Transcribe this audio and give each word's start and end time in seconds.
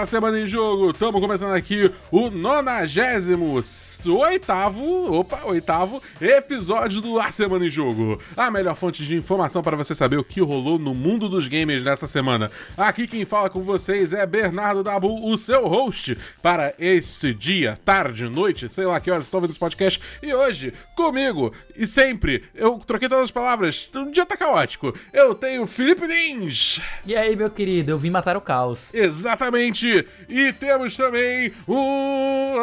da 0.00 0.06
Semana 0.06 0.40
em 0.40 0.46
Jogo, 0.46 0.92
estamos 0.92 1.20
começando 1.20 1.52
aqui 1.52 1.92
o 2.10 2.30
98 2.30 3.60
oitavo, 4.08 5.12
opa, 5.12 5.42
oitavo 5.44 6.02
episódio 6.18 7.02
do 7.02 7.20
A 7.20 7.30
Semana 7.30 7.66
em 7.66 7.68
Jogo. 7.68 8.18
A 8.34 8.50
melhor 8.50 8.74
fonte 8.74 9.04
de 9.04 9.14
informação 9.14 9.62
para 9.62 9.76
você 9.76 9.94
saber 9.94 10.16
o 10.16 10.24
que 10.24 10.40
rolou 10.40 10.78
no 10.78 10.94
mundo 10.94 11.28
dos 11.28 11.48
games 11.48 11.84
nessa 11.84 12.06
semana. 12.06 12.50
Aqui 12.78 13.06
quem 13.06 13.26
fala 13.26 13.50
com 13.50 13.62
vocês 13.62 14.14
é 14.14 14.24
Bernardo 14.24 14.82
Dabu, 14.82 15.30
o 15.30 15.36
seu 15.36 15.68
host 15.68 16.16
para 16.40 16.72
este 16.78 17.34
dia, 17.34 17.78
tarde, 17.84 18.26
noite, 18.26 18.70
sei 18.70 18.86
lá 18.86 18.98
que 19.00 19.10
horas 19.10 19.26
estão 19.26 19.38
vendo 19.38 19.50
esse 19.50 19.58
podcast. 19.58 20.00
E 20.22 20.32
hoje, 20.32 20.72
comigo, 20.96 21.52
e 21.76 21.86
sempre, 21.86 22.44
eu 22.54 22.78
troquei 22.78 23.06
todas 23.06 23.24
as 23.24 23.30
palavras, 23.30 23.90
o 23.94 24.10
dia 24.10 24.24
tá 24.24 24.34
caótico. 24.34 24.94
Eu 25.12 25.34
tenho 25.34 25.66
Felipe 25.66 26.06
Lins. 26.06 26.80
E 27.04 27.14
aí, 27.14 27.36
meu 27.36 27.50
querido, 27.50 27.92
eu 27.92 27.98
vim 27.98 28.08
matar 28.08 28.34
o 28.34 28.40
caos. 28.40 28.94
Exatamente! 28.94 29.89
E 30.28 30.52
temos 30.52 30.96
também 30.96 31.52
o 31.66 32.56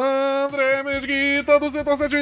André 0.45 0.83
Mesquita 0.83 1.59
do 1.59 1.71
Setor 1.71 1.97
7. 1.97 2.15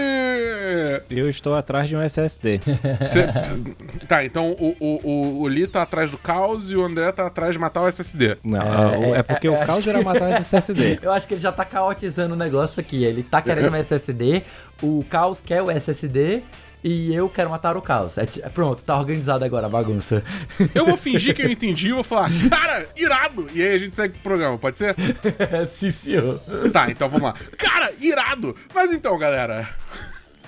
Eu 1.10 1.30
estou 1.30 1.56
atrás 1.56 1.88
de 1.90 1.96
um 1.96 2.02
SSD. 2.02 2.60
Cê... 3.06 3.26
Tá, 4.08 4.24
então 4.24 4.52
o, 4.52 4.76
o, 4.80 5.00
o, 5.04 5.42
o 5.42 5.48
Lee 5.48 5.68
tá 5.68 5.82
atrás 5.82 6.12
do 6.12 6.18
caos 6.18 6.70
e 6.70 6.76
o 6.76 6.86
André 6.86 7.12
tá 7.12 7.26
atrás 7.26 7.54
de 7.54 7.60
matar 7.60 7.82
o 7.82 7.88
SSD. 7.88 8.38
Não, 8.44 8.60
é, 8.60 9.10
é, 9.10 9.18
é 9.18 9.24
porque 9.24 9.48
é, 9.48 9.50
o 9.50 9.66
caos 9.66 9.88
era 9.88 10.02
matar 10.02 10.30
o 10.30 10.36
SSD. 10.36 11.00
Eu 11.02 11.12
acho 11.12 11.28
que 11.28 11.34
ele 11.34 11.42
já 11.42 11.52
tá 11.52 11.66
caotizando 11.66 12.34
o 12.36 12.38
negócio 12.38 12.80
aqui. 12.80 13.04
Ele 13.04 13.24
tá 13.24 13.42
querendo 13.42 13.72
um 13.74 13.76
SSD, 13.76 14.44
o 14.82 15.04
caos 15.10 15.42
quer 15.42 15.62
o 15.62 15.72
SSD 15.72 16.44
e 16.86 17.16
eu 17.16 17.28
quero 17.28 17.50
matar 17.50 17.76
o 17.76 17.82
caos. 17.82 18.16
É, 18.20 18.26
pronto, 18.50 18.84
tá 18.84 18.96
organizado 18.96 19.44
agora 19.44 19.66
a 19.66 19.70
bagunça. 19.70 20.24
Eu 20.76 20.86
vou 20.86 20.96
fingir 20.96 21.34
que 21.34 21.42
eu 21.42 21.50
entendi 21.50 21.90
e 21.90 21.94
vou 21.94 22.04
falar, 22.04 22.30
cara, 22.48 22.88
irado! 22.96 23.48
E 23.56 23.64
aí 23.64 23.74
a 23.74 23.80
gente 23.80 23.96
segue 23.96 24.14
pro 24.14 24.22
programa, 24.22 24.56
pode 24.60 24.78
ser? 24.78 24.96
Sim, 25.74 25.90
senhor. 25.90 26.40
Tá, 26.72 26.92
então 26.92 27.10
vamos 27.10 27.24
lá. 27.24 27.34
Cara, 27.58 27.92
irado! 28.00 28.56
Mas 28.72 28.92
então, 28.92 29.18
galera. 29.18 29.68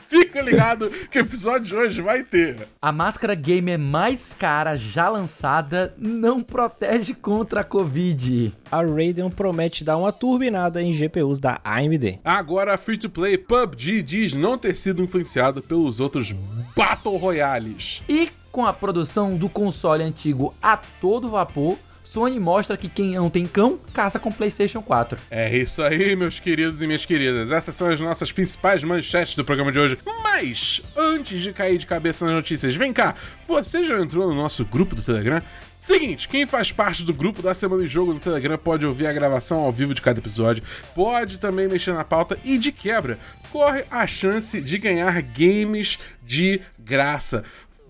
Fica 0.08 0.42
ligado 0.42 0.90
que 1.12 1.20
o 1.20 1.22
episódio 1.22 1.68
de 1.68 1.76
hoje 1.76 2.02
vai 2.02 2.24
ter. 2.24 2.68
A 2.82 2.92
máscara 2.92 3.36
gamer 3.36 3.78
mais 3.78 4.34
cara 4.34 4.76
já 4.76 5.10
lançada 5.10 5.94
não 5.98 6.42
protege 6.42 7.14
contra 7.14 7.62
a 7.62 7.64
Covid. 7.64 8.54
A 8.72 8.78
Radeon 8.78 9.30
promete 9.30 9.84
dar 9.84 9.98
uma 9.98 10.12
turbinada 10.12 10.82
em 10.82 10.94
GPUs 10.94 11.40
da 11.40 11.60
AMD. 11.64 12.20
Agora 12.24 12.74
a 12.74 12.78
Free 12.78 12.98
to 12.98 13.10
Play 13.10 13.38
PUBG 13.38 14.02
diz 14.02 14.34
não 14.34 14.58
ter 14.58 14.76
sido 14.76 15.04
influenciado 15.04 15.62
pelos 15.62 16.00
outros 16.00 16.32
Battle 16.76 17.18
Royales. 17.18 18.02
E 18.08 18.30
com 18.52 18.66
a 18.66 18.74
produção 18.74 19.36
do 19.36 19.48
console 19.48 20.04
antigo 20.04 20.54
a 20.62 20.78
todo 20.78 21.30
vapor, 21.30 21.78
Sony 22.08 22.40
mostra 22.40 22.78
que 22.78 22.88
quem 22.88 23.16
não 23.16 23.30
tem 23.30 23.46
cão 23.46 23.78
caça 23.94 24.18
com 24.18 24.32
PlayStation 24.32 24.82
4. 24.82 25.20
É 25.30 25.56
isso 25.56 25.82
aí, 25.82 26.16
meus 26.16 26.40
queridos 26.40 26.82
e 26.82 26.88
minhas 26.88 27.06
queridas. 27.06 27.52
Essas 27.52 27.76
são 27.76 27.90
as 27.90 28.00
nossas 28.00 28.32
principais 28.32 28.84
manchetes 28.84 29.36
do 29.36 29.44
programa 29.44 29.74
de 29.74 29.80
hoje. 29.80 29.98
Mas, 30.24 30.82
antes 30.96 31.42
de 31.42 31.52
cair 31.52 31.78
de 31.78 31.86
cabeça 31.86 32.26
nas 32.26 32.34
notícias, 32.34 32.76
vem 32.76 32.94
cá, 32.94 33.14
você 33.46 33.84
já 33.84 34.00
entrou 34.00 34.28
no 34.28 34.34
nosso 34.34 34.64
grupo 34.64 34.96
do 34.96 35.02
Telegram? 35.02 35.42
Seguinte, 35.78 36.28
quem 36.30 36.46
faz 36.46 36.72
parte 36.72 37.04
do 37.04 37.14
grupo 37.14 37.42
da 37.42 37.54
Semana 37.54 37.84
de 37.84 37.90
Jogo 37.90 38.14
no 38.14 38.20
Telegram 38.20 38.58
pode 38.58 38.86
ouvir 38.86 39.06
a 39.08 39.14
gravação 39.14 39.60
ao 39.60 39.72
vivo 39.72 39.94
de 39.94 40.02
cada 40.02 40.20
episódio, 40.20 40.64
pode 40.96 41.38
também 41.38 41.68
mexer 41.68 41.94
na 41.94 42.04
pauta 42.04 42.40
e, 42.44 42.58
de 42.58 42.72
quebra, 42.72 43.20
corre 43.52 43.84
a 43.92 44.08
chance 44.08 44.60
de 44.60 44.78
ganhar 44.78 45.22
games 45.22 46.00
de 46.24 46.62
graça 46.80 47.44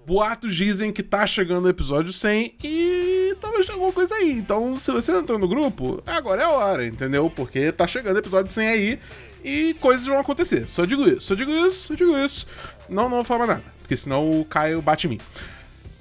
boatos 0.07 0.55
dizem 0.55 0.93
que 0.93 1.03
tá 1.03 1.27
chegando 1.27 1.65
o 1.65 1.69
episódio 1.69 2.13
100 2.13 2.55
e 2.63 3.16
talvez 3.39 3.65
tenha 3.65 3.75
alguma 3.75 3.93
coisa 3.93 4.15
aí. 4.15 4.31
Então, 4.31 4.77
se 4.77 4.91
você 4.91 5.11
entrou 5.11 5.39
no 5.39 5.47
grupo, 5.47 6.01
agora 6.05 6.41
é 6.41 6.45
a 6.45 6.49
hora, 6.49 6.85
entendeu? 6.85 7.29
Porque 7.29 7.71
tá 7.71 7.87
chegando 7.87 8.19
episódio 8.19 8.51
100 8.51 8.67
aí 8.67 8.99
e 9.43 9.75
coisas 9.79 10.05
vão 10.05 10.19
acontecer. 10.19 10.67
Só 10.67 10.85
digo 10.85 11.07
isso, 11.07 11.21
só 11.21 11.35
digo 11.35 11.51
isso, 11.51 11.87
só 11.87 11.95
digo 11.95 12.17
isso. 12.17 12.47
Não, 12.89 13.03
não 13.03 13.17
vou 13.17 13.23
falar 13.23 13.47
nada, 13.47 13.63
porque 13.79 13.95
senão 13.95 14.29
o 14.29 14.45
Caio 14.45 14.81
bate 14.81 15.07
em 15.07 15.11
mim. 15.11 15.19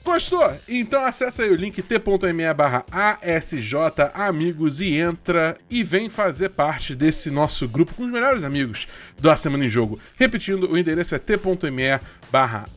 Gostou? 0.06 0.52
Então 0.69 1.04
acessa 1.04 1.42
aí 1.42 1.50
o 1.50 1.56
link 1.56 1.82
t.me 1.82 2.54
barra 2.54 2.84
ASJ 2.92 3.74
Amigos 4.14 4.80
e 4.80 4.94
entra 4.94 5.58
e 5.68 5.82
vem 5.82 6.08
fazer 6.08 6.50
parte 6.50 6.94
desse 6.94 7.28
nosso 7.28 7.66
grupo 7.66 7.92
com 7.92 8.04
os 8.04 8.12
melhores 8.12 8.44
amigos 8.44 8.86
do 9.18 9.28
A 9.28 9.34
Semana 9.34 9.64
em 9.64 9.68
Jogo. 9.68 9.98
Repetindo, 10.14 10.70
o 10.70 10.78
endereço 10.78 11.16
é 11.16 11.18
t.me 11.18 12.00
barra 12.30 12.68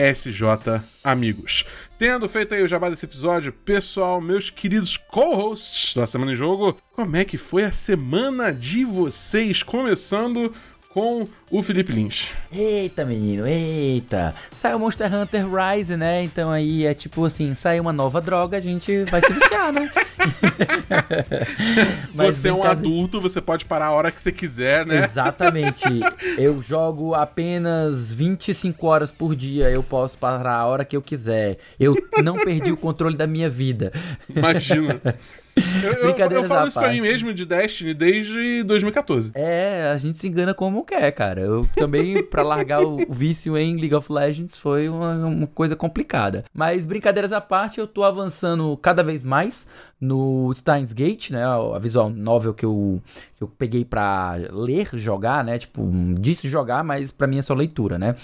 SJ 0.00 0.80
Amigos. 1.04 1.66
Tendo 1.98 2.28
feito 2.28 2.54
aí 2.54 2.62
o 2.62 2.68
jabá 2.68 2.88
desse 2.88 3.04
episódio, 3.04 3.52
pessoal, 3.52 4.20
meus 4.20 4.48
queridos 4.48 4.96
co-hosts 4.96 5.94
da 5.94 6.06
Semana 6.06 6.32
em 6.32 6.36
Jogo, 6.36 6.78
como 6.92 7.16
é 7.16 7.24
que 7.24 7.36
foi 7.36 7.64
a 7.64 7.72
semana 7.72 8.52
de 8.52 8.84
vocês? 8.84 9.62
Começando 9.62 10.54
com 10.92 11.26
o 11.48 11.62
Felipe 11.62 11.92
Lins. 11.92 12.32
Eita, 12.52 13.04
menino, 13.04 13.46
eita. 13.46 14.34
Saiu 14.56 14.78
Monster 14.78 15.14
Hunter 15.14 15.44
Rise, 15.46 15.96
né? 15.96 16.24
Então 16.24 16.50
aí 16.50 16.84
é 16.84 16.92
tipo 16.92 17.24
assim, 17.24 17.54
sai 17.54 17.78
uma 17.78 17.92
nova 17.92 18.20
droga, 18.20 18.56
a 18.56 18.60
gente 18.60 19.04
vai 19.04 19.20
se 19.20 19.32
viciar, 19.32 19.72
né? 19.72 19.88
você 22.12 22.48
é 22.48 22.52
um 22.52 22.64
adulto, 22.64 23.20
você 23.20 23.40
pode 23.40 23.64
parar 23.64 23.86
a 23.86 23.92
hora 23.92 24.10
que 24.10 24.20
você 24.20 24.32
quiser, 24.32 24.84
né? 24.84 25.04
Exatamente. 25.04 25.84
Eu 26.36 26.60
jogo 26.60 27.14
apenas 27.14 28.12
25 28.12 28.86
horas 28.86 29.12
por 29.12 29.36
dia, 29.36 29.70
eu 29.70 29.82
posso 29.82 30.18
parar 30.18 30.56
a 30.56 30.66
hora 30.66 30.84
que 30.84 30.96
eu 30.96 31.02
quiser. 31.02 31.58
Eu 31.78 31.94
não 32.22 32.36
perdi 32.36 32.72
o 32.72 32.76
controle 32.76 33.16
da 33.16 33.26
minha 33.26 33.48
vida. 33.48 33.92
Imagina. 34.28 35.00
Eu, 35.56 36.10
eu, 36.10 36.30
eu 36.30 36.44
falo 36.44 36.68
isso 36.68 36.78
pra 36.78 36.90
mim 36.90 37.00
mesmo 37.00 37.32
de 37.32 37.44
Destiny 37.44 37.94
desde 37.94 38.62
2014. 38.64 39.32
É, 39.34 39.90
a 39.92 39.96
gente 39.96 40.18
se 40.18 40.26
engana 40.28 40.54
como 40.54 40.84
quer, 40.84 41.10
cara. 41.12 41.40
Eu 41.40 41.68
também, 41.76 42.22
pra 42.24 42.42
largar 42.42 42.82
o 42.82 42.98
vício 43.08 43.56
em 43.56 43.76
League 43.76 43.94
of 43.94 44.12
Legends, 44.12 44.56
foi 44.56 44.88
uma, 44.88 45.14
uma 45.26 45.46
coisa 45.46 45.74
complicada. 45.74 46.44
Mas 46.54 46.86
brincadeiras 46.86 47.32
à 47.32 47.40
parte, 47.40 47.78
eu 47.78 47.86
tô 47.86 48.04
avançando 48.04 48.76
cada 48.78 49.02
vez 49.02 49.24
mais 49.24 49.68
no 50.00 50.52
Steins 50.54 50.92
Gate, 50.92 51.30
né? 51.30 51.44
A 51.44 51.78
visual 51.78 52.10
novel 52.10 52.54
que 52.54 52.64
eu, 52.64 53.02
que 53.36 53.42
eu 53.42 53.48
peguei 53.48 53.84
pra 53.84 54.34
ler, 54.50 54.88
jogar, 54.94 55.44
né? 55.44 55.58
Tipo, 55.58 55.88
disse 56.18 56.48
jogar, 56.48 56.82
mas 56.84 57.10
pra 57.10 57.26
mim 57.26 57.38
é 57.38 57.42
só 57.42 57.54
leitura, 57.54 57.98
né? 57.98 58.16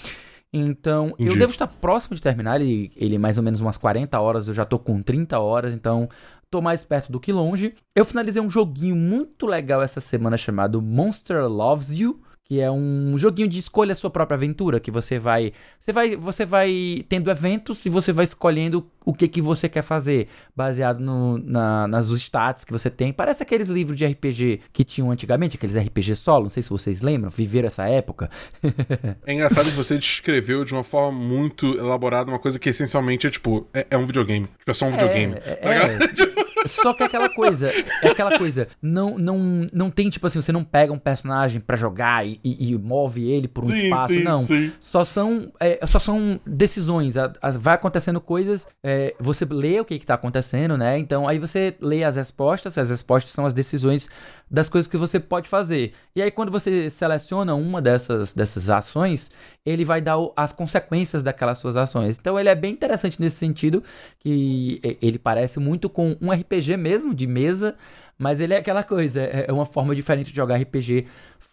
Então, 0.51 1.09
Entendi. 1.09 1.29
eu 1.29 1.37
devo 1.37 1.51
estar 1.51 1.67
próximo 1.67 2.15
de 2.15 2.21
terminar 2.21 2.59
ele, 2.59 2.89
ele 2.95 3.17
mais 3.17 3.37
ou 3.37 3.43
menos 3.43 3.59
umas 3.59 3.77
40 3.77 4.17
horas, 4.19 4.47
eu 4.47 4.53
já 4.53 4.63
tô 4.63 4.79
com 4.79 5.01
30 5.01 5.37
horas, 5.37 5.73
então 5.73 6.09
tô 6.49 6.61
mais 6.61 6.83
perto 6.83 7.11
do 7.11 7.19
que 7.19 7.31
longe. 7.31 7.73
Eu 7.95 8.05
finalizei 8.05 8.41
um 8.41 8.49
joguinho 8.49 8.95
muito 8.95 9.45
legal 9.45 9.81
essa 9.81 9.99
semana 9.99 10.37
chamado 10.37 10.81
Monster 10.81 11.47
Loves 11.47 11.89
You 11.89 12.21
que 12.47 12.61
é 12.61 12.71
um 12.71 13.17
joguinho 13.17 13.47
de 13.49 13.59
escolha 13.59 13.91
a 13.91 13.95
sua 13.95 14.09
própria 14.09 14.35
aventura, 14.35 14.79
que 14.79 14.89
você 14.89 15.19
vai, 15.19 15.51
você 15.77 15.91
vai, 15.91 16.15
você 16.15 16.45
vai 16.45 17.05
tendo 17.09 17.29
eventos 17.29 17.85
e 17.85 17.89
você 17.89 18.13
vai 18.13 18.23
escolhendo 18.23 18.89
o 19.07 19.13
que 19.13 19.25
que 19.29 19.41
você 19.41 19.69
quer 19.69 19.83
fazer, 19.83 20.27
baseado 20.53 20.99
no, 20.99 21.37
na, 21.37 21.87
nas 21.87 22.09
stats 22.09 22.65
que 22.65 22.73
você 22.73 22.89
tem. 22.89 23.13
Parece 23.13 23.41
aqueles 23.41 23.69
livros 23.69 23.97
de 23.97 24.05
RPG 24.05 24.59
que 24.73 24.83
tinham 24.83 25.09
antigamente, 25.09 25.55
aqueles 25.55 25.77
RPG 25.77 26.13
solo, 26.17 26.43
não 26.43 26.49
sei 26.49 26.61
se 26.61 26.69
vocês 26.69 27.01
lembram, 27.01 27.29
viveram 27.29 27.67
essa 27.67 27.87
época. 27.87 28.29
é 29.25 29.33
engraçado 29.33 29.69
que 29.69 29.77
você 29.77 29.97
descreveu 29.97 30.65
de 30.65 30.73
uma 30.73 30.83
forma 30.83 31.17
muito 31.17 31.77
elaborada 31.77 32.29
uma 32.29 32.37
coisa 32.37 32.59
que 32.59 32.67
essencialmente 32.67 33.25
é 33.25 33.29
tipo, 33.29 33.65
é, 33.73 33.87
é 33.91 33.97
um 33.97 34.05
videogame, 34.05 34.47
tipo, 34.59 34.71
é 34.71 34.73
só 34.73 34.87
um 34.87 34.91
videogame. 34.91 35.35
É, 35.35 35.55
tá 35.55 35.69
é, 35.69 35.97
tipo, 36.11 36.45
só 36.67 36.93
que 36.93 37.03
é 37.03 37.05
aquela 37.05 37.29
coisa, 37.29 37.71
é 38.01 38.09
aquela 38.09 38.37
coisa, 38.37 38.67
não, 38.81 39.17
não, 39.17 39.67
não 39.71 39.89
tem, 39.89 40.09
tipo 40.09 40.27
assim, 40.27 40.41
você 40.41 40.51
não 40.51 40.63
pega 40.63 40.91
um 40.91 40.99
personagem 40.99 41.61
para 41.61 41.77
jogar 41.77 42.27
e, 42.27 42.39
e, 42.43 42.71
e, 42.71 42.77
move 42.77 43.29
ele 43.29 43.47
por 43.47 43.63
um 43.63 43.69
sim, 43.69 43.83
espaço, 43.85 44.13
sim, 44.13 44.23
não. 44.23 44.41
Sim. 44.41 44.71
Só 44.81 45.03
são, 45.03 45.51
é, 45.59 45.85
só 45.87 45.99
são 45.99 46.39
decisões, 46.45 47.15
a, 47.15 47.31
a, 47.41 47.51
vai 47.51 47.75
acontecendo 47.75 48.19
coisas, 48.19 48.67
é, 48.83 48.96
você 49.19 49.45
lê 49.45 49.79
o 49.79 49.85
que 49.85 49.99
que 49.99 50.05
tá 50.05 50.13
acontecendo, 50.13 50.77
né? 50.77 50.97
Então 50.97 51.27
aí 51.27 51.39
você 51.39 51.75
lê 51.81 52.03
as 52.03 52.15
respostas, 52.15 52.77
as 52.77 52.89
respostas 52.89 53.31
são 53.31 53.45
as 53.45 53.53
decisões 53.53 54.09
das 54.49 54.69
coisas 54.69 54.89
que 54.89 54.97
você 54.97 55.19
pode 55.19 55.49
fazer. 55.49 55.93
E 56.15 56.21
aí 56.21 56.31
quando 56.31 56.51
você 56.51 56.89
seleciona 56.89 57.55
uma 57.55 57.81
dessas, 57.81 58.33
dessas 58.33 58.69
ações, 58.69 59.29
ele 59.65 59.83
vai 59.83 60.01
dar 60.01 60.17
as 60.35 60.51
consequências 60.51 61.23
daquelas 61.23 61.59
suas 61.59 61.75
ações. 61.75 62.17
Então 62.19 62.39
ele 62.39 62.49
é 62.49 62.55
bem 62.55 62.73
interessante 62.73 63.19
nesse 63.21 63.37
sentido, 63.37 63.83
que 64.19 64.79
ele 65.01 65.19
parece 65.19 65.59
muito 65.59 65.89
com 65.89 66.15
um 66.21 66.31
RPG 66.31 66.77
mesmo, 66.77 67.13
de 67.13 67.27
mesa, 67.27 67.75
mas 68.17 68.41
ele 68.41 68.53
é 68.53 68.57
aquela 68.57 68.83
coisa, 68.83 69.21
é, 69.21 69.45
é 69.47 69.53
uma 69.53 69.65
forma 69.65 69.95
diferente 69.95 70.31
de 70.31 70.35
jogar 70.35 70.55
RPG 70.55 71.05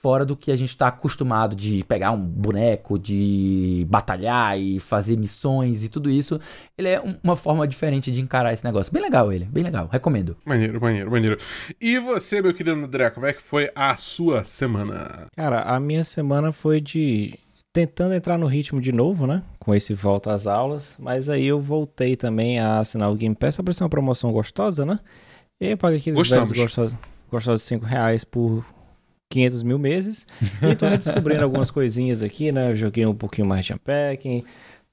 fora 0.04 0.26
do 0.26 0.36
que 0.36 0.52
a 0.52 0.56
gente 0.56 0.68
está 0.68 0.88
acostumado 0.88 1.56
de 1.56 1.82
pegar 1.84 2.10
um 2.10 2.20
boneco, 2.20 2.98
de 2.98 3.86
batalhar 3.88 4.60
e 4.60 4.78
fazer 4.78 5.16
missões 5.16 5.82
e 5.82 5.88
tudo 5.88 6.10
isso. 6.10 6.38
Ele 6.76 6.88
é 6.88 7.02
uma 7.22 7.34
forma 7.34 7.66
diferente 7.66 8.12
de 8.12 8.20
encarar 8.20 8.52
esse 8.52 8.62
negócio. 8.62 8.92
Bem 8.92 9.00
legal 9.00 9.32
ele, 9.32 9.46
bem 9.46 9.64
legal, 9.64 9.88
recomendo. 9.90 10.36
Maneiro, 10.44 10.78
maneiro, 10.78 11.10
maneiro. 11.10 11.38
E 11.80 11.98
você, 11.98 12.42
meu 12.42 12.52
querido 12.52 12.76
André, 12.84 13.08
como 13.08 13.24
é 13.24 13.32
que 13.32 13.40
foi 13.40 13.70
a 13.74 13.96
sua 13.96 14.44
semana? 14.44 15.26
Cara, 15.34 15.62
a 15.62 15.80
minha 15.80 16.04
semana 16.04 16.52
foi 16.52 16.82
de 16.82 17.38
tentando 17.72 18.12
entrar 18.12 18.36
no 18.36 18.46
ritmo 18.46 18.82
de 18.82 18.92
novo, 18.92 19.26
né? 19.26 19.42
Com 19.58 19.74
esse 19.74 19.94
volta 19.94 20.34
às 20.34 20.46
aulas. 20.46 20.98
Mas 21.00 21.30
aí 21.30 21.46
eu 21.46 21.62
voltei 21.62 22.14
também 22.14 22.60
a 22.60 22.78
assinar 22.78 23.10
o 23.10 23.14
Game 23.14 23.34
Pass. 23.34 23.58
Apareceu 23.58 23.86
uma 23.86 23.90
promoção 23.90 24.30
gostosa, 24.30 24.84
né? 24.84 25.00
E 25.58 25.70
eu 25.70 25.78
paguei 25.78 25.98
aqueles 25.98 26.18
Gostamos. 26.18 26.52
gostosos. 26.52 26.94
custou 27.30 27.56
5 27.56 27.86
reais 27.86 28.22
por 28.22 28.62
500 29.34 29.62
mil 29.64 29.78
meses. 29.78 30.26
E 30.62 30.74
tô 30.76 30.86
redescobrindo 30.86 31.42
algumas 31.42 31.70
coisinhas 31.70 32.22
aqui, 32.22 32.52
né? 32.52 32.70
Eu 32.70 32.76
joguei 32.76 33.04
um 33.04 33.14
pouquinho 33.14 33.46
mais 33.46 33.66
de 33.66 33.74
Unpacking. 33.74 34.44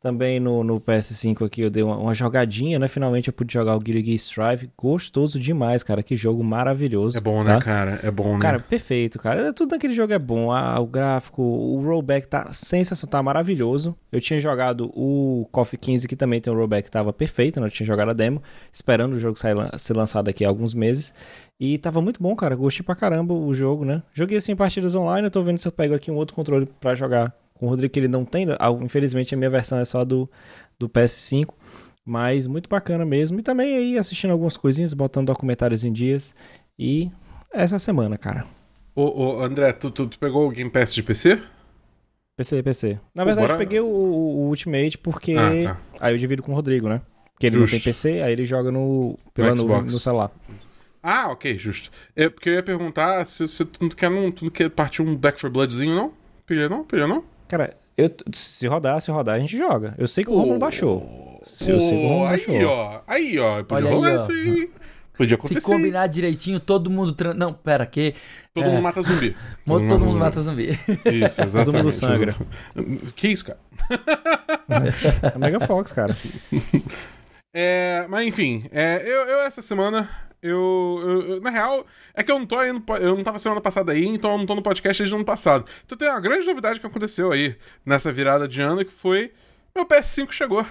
Também 0.01 0.39
no, 0.39 0.63
no 0.63 0.81
PS5 0.81 1.45
aqui 1.45 1.61
eu 1.61 1.69
dei 1.69 1.83
uma, 1.83 1.95
uma, 1.95 2.13
jogadinha, 2.15 2.79
né? 2.79 2.87
Finalmente 2.87 3.27
eu 3.27 3.33
pude 3.33 3.53
jogar 3.53 3.75
o 3.75 3.79
Guilty 3.79 4.03
Gear 4.03 4.15
Strive. 4.15 4.71
Gostoso 4.75 5.39
demais, 5.39 5.83
cara. 5.83 6.01
Que 6.01 6.15
jogo 6.15 6.43
maravilhoso. 6.43 7.19
É 7.19 7.21
bom, 7.21 7.43
tá? 7.43 7.53
né, 7.53 7.61
cara? 7.61 7.99
É 8.01 8.09
bom, 8.09 8.33
né? 8.33 8.39
Cara, 8.39 8.59
perfeito, 8.59 9.19
cara. 9.19 9.53
Tudo 9.53 9.73
naquele 9.73 9.93
jogo 9.93 10.11
é 10.11 10.17
bom. 10.17 10.51
Ah, 10.51 10.79
o 10.79 10.87
gráfico, 10.87 11.43
o 11.43 11.79
rollback 11.85 12.27
tá 12.27 12.51
sensacional, 12.51 13.11
tá 13.11 13.21
maravilhoso. 13.21 13.95
Eu 14.11 14.19
tinha 14.19 14.39
jogado 14.39 14.91
o 14.95 15.47
Coffee 15.51 15.77
15, 15.77 16.07
que 16.07 16.15
também 16.15 16.41
tem 16.41 16.51
um 16.51 16.55
rollback 16.55 16.85
que 16.85 16.91
tava 16.91 17.13
perfeito, 17.13 17.59
né? 17.59 17.67
Eu 17.67 17.71
tinha 17.71 17.85
jogado 17.85 18.09
a 18.09 18.13
demo, 18.13 18.41
esperando 18.73 19.13
o 19.13 19.19
jogo 19.19 19.37
sair, 19.37 19.55
ser 19.77 19.93
lançado 19.93 20.29
aqui 20.29 20.43
há 20.43 20.49
alguns 20.49 20.73
meses. 20.73 21.13
E 21.61 21.77
tava 21.77 22.01
muito 22.01 22.19
bom, 22.19 22.35
cara. 22.35 22.55
Gostei 22.55 22.83
pra 22.83 22.95
caramba 22.95 23.35
o 23.35 23.53
jogo, 23.53 23.85
né? 23.85 24.01
Joguei 24.11 24.39
assim 24.39 24.55
partidas 24.55 24.95
online. 24.95 25.27
Eu 25.27 25.31
tô 25.31 25.43
vendo 25.43 25.59
se 25.59 25.67
eu 25.67 25.71
pego 25.71 25.93
aqui 25.93 26.09
um 26.09 26.15
outro 26.15 26.35
controle 26.35 26.65
para 26.65 26.95
jogar 26.95 27.31
com 27.53 27.67
o 27.67 27.69
Rodrigo, 27.69 27.93
que 27.93 27.99
ele 27.99 28.07
não 28.07 28.25
tem. 28.25 28.47
Ah, 28.57 28.71
infelizmente 28.81 29.35
a 29.35 29.37
minha 29.37 29.49
versão 29.49 29.77
é 29.77 29.85
só 29.85 30.03
do, 30.03 30.27
do 30.79 30.89
PS5. 30.89 31.53
Mas 32.03 32.47
muito 32.47 32.67
bacana 32.67 33.05
mesmo. 33.05 33.39
E 33.39 33.43
também 33.43 33.75
aí 33.75 33.95
assistindo 33.95 34.31
algumas 34.31 34.57
coisinhas, 34.57 34.91
botando 34.95 35.27
documentários 35.27 35.85
em 35.85 35.93
dias. 35.93 36.33
E 36.79 37.11
essa 37.53 37.77
semana, 37.77 38.17
cara. 38.17 38.43
Ô, 38.95 39.35
ô 39.35 39.43
André, 39.43 39.71
tu, 39.71 39.91
tu, 39.91 40.07
tu, 40.07 40.17
pegou 40.17 40.47
o 40.47 40.49
Game 40.49 40.71
Pass 40.71 40.91
de 40.91 41.03
PC? 41.03 41.39
PC, 42.37 42.63
PC. 42.63 42.99
Na 43.15 43.23
verdade, 43.23 43.45
bora... 43.45 43.53
eu 43.53 43.59
peguei 43.59 43.79
o, 43.79 43.85
o, 43.85 44.47
Ultimate 44.47 44.97
porque. 44.97 45.35
Ah, 45.37 45.75
tá. 45.75 45.81
Aí 45.99 46.11
eu 46.15 46.17
divido 46.17 46.41
com 46.41 46.53
o 46.53 46.55
Rodrigo, 46.55 46.89
né? 46.89 47.01
Porque 47.33 47.45
ele 47.45 47.55
Justo. 47.57 47.75
não 47.75 47.79
tem 47.79 47.83
PC, 47.83 48.23
aí 48.23 48.33
ele 48.33 48.45
joga 48.45 48.71
no, 48.71 49.15
pela 49.31 49.53
no, 49.53 49.81
no 49.83 49.99
celular. 49.99 50.31
Ah, 51.03 51.29
ok, 51.31 51.57
justo. 51.57 51.89
É, 52.15 52.29
porque 52.29 52.49
eu 52.49 52.53
ia 52.53 52.63
perguntar 52.63 53.25
se, 53.25 53.47
se 53.47 53.65
tu, 53.65 53.83
não 53.83 53.89
quer, 53.89 54.09
não, 54.09 54.31
tu 54.31 54.45
não 54.45 54.51
quer 54.51 54.69
partir 54.69 55.01
um 55.01 55.15
Back 55.15 55.39
for 55.39 55.49
Bloodzinho, 55.49 55.95
não? 55.95 56.13
Pilha 56.45 56.69
não? 56.69 56.83
Pilha 56.83 57.07
não? 57.07 57.23
Cara, 57.47 57.75
eu, 57.97 58.09
se 58.33 58.67
rodar, 58.67 59.01
se 59.01 59.11
rodar, 59.11 59.35
a 59.35 59.39
gente 59.39 59.57
joga. 59.57 59.95
Eu 59.97 60.07
sei 60.07 60.23
que 60.23 60.29
o 60.29 60.35
Romulo 60.35 60.59
baixou. 60.59 61.39
Se 61.43 61.71
eu 61.71 61.81
sei 61.81 61.97
que 61.97 62.05
o 62.05 62.07
Romulo 62.07 62.29
baixou. 62.29 62.55
Aí, 62.55 62.65
ó. 62.65 63.01
Aí, 63.07 63.39
ó. 63.39 63.63
Podia 63.63 63.87
Olha 63.87 63.95
rolar 63.95 64.09
aí, 64.09 64.15
isso 64.15 64.31
aí. 64.31 64.71
Podia 65.13 65.35
acontecer. 65.35 65.61
Se 65.61 65.67
combinar 65.67 66.07
direitinho, 66.07 66.59
todo 66.59 66.89
mundo. 66.89 67.13
Tra... 67.13 67.33
Não, 67.33 67.53
pera, 67.53 67.85
que. 67.85 68.15
Todo 68.53 68.65
é... 68.65 68.69
mundo 68.69 68.81
mata 68.81 69.01
zumbi. 69.01 69.35
todo, 69.65 69.65
todo 69.65 69.81
mundo, 69.81 70.05
mundo 70.05 70.19
mata 70.19 70.41
zumbi. 70.41 70.69
Isso, 70.71 71.41
exatamente. 71.41 71.65
todo 71.65 71.75
mundo 71.75 71.91
sangra. 71.91 72.35
Que 73.15 73.27
isso, 73.27 73.45
cara? 73.45 73.59
é 75.33 75.37
Mega 75.37 75.59
Fox, 75.59 75.91
cara. 75.91 76.15
É, 77.53 78.05
mas 78.07 78.25
enfim, 78.25 78.63
é, 78.71 79.01
eu, 79.05 79.27
eu 79.27 79.39
essa 79.41 79.61
semana 79.61 80.09
eu, 80.41 80.99
eu, 81.01 81.21
eu, 81.33 81.41
na 81.41 81.49
real, 81.49 81.85
é 82.13 82.23
que 82.23 82.31
eu 82.31 82.39
não 82.39 82.45
tô 82.45 82.63
indo. 82.65 82.83
Eu 82.99 83.15
não 83.15 83.23
tava 83.23 83.37
semana 83.37 83.61
passada 83.61 83.91
aí, 83.91 84.05
então 84.05 84.31
eu 84.31 84.37
não 84.39 84.45
tô 84.45 84.55
no 84.55 84.61
podcast 84.61 85.01
desde 85.01 85.13
o 85.13 85.17
ano 85.17 85.25
passado. 85.25 85.65
Então 85.85 85.97
tem 85.97 86.09
uma 86.09 86.19
grande 86.19 86.47
novidade 86.47 86.79
que 86.79 86.87
aconteceu 86.87 87.31
aí 87.31 87.55
nessa 87.85 88.11
virada 88.11 88.47
de 88.47 88.61
ano 88.61 88.83
que 88.83 88.91
foi. 88.91 89.31
Meu 89.75 89.85
PS5 89.85 90.31
chegou. 90.31 90.65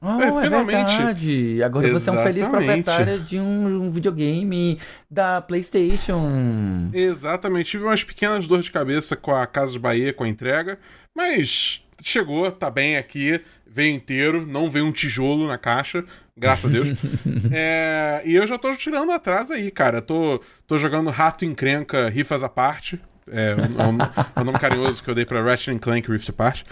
Oh, 0.00 0.20
é, 0.20 0.42
finalmente. 0.42 0.96
Verdade. 0.96 1.62
Agora 1.62 1.88
Exatamente. 1.88 2.04
você 2.04 2.10
é 2.10 2.12
um 2.12 2.22
feliz 2.22 2.48
proprietário 2.48 3.20
de 3.20 3.40
um, 3.40 3.84
um, 3.84 3.90
videogame 3.90 4.78
da 5.10 5.40
PlayStation. 5.40 6.90
Exatamente. 6.92 7.70
Tive 7.70 7.84
umas 7.84 8.04
pequenas 8.04 8.46
dores 8.46 8.66
de 8.66 8.72
cabeça 8.72 9.16
com 9.16 9.34
a 9.34 9.46
Casa 9.46 9.72
de 9.72 9.78
Bahia, 9.78 10.12
com 10.12 10.24
a 10.24 10.28
entrega, 10.28 10.78
mas 11.14 11.82
chegou, 12.02 12.50
tá 12.52 12.70
bem 12.70 12.98
aqui, 12.98 13.40
veio 13.66 13.94
inteiro, 13.94 14.46
não 14.46 14.70
veio 14.70 14.84
um 14.84 14.92
tijolo 14.92 15.46
na 15.46 15.56
caixa, 15.56 16.04
graças 16.36 16.70
a 16.70 16.72
Deus. 16.72 16.98
é, 17.52 18.22
e 18.24 18.34
eu 18.34 18.46
já 18.46 18.58
tô 18.58 18.74
tirando 18.76 19.10
atrás 19.12 19.50
aí, 19.50 19.70
cara. 19.70 20.02
Tô, 20.02 20.40
tô 20.66 20.78
jogando 20.78 21.10
Rato 21.10 21.44
Encrenca 21.44 22.08
Rifas 22.08 22.42
à 22.42 22.48
parte. 22.48 23.00
É, 23.28 23.54
o, 23.54 24.38
o, 24.38 24.40
o 24.40 24.44
nome 24.44 24.58
carinhoso 24.58 25.02
que 25.02 25.10
eu 25.10 25.14
dei 25.14 25.26
pra 25.26 25.42
Ratchet 25.42 25.78
Clank 25.78 26.10
Rift 26.10 26.30
Apart. 26.30 26.62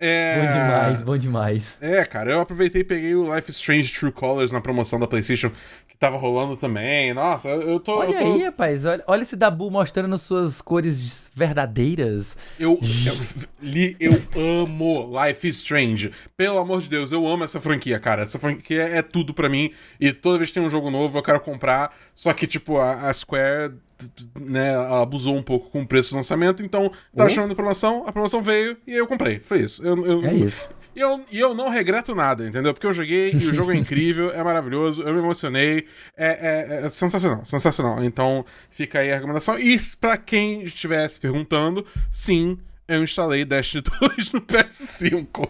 É... 0.00 0.40
Bom 0.40 0.52
demais, 0.52 1.02
bom 1.02 1.18
demais. 1.18 1.76
É, 1.78 2.02
cara, 2.06 2.32
eu 2.32 2.40
aproveitei 2.40 2.80
e 2.80 2.84
peguei 2.84 3.14
o 3.14 3.34
Life 3.34 3.50
Strange 3.50 3.92
True 3.92 4.10
Colors 4.10 4.50
na 4.50 4.58
promoção 4.58 4.98
da 4.98 5.06
PlayStation, 5.06 5.52
que 5.86 5.94
tava 5.98 6.16
rolando 6.16 6.56
também. 6.56 7.12
Nossa, 7.12 7.50
eu 7.50 7.78
tô. 7.78 7.98
Olha 7.98 8.14
eu 8.14 8.18
tô... 8.18 8.32
aí, 8.32 8.42
rapaz, 8.44 8.86
olha, 8.86 9.04
olha 9.06 9.22
esse 9.22 9.36
Dabu 9.36 9.70
mostrando 9.70 10.16
suas 10.16 10.62
cores 10.62 11.30
verdadeiras. 11.34 12.34
Eu, 12.58 12.80
eu, 13.06 13.14
li, 13.60 13.94
eu 14.00 14.22
amo 14.34 15.12
Life 15.22 15.46
Strange. 15.48 16.10
Pelo 16.34 16.58
amor 16.58 16.80
de 16.80 16.88
Deus, 16.88 17.12
eu 17.12 17.26
amo 17.26 17.44
essa 17.44 17.60
franquia, 17.60 18.00
cara. 18.00 18.22
Essa 18.22 18.38
franquia 18.38 18.82
é 18.84 19.02
tudo 19.02 19.34
para 19.34 19.50
mim. 19.50 19.70
E 20.00 20.14
toda 20.14 20.38
vez 20.38 20.48
que 20.48 20.54
tem 20.54 20.62
um 20.62 20.70
jogo 20.70 20.90
novo, 20.90 21.18
eu 21.18 21.22
quero 21.22 21.40
comprar. 21.40 21.94
Só 22.14 22.32
que, 22.32 22.46
tipo, 22.46 22.78
a, 22.78 23.10
a 23.10 23.12
Square 23.12 23.74
né, 24.38 24.74
abusou 24.76 25.36
um 25.36 25.42
pouco 25.42 25.70
com 25.70 25.82
o 25.82 25.86
preço 25.86 26.10
do 26.10 26.16
lançamento, 26.16 26.62
então 26.62 26.90
tava 27.16 27.28
oh. 27.28 27.32
chamando 27.32 27.54
promoção, 27.54 28.04
a 28.06 28.12
promoção 28.12 28.42
veio 28.42 28.76
e 28.86 28.94
eu 28.94 29.06
comprei. 29.06 29.40
Foi 29.40 29.60
isso. 29.60 29.84
Eu, 29.84 30.06
eu, 30.06 30.24
é 30.24 30.34
isso. 30.34 30.68
E 30.94 31.00
eu, 31.00 31.24
e 31.30 31.38
eu 31.38 31.54
não 31.54 31.68
regreto 31.68 32.14
nada, 32.14 32.46
entendeu? 32.46 32.74
Porque 32.74 32.86
eu 32.86 32.92
joguei 32.92 33.30
e 33.32 33.36
o 33.36 33.54
jogo 33.54 33.72
é 33.72 33.76
incrível, 33.78 34.32
é 34.32 34.42
maravilhoso, 34.42 35.02
eu 35.02 35.12
me 35.12 35.20
emocionei, 35.20 35.86
é, 36.16 36.26
é, 36.26 36.86
é, 36.86 36.88
sensacional, 36.90 37.44
sensacional. 37.44 38.02
Então 38.02 38.44
fica 38.70 38.98
aí 38.98 39.10
a 39.10 39.14
recomendação. 39.14 39.58
E 39.58 39.78
pra 40.00 40.16
quem 40.16 40.62
estivesse 40.62 41.20
perguntando, 41.20 41.86
sim, 42.10 42.58
eu 42.88 43.04
instalei 43.04 43.44
Destiny 43.44 43.84
2 44.00 44.32
no 44.32 44.40
PS5. 44.40 45.48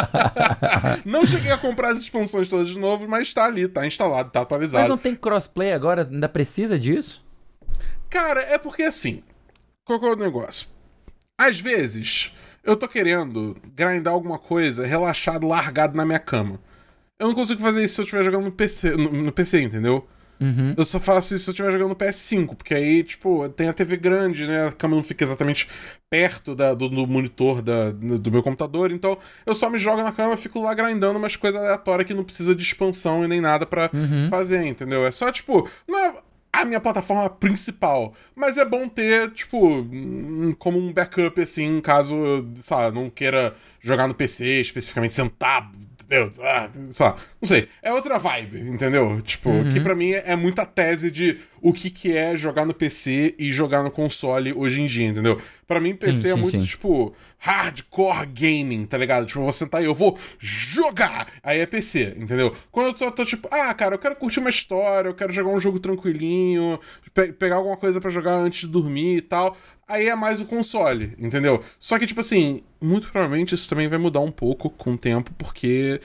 não 1.06 1.24
cheguei 1.24 1.52
a 1.52 1.58
comprar 1.58 1.90
as 1.90 2.00
expansões 2.00 2.48
todas 2.48 2.68
de 2.68 2.78
novo, 2.78 3.06
mas 3.06 3.32
tá 3.32 3.44
ali, 3.44 3.68
tá 3.68 3.86
instalado, 3.86 4.30
tá 4.30 4.40
atualizado. 4.40 4.82
Mas 4.82 4.90
não 4.90 4.98
tem 4.98 5.14
crossplay 5.14 5.72
agora? 5.72 6.08
Ainda 6.10 6.28
precisa 6.28 6.76
disso? 6.76 7.24
Cara, 8.10 8.42
é 8.42 8.58
porque 8.58 8.82
assim. 8.82 9.22
Qual 9.84 10.04
é 10.04 10.10
o 10.10 10.16
negócio? 10.16 10.68
Às 11.38 11.58
vezes, 11.58 12.34
eu 12.62 12.76
tô 12.76 12.86
querendo 12.86 13.56
grindar 13.74 14.12
alguma 14.12 14.38
coisa 14.38 14.86
relaxado, 14.86 15.46
largado 15.46 15.96
na 15.96 16.04
minha 16.04 16.18
cama. 16.18 16.60
Eu 17.18 17.28
não 17.28 17.34
consigo 17.34 17.60
fazer 17.60 17.82
isso 17.82 17.94
se 17.94 18.00
eu 18.00 18.04
estiver 18.04 18.24
jogando 18.24 18.44
no 18.44 18.52
PC, 18.52 18.90
no, 18.90 19.10
no 19.10 19.32
PC 19.32 19.62
entendeu? 19.62 20.06
Uhum. 20.40 20.74
Eu 20.74 20.84
só 20.86 20.98
faço 20.98 21.34
isso 21.34 21.44
se 21.44 21.50
eu 21.50 21.52
estiver 21.52 21.70
jogando 21.70 21.90
no 21.90 21.96
PS5, 21.96 22.56
porque 22.56 22.72
aí, 22.72 23.04
tipo, 23.04 23.46
tem 23.50 23.68
a 23.68 23.74
TV 23.74 23.98
grande, 23.98 24.46
né? 24.46 24.68
A 24.68 24.72
cama 24.72 24.96
não 24.96 25.04
fica 25.04 25.22
exatamente 25.22 25.68
perto 26.08 26.54
da, 26.54 26.72
do, 26.72 26.88
do, 26.88 27.06
monitor 27.06 27.60
da, 27.60 27.90
do 27.90 28.32
meu 28.32 28.42
computador, 28.42 28.90
então 28.90 29.18
eu 29.44 29.54
só 29.54 29.68
me 29.68 29.78
jogo 29.78 30.02
na 30.02 30.12
cama 30.12 30.32
e 30.32 30.38
fico 30.38 30.62
lá 30.62 30.72
grindando 30.72 31.18
umas 31.18 31.36
coisas 31.36 31.60
aleatórias 31.60 32.06
que 32.06 32.14
não 32.14 32.24
precisa 32.24 32.54
de 32.54 32.62
expansão 32.62 33.22
e 33.22 33.28
nem 33.28 33.40
nada 33.40 33.66
para 33.66 33.90
uhum. 33.92 34.30
fazer, 34.30 34.64
entendeu? 34.64 35.06
É 35.06 35.10
só, 35.10 35.30
tipo, 35.30 35.68
não 35.86 35.98
é 35.98 36.14
a 36.62 36.64
minha 36.64 36.80
plataforma 36.80 37.28
principal. 37.28 38.14
Mas 38.34 38.56
é 38.56 38.64
bom 38.64 38.88
ter, 38.88 39.30
tipo, 39.32 39.84
como 40.58 40.78
um 40.78 40.92
backup, 40.92 41.40
assim, 41.40 41.80
caso, 41.80 42.14
sei 42.60 42.76
lá, 42.76 42.90
não 42.90 43.10
queira 43.10 43.54
jogar 43.80 44.06
no 44.06 44.14
PC, 44.14 44.60
especificamente 44.60 45.14
sentar 45.14 45.70
Deus, 46.10 46.40
ah, 46.40 46.68
só, 46.90 47.16
não 47.40 47.46
sei. 47.46 47.68
É 47.80 47.92
outra 47.92 48.18
vibe, 48.18 48.58
entendeu? 48.58 49.22
Tipo, 49.22 49.48
uhum. 49.48 49.72
que 49.72 49.78
para 49.78 49.94
mim 49.94 50.10
é, 50.10 50.34
muita 50.34 50.66
tese 50.66 51.08
de 51.08 51.38
o 51.62 51.72
que, 51.72 51.88
que 51.88 52.16
é 52.16 52.36
jogar 52.36 52.66
no 52.66 52.74
PC 52.74 53.36
e 53.38 53.52
jogar 53.52 53.84
no 53.84 53.92
console 53.92 54.52
hoje 54.52 54.82
em 54.82 54.88
dia, 54.88 55.06
entendeu? 55.06 55.40
Para 55.68 55.78
mim, 55.78 55.94
PC 55.94 56.22
sim, 56.22 56.28
é 56.30 56.34
sim, 56.34 56.40
muito, 56.40 56.58
sim. 56.58 56.64
tipo, 56.64 57.14
hardcore 57.38 58.26
gaming, 58.26 58.86
tá 58.86 58.98
ligado? 58.98 59.24
Tipo, 59.24 59.44
você 59.44 59.68
tá 59.68 59.78
aí, 59.78 59.84
eu 59.84 59.94
vou 59.94 60.18
jogar! 60.40 61.28
Aí 61.44 61.60
é 61.60 61.66
PC, 61.66 62.16
entendeu? 62.18 62.56
Quando 62.72 62.88
eu 62.88 62.96
só 62.96 63.08
tô, 63.12 63.24
tipo, 63.24 63.46
ah, 63.48 63.72
cara, 63.72 63.94
eu 63.94 63.98
quero 64.00 64.16
curtir 64.16 64.40
uma 64.40 64.50
história, 64.50 65.08
eu 65.08 65.14
quero 65.14 65.32
jogar 65.32 65.50
um 65.50 65.60
jogo 65.60 65.78
tranquilinho, 65.78 66.80
pe 67.14 67.32
pegar 67.32 67.54
alguma 67.54 67.76
coisa 67.76 68.00
para 68.00 68.10
jogar 68.10 68.32
antes 68.32 68.62
de 68.62 68.66
dormir 68.66 69.18
e 69.18 69.22
tal 69.22 69.56
aí 69.90 70.08
é 70.08 70.14
mais 70.14 70.40
o 70.40 70.44
console, 70.44 71.14
entendeu? 71.18 71.62
Só 71.78 71.98
que, 71.98 72.06
tipo 72.06 72.20
assim, 72.20 72.62
muito 72.80 73.10
provavelmente 73.10 73.54
isso 73.54 73.68
também 73.68 73.88
vai 73.88 73.98
mudar 73.98 74.20
um 74.20 74.30
pouco 74.30 74.70
com 74.70 74.92
o 74.92 74.98
tempo, 74.98 75.32
porque 75.36 76.00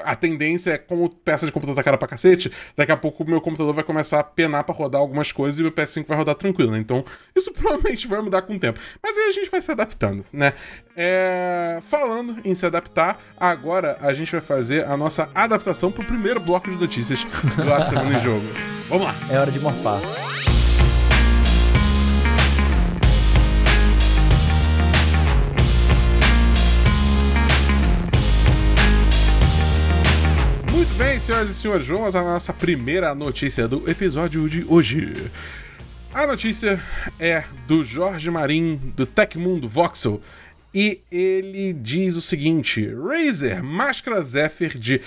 a 0.00 0.16
tendência 0.16 0.72
é, 0.72 0.78
como 0.78 1.08
peça 1.10 1.44
de 1.44 1.52
computador 1.52 1.76
tá 1.76 1.84
cara 1.84 1.98
pra 1.98 2.08
cacete, 2.08 2.50
daqui 2.74 2.90
a 2.90 2.96
pouco 2.96 3.22
o 3.22 3.28
meu 3.28 3.40
computador 3.40 3.74
vai 3.74 3.84
começar 3.84 4.18
a 4.18 4.24
penar 4.24 4.64
pra 4.64 4.74
rodar 4.74 5.00
algumas 5.00 5.30
coisas 5.30 5.60
e 5.60 5.62
o 5.62 5.70
PS5 5.70 6.06
vai 6.06 6.16
rodar 6.16 6.34
tranquilo, 6.34 6.72
né? 6.72 6.78
Então, 6.78 7.04
isso 7.36 7.52
provavelmente 7.54 8.08
vai 8.08 8.20
mudar 8.22 8.42
com 8.42 8.54
o 8.54 8.58
tempo. 8.58 8.80
Mas 9.02 9.16
aí 9.16 9.28
a 9.28 9.32
gente 9.32 9.50
vai 9.50 9.60
se 9.60 9.70
adaptando, 9.70 10.24
né? 10.32 10.54
É... 10.96 11.80
Falando 11.82 12.38
em 12.44 12.54
se 12.54 12.64
adaptar, 12.64 13.22
agora 13.36 13.98
a 14.00 14.14
gente 14.14 14.32
vai 14.32 14.40
fazer 14.40 14.86
a 14.86 14.96
nossa 14.96 15.28
adaptação 15.34 15.92
pro 15.92 16.02
primeiro 16.02 16.40
bloco 16.40 16.70
de 16.70 16.76
notícias 16.76 17.22
do 17.24 17.84
Semana 17.84 18.16
em 18.16 18.20
Jogo. 18.20 18.46
Vamos 18.88 19.04
lá! 19.04 19.14
É 19.30 19.38
hora 19.38 19.50
de 19.50 19.60
morfar. 19.60 20.00
Bem, 31.00 31.18
senhoras 31.18 31.48
e 31.48 31.54
senhores, 31.54 31.86
vamos 31.86 32.14
à 32.14 32.22
nossa 32.22 32.52
primeira 32.52 33.14
notícia 33.14 33.66
do 33.66 33.90
episódio 33.90 34.46
de 34.50 34.66
hoje. 34.68 35.30
A 36.12 36.26
notícia 36.26 36.78
é 37.18 37.42
do 37.66 37.82
Jorge 37.82 38.30
Marim, 38.30 38.76
do 38.94 39.06
Tecmundo 39.06 39.66
Voxel, 39.66 40.20
e 40.74 41.00
ele 41.10 41.72
diz 41.72 42.16
o 42.16 42.20
seguinte: 42.20 42.86
Razer 42.94 43.64
Máscara 43.64 44.22
Zephyr 44.22 44.76
de 44.76 45.00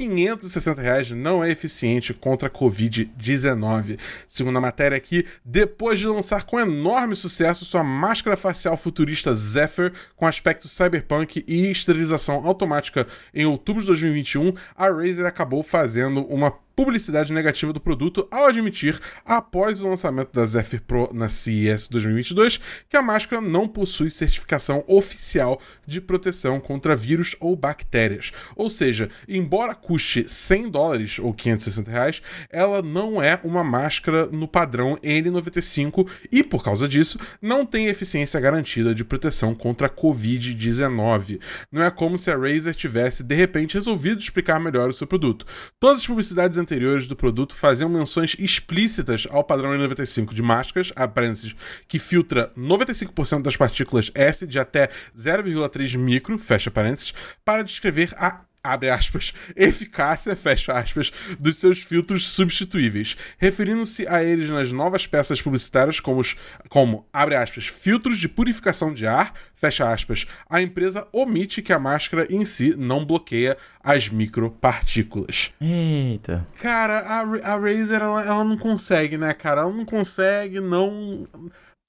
560 0.00 0.80
reais 0.80 1.10
não 1.10 1.42
é 1.42 1.50
eficiente 1.50 2.14
contra 2.14 2.46
a 2.46 2.50
Covid-19. 2.50 3.98
Segundo 4.28 4.56
a 4.56 4.60
matéria 4.60 4.96
aqui, 4.96 5.26
depois 5.44 5.98
de 5.98 6.06
lançar 6.06 6.44
com 6.44 6.60
enorme 6.60 7.16
sucesso 7.16 7.64
sua 7.64 7.82
máscara 7.82 8.36
facial 8.36 8.76
futurista 8.76 9.34
Zephyr 9.34 9.92
com 10.14 10.24
aspecto 10.24 10.68
cyberpunk 10.68 11.44
e 11.48 11.68
esterilização 11.68 12.46
automática 12.46 13.08
em 13.34 13.44
outubro 13.44 13.80
de 13.80 13.88
2021, 13.88 14.54
a 14.76 14.88
Razer 14.88 15.26
acabou 15.26 15.64
fazendo 15.64 16.24
uma 16.26 16.52
publicidade 16.78 17.32
negativa 17.32 17.72
do 17.72 17.80
produto 17.80 18.28
ao 18.30 18.46
admitir, 18.46 19.00
após 19.24 19.82
o 19.82 19.88
lançamento 19.88 20.32
da 20.32 20.46
Zephyr 20.46 20.80
Pro 20.80 21.10
na 21.12 21.28
CES 21.28 21.88
2022, 21.88 22.60
que 22.88 22.96
a 22.96 23.02
máscara 23.02 23.42
não 23.42 23.66
possui 23.66 24.10
certificação 24.10 24.84
oficial 24.86 25.60
de 25.84 26.00
proteção 26.00 26.60
contra 26.60 26.94
vírus 26.94 27.34
ou 27.40 27.56
bactérias. 27.56 28.30
Ou 28.54 28.70
seja, 28.70 29.10
embora 29.28 29.74
custe 29.74 30.28
100 30.28 30.70
dólares 30.70 31.18
ou 31.18 31.34
560 31.34 31.90
reais, 31.90 32.22
ela 32.48 32.80
não 32.80 33.20
é 33.20 33.40
uma 33.42 33.64
máscara 33.64 34.26
no 34.26 34.46
padrão 34.46 34.96
N95 35.02 36.08
e, 36.30 36.44
por 36.44 36.62
causa 36.62 36.86
disso, 36.86 37.18
não 37.42 37.66
tem 37.66 37.88
eficiência 37.88 38.38
garantida 38.38 38.94
de 38.94 39.04
proteção 39.04 39.52
contra 39.52 39.88
a 39.88 39.90
Covid-19. 39.90 41.40
Não 41.72 41.82
é 41.82 41.90
como 41.90 42.16
se 42.16 42.30
a 42.30 42.36
Razer 42.36 42.76
tivesse 42.76 43.24
de 43.24 43.34
repente 43.34 43.74
resolvido 43.74 44.20
explicar 44.20 44.60
melhor 44.60 44.88
o 44.88 44.92
seu 44.92 45.08
produto. 45.08 45.44
Todas 45.80 45.98
as 45.98 46.06
publicidades 46.06 46.56
anteriores 46.68 47.08
do 47.08 47.16
produto 47.16 47.54
faziam 47.54 47.88
menções 47.88 48.36
explícitas 48.38 49.26
ao 49.30 49.42
padrão 49.42 49.70
N95 49.70 50.34
de 50.34 50.42
máscaras, 50.42 50.92
a 50.94 51.08
parênteses, 51.08 51.56
que 51.88 51.98
filtra 51.98 52.52
95% 52.56 53.42
das 53.42 53.56
partículas 53.56 54.10
S 54.14 54.46
de 54.46 54.58
até 54.58 54.90
0,3 55.16 55.96
micro, 55.96 56.38
fecha 56.38 56.70
parênteses, 56.70 57.14
para 57.42 57.64
descrever 57.64 58.14
a 58.16 58.44
abre 58.62 58.90
aspas, 58.90 59.32
eficácia, 59.56 60.34
fecha 60.36 60.72
aspas, 60.72 61.12
dos 61.38 61.56
seus 61.58 61.80
filtros 61.80 62.26
substituíveis, 62.26 63.16
referindo-se 63.38 64.06
a 64.06 64.22
eles 64.22 64.50
nas 64.50 64.72
novas 64.72 65.06
peças 65.06 65.40
publicitárias 65.40 66.00
como, 66.00 66.20
os, 66.20 66.36
como, 66.68 67.06
abre 67.12 67.34
aspas, 67.34 67.66
filtros 67.66 68.18
de 68.18 68.28
purificação 68.28 68.92
de 68.92 69.06
ar, 69.06 69.32
fecha 69.54 69.90
aspas, 69.90 70.26
a 70.48 70.60
empresa 70.60 71.06
omite 71.12 71.62
que 71.62 71.72
a 71.72 71.78
máscara 71.78 72.26
em 72.30 72.44
si 72.44 72.74
não 72.76 73.04
bloqueia 73.04 73.56
as 73.82 74.08
micropartículas. 74.08 75.52
Eita. 75.60 76.46
Cara, 76.60 77.00
a, 77.00 77.20
a 77.52 77.56
Razer, 77.56 78.02
ela, 78.02 78.22
ela 78.22 78.44
não 78.44 78.58
consegue, 78.58 79.16
né, 79.16 79.32
cara? 79.32 79.62
Ela 79.62 79.72
não 79.72 79.84
consegue 79.84 80.60
não 80.60 81.26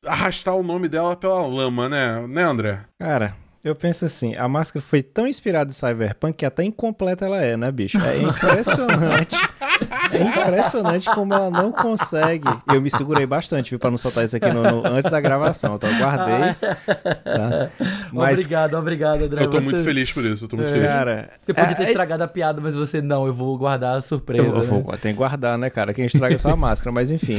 arrastar 0.06 0.56
o 0.56 0.64
nome 0.64 0.88
dela 0.88 1.16
pela 1.16 1.46
lama, 1.46 1.90
né, 1.90 2.26
né, 2.28 2.44
André? 2.44 2.82
Cara, 3.00 3.36
eu 3.63 3.75
penso 3.75 4.06
assim, 4.06 4.36
a 4.36 4.48
máscara 4.48 4.84
foi 4.86 5.04
tão 5.04 5.28
inspirada 5.28 5.70
em 5.70 5.74
Cyberpunk 5.74 6.38
que 6.38 6.46
até 6.46 6.63
incompleta 6.63 7.25
ela 7.25 7.42
é, 7.44 7.58
né, 7.58 7.72
bicho? 7.72 7.98
É 8.00 8.22
impressionante. 8.22 9.36
é 10.12 10.22
impressionante 10.22 11.10
como 11.13 11.34
ela 11.34 11.50
não 11.50 11.72
consegue. 11.72 12.48
Eu 12.68 12.82
me 12.82 12.89
segurei 12.89 13.25
bastante, 13.25 13.72
viu, 13.72 13.80
pra 13.80 13.89
não 13.89 13.98
soltar 13.98 14.25
isso 14.25 14.38
aqui 14.38 14.50
no, 14.51 14.63
no, 14.63 14.88
antes 14.88 15.10
da 15.10 15.20
gravação. 15.20 15.75
Então 15.75 15.89
eu 15.89 15.98
guardei. 15.98 16.54
Tá? 16.56 17.70
Mas... 18.12 18.39
Obrigado, 18.39 18.74
obrigado, 18.75 19.24
André. 19.24 19.44
Eu 19.44 19.50
tô 19.50 19.58
você... 19.58 19.66
muito 19.66 19.84
feliz 19.84 20.12
por 20.12 20.25
isso, 20.25 20.46
eu 20.46 20.50
tô 20.50 20.56
muito 20.56 20.70
é, 20.70 20.74
feliz. 20.74 20.88
Cara, 20.88 21.30
você 21.39 21.54
podia 21.54 21.75
ter 21.75 21.84
é, 21.84 21.86
é- 21.86 21.89
estragado 21.89 22.24
a 22.24 22.28
piada, 22.28 22.62
mas 22.62 22.75
você 22.75 23.01
não, 23.01 23.25
eu 23.25 23.34
vou 23.34 23.58
guardar 23.58 23.98
a 23.98 24.01
surpresa. 24.01 24.44
Eu, 24.44 24.56
eu 24.56 24.62
vou, 24.63 24.92
né? 24.92 24.98
Tem 25.01 25.12
que 25.12 25.18
guardar, 25.18 25.58
né, 25.58 25.70
cara? 25.70 25.94
Quem 25.94 26.06
estraga 26.06 26.36
é 26.36 26.38
só 26.38 26.50
a 26.50 26.56
máscara, 26.56 26.92
mas 26.92 27.12
enfim. 27.12 27.38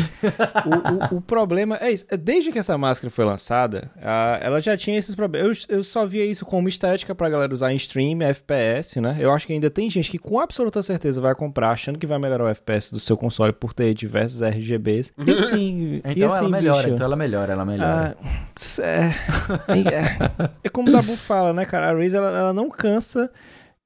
O, 0.67 1.15
o, 1.15 1.19
o, 1.19 1.21
problema 1.21 1.77
é 1.81 1.91
isso. 1.91 2.05
Desde 2.19 2.53
que 2.53 2.59
essa 2.59 2.77
máscara 2.77 3.11
foi 3.11 3.25
lançada, 3.25 3.91
a, 4.03 4.39
ela 4.41 4.61
já 4.61 4.77
tinha 4.77 4.99
esses 4.99 5.15
problemas. 5.15 5.67
Eu, 5.69 5.79
eu 5.79 5.83
só 5.83 6.07
via 6.07 6.25
isso 6.25 6.45
como 6.45 6.69
estética 6.69 7.15
pra 7.15 7.29
galera 7.29 7.53
usar 7.53 7.73
em 7.73 7.77
stream, 7.77 8.23
FPS, 8.23 9.01
né? 9.01 9.17
Eu 9.19 9.33
acho 9.33 9.47
que 9.47 9.53
ainda 9.53 9.71
tem 9.71 9.89
gente 9.91 10.11
que 10.11 10.19
com 10.19 10.39
absoluta 10.39 10.83
certeza 10.83 11.21
vai 11.21 11.35
comprar 11.35 11.71
achando 11.71 11.99
que 11.99 12.07
vai 12.07 12.19
melhorar 12.19 12.45
o 12.45 12.49
FPS 12.49 12.60
do 12.93 13.01
seu 13.01 13.17
console 13.17 13.53
por 13.53 13.73
ter 13.73 13.93
diversos 13.95 14.43
RGBs. 14.43 15.13
E 15.19 15.37
sim, 15.47 16.01
então 16.05 16.13
e 16.15 16.25
assim, 16.25 16.39
ela 16.39 16.49
melhora, 16.49 16.83
bicho, 16.83 16.95
então 16.95 17.05
ela 17.07 17.17
melhora, 17.17 17.53
ela 17.53 17.65
melhora. 17.65 18.17
Ah, 18.23 18.83
é, 18.83 19.11
é, 19.75 20.53
é, 20.65 20.69
como 20.69 20.89
o 20.89 20.93
Dabu 20.93 21.17
fala, 21.17 21.53
né, 21.53 21.65
cara? 21.65 21.91
A 21.91 21.93
Razer, 21.93 22.21
ela, 22.21 22.39
ela 22.39 22.53
não 22.53 22.69
cansa 22.69 23.31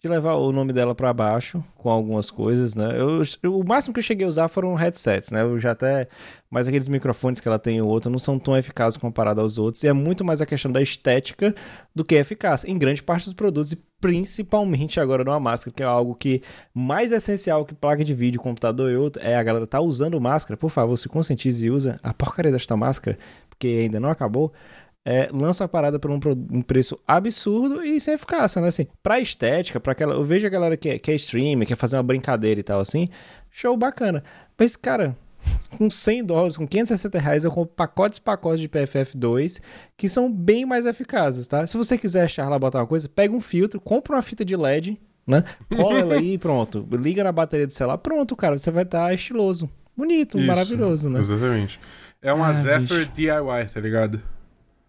de 0.05 0.09
levar 0.09 0.35
o 0.35 0.53
nome 0.53 0.71
dela 0.71 0.95
para 0.95 1.11
baixo 1.15 1.65
com 1.79 1.89
algumas 1.89 2.31
coisas, 2.31 2.75
né? 2.75 2.91
Eu, 2.95 3.23
o 3.51 3.65
máximo 3.65 3.95
que 3.95 4.01
eu 4.01 4.05
cheguei 4.05 4.27
a 4.27 4.29
usar 4.29 4.49
foram 4.49 4.75
headsets, 4.75 5.31
né? 5.31 5.41
Eu 5.41 5.59
já 5.59 5.71
até. 5.71 6.09
Mas 6.51 6.69
aqueles 6.69 6.89
microfones 6.89 7.41
que 7.41 7.49
ela 7.49 7.59
tem 7.59 7.81
o 7.81 7.87
outro 7.87 8.11
não 8.11 8.19
são 8.19 8.39
tão 8.39 8.55
eficazes 8.55 8.99
comparado 8.99 9.41
aos 9.41 9.57
outros. 9.57 9.83
E 9.83 9.89
é 9.89 9.95
muito 9.95 10.23
mais 10.23 10.43
a 10.43 10.47
questão 10.47 10.71
da 10.71 10.83
estética 10.83 11.55
do 11.95 12.05
que 12.05 12.17
eficácia 12.17 12.71
em 12.71 12.77
grande 12.77 13.03
parte 13.03 13.25
dos 13.25 13.33
produtos 13.33 13.73
e 13.73 13.83
principalmente 13.99 15.01
agora 15.01 15.25
numa 15.25 15.41
máscara, 15.41 15.75
que 15.75 15.83
é 15.83 15.87
algo 15.87 16.15
que 16.15 16.43
mais 16.75 17.11
essencial 17.11 17.65
que 17.65 17.75
placa 17.75 18.05
de 18.05 18.13
vídeo, 18.13 18.39
computador 18.39 18.93
e 18.93 18.97
outro, 18.97 19.23
é 19.23 19.35
a 19.35 19.43
galera 19.43 19.67
tá 19.67 19.81
usando 19.81 20.21
máscara. 20.21 20.55
Por 20.55 20.69
favor, 20.71 20.99
se 20.99 21.09
conscientize 21.09 21.67
e 21.67 21.71
usa 21.71 21.99
a 22.03 22.13
porcaria 22.13 22.53
desta 22.53 22.77
máscara, 22.77 23.17
porque 23.49 23.69
ainda 23.69 23.99
não 23.99 24.11
acabou 24.11 24.53
é, 25.05 25.29
lança 25.31 25.65
a 25.65 25.69
parada 25.69 25.99
por 25.99 26.11
um, 26.11 26.19
um, 26.51 26.63
preço 26.63 26.99
absurdo 27.07 27.85
e 27.85 28.01
sem 28.01 28.15
eficácia, 28.15 28.61
né? 28.63 28.69
Assim, 28.69 28.87
pra 29.03 29.21
estética, 29.21 29.79
pra 29.79 29.93
aquela. 29.93 30.15
Eu 30.15 30.25
vejo 30.25 30.47
a 30.47 30.51
galera 30.51 30.77
que 30.77 30.89
é, 30.89 30.99
que 30.99 31.11
é 31.11 31.15
streamer, 31.15 31.69
quer 31.69 31.77
fazer 31.77 31.97
uma 31.97 32.03
brincadeira 32.03 32.59
e 32.59 32.63
tal 32.63 32.81
assim. 32.81 33.09
Show 33.51 33.77
bacana. 33.77 34.25
Mas, 34.57 34.75
cara, 34.77 35.15
com 35.77 35.91
100 35.91 36.25
dólares, 36.25 36.57
com 36.57 36.67
560 36.67 37.19
reais, 37.19 37.45
eu 37.45 37.51
compro 37.51 37.75
pacotes 37.75 38.19
e 38.19 38.23
pacotes 38.23 38.61
de 38.61 38.69
PFF2 38.69 39.61
que 39.97 40.09
são 40.09 40.33
bem 40.33 40.65
mais 40.65 40.87
eficazes, 40.87 41.47
tá? 41.47 41.67
Se 41.67 41.77
você 41.77 41.99
quiser 41.99 42.25
achar 42.25 42.49
lá 42.49 42.59
botar 42.59 42.79
uma 42.81 42.87
coisa, 42.87 43.09
pega 43.09 43.35
um 43.35 43.41
filtro, 43.41 43.81
compra 43.81 44.17
uma 44.17 44.23
fita 44.23 44.43
de 44.43 44.57
LED, 44.57 44.99
né? 45.27 45.45
Cola 45.77 45.99
ela 45.99 46.15
aí 46.15 46.35
e 46.35 46.39
pronto. 46.39 46.87
Liga 46.93 47.23
na 47.23 47.33
bateria 47.33 47.67
do 47.67 47.73
celular, 47.73 47.99
pronto, 47.99 48.35
cara. 48.35 48.57
Você 48.57 48.71
vai 48.71 48.85
estar 48.85 49.07
tá 49.07 49.15
estiloso. 49.15 49.69
Bonito, 49.97 50.39
Isso, 50.39 50.47
maravilhoso, 50.47 51.09
né? 51.09 51.21
Exatamente. 51.21 51.79
É 52.23 52.33
uma 52.33 52.49
ah, 52.49 52.53
Zephyr 52.53 53.01
bicho. 53.01 53.13
DIY, 53.15 53.67
tá 53.73 53.81
ligado? 53.81 54.34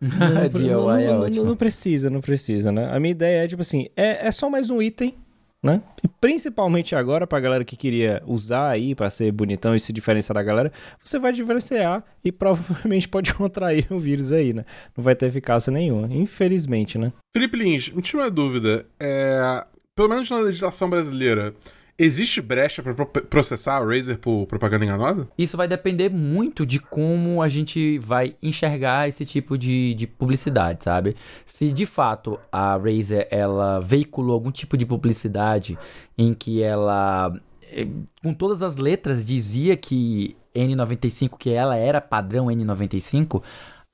Não, 0.02 0.50
DIY 0.50 0.70
não, 0.70 0.92
é 0.92 1.08
não, 1.08 1.22
ótimo. 1.22 1.46
Não 1.46 1.56
precisa, 1.56 2.10
não 2.10 2.22
precisa, 2.22 2.72
né? 2.72 2.90
A 2.92 3.00
minha 3.00 3.12
ideia 3.12 3.44
é, 3.44 3.48
tipo 3.48 3.62
assim, 3.62 3.88
é, 3.96 4.28
é 4.28 4.32
só 4.32 4.50
mais 4.50 4.70
um 4.70 4.82
item, 4.82 5.16
né? 5.64 5.82
E 6.04 6.08
principalmente 6.08 6.96
agora, 6.96 7.26
pra 7.26 7.40
galera 7.40 7.66
que 7.66 7.76
queria 7.76 8.22
usar 8.28 8.70
aí 8.70 8.94
para 8.94 9.10
ser 9.10 9.32
bonitão 9.32 9.76
e 9.76 9.80
se 9.80 9.92
diferenciar 9.92 10.36
da 10.36 10.44
galera, 10.44 10.72
você 11.04 11.18
vai 11.18 11.34
diferenciar 11.34 12.04
e 12.24 12.32
provavelmente 12.32 13.10
pode 13.10 13.34
contrair 13.36 13.88
o 13.90 14.00
vírus 14.00 14.32
aí, 14.32 14.54
né? 14.54 14.64
Não 14.96 15.04
vai 15.04 15.16
ter 15.16 15.26
eficácia 15.26 15.72
nenhuma, 15.72 16.08
infelizmente, 16.14 16.98
né? 16.98 17.12
Felipe 17.36 17.58
Lins, 17.58 17.90
me 17.90 18.02
tira 18.02 18.24
uma 18.24 18.30
dúvida. 18.30 18.86
É... 19.00 19.66
Pelo 19.96 20.10
menos 20.10 20.30
na 20.30 20.38
legislação 20.40 20.90
brasileira, 20.90 21.56
Existe 21.98 22.42
brecha 22.42 22.84
para 22.84 22.94
processar 23.06 23.78
a 23.78 23.86
Razer 23.86 24.18
por 24.18 24.46
propaganda 24.48 24.84
enganosa? 24.84 25.30
Isso 25.38 25.56
vai 25.56 25.66
depender 25.66 26.10
muito 26.10 26.66
de 26.66 26.78
como 26.78 27.42
a 27.42 27.48
gente 27.48 27.98
vai 28.00 28.36
enxergar 28.44 29.08
esse 29.08 29.26
tipo 29.26 29.58
de, 29.58 29.94
de 29.94 30.06
publicidade, 30.06 30.84
sabe? 30.84 31.16
Se 31.46 31.72
de 31.72 31.86
fato 31.86 32.38
a 32.52 32.76
Razer 32.76 33.30
ela 33.32 33.80
veiculou 33.80 34.34
algum 34.34 34.52
tipo 34.52 34.76
de 34.76 34.86
publicidade 34.86 35.78
em 36.18 36.34
que 36.34 36.62
ela 36.62 37.34
eh, 37.72 37.88
com 38.22 38.34
todas 38.34 38.62
as 38.62 38.76
letras 38.76 39.26
dizia 39.26 39.78
que 39.78 40.36
N95 40.54 41.38
que 41.38 41.50
ela 41.50 41.78
era 41.78 42.02
padrão 42.02 42.48
N95, 42.48 43.42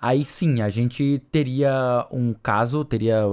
aí 0.02 0.26
sim 0.26 0.62
a 0.62 0.70
gente 0.70 1.22
teria 1.32 2.08
um 2.12 2.34
caso, 2.34 2.84
teria 2.84 3.24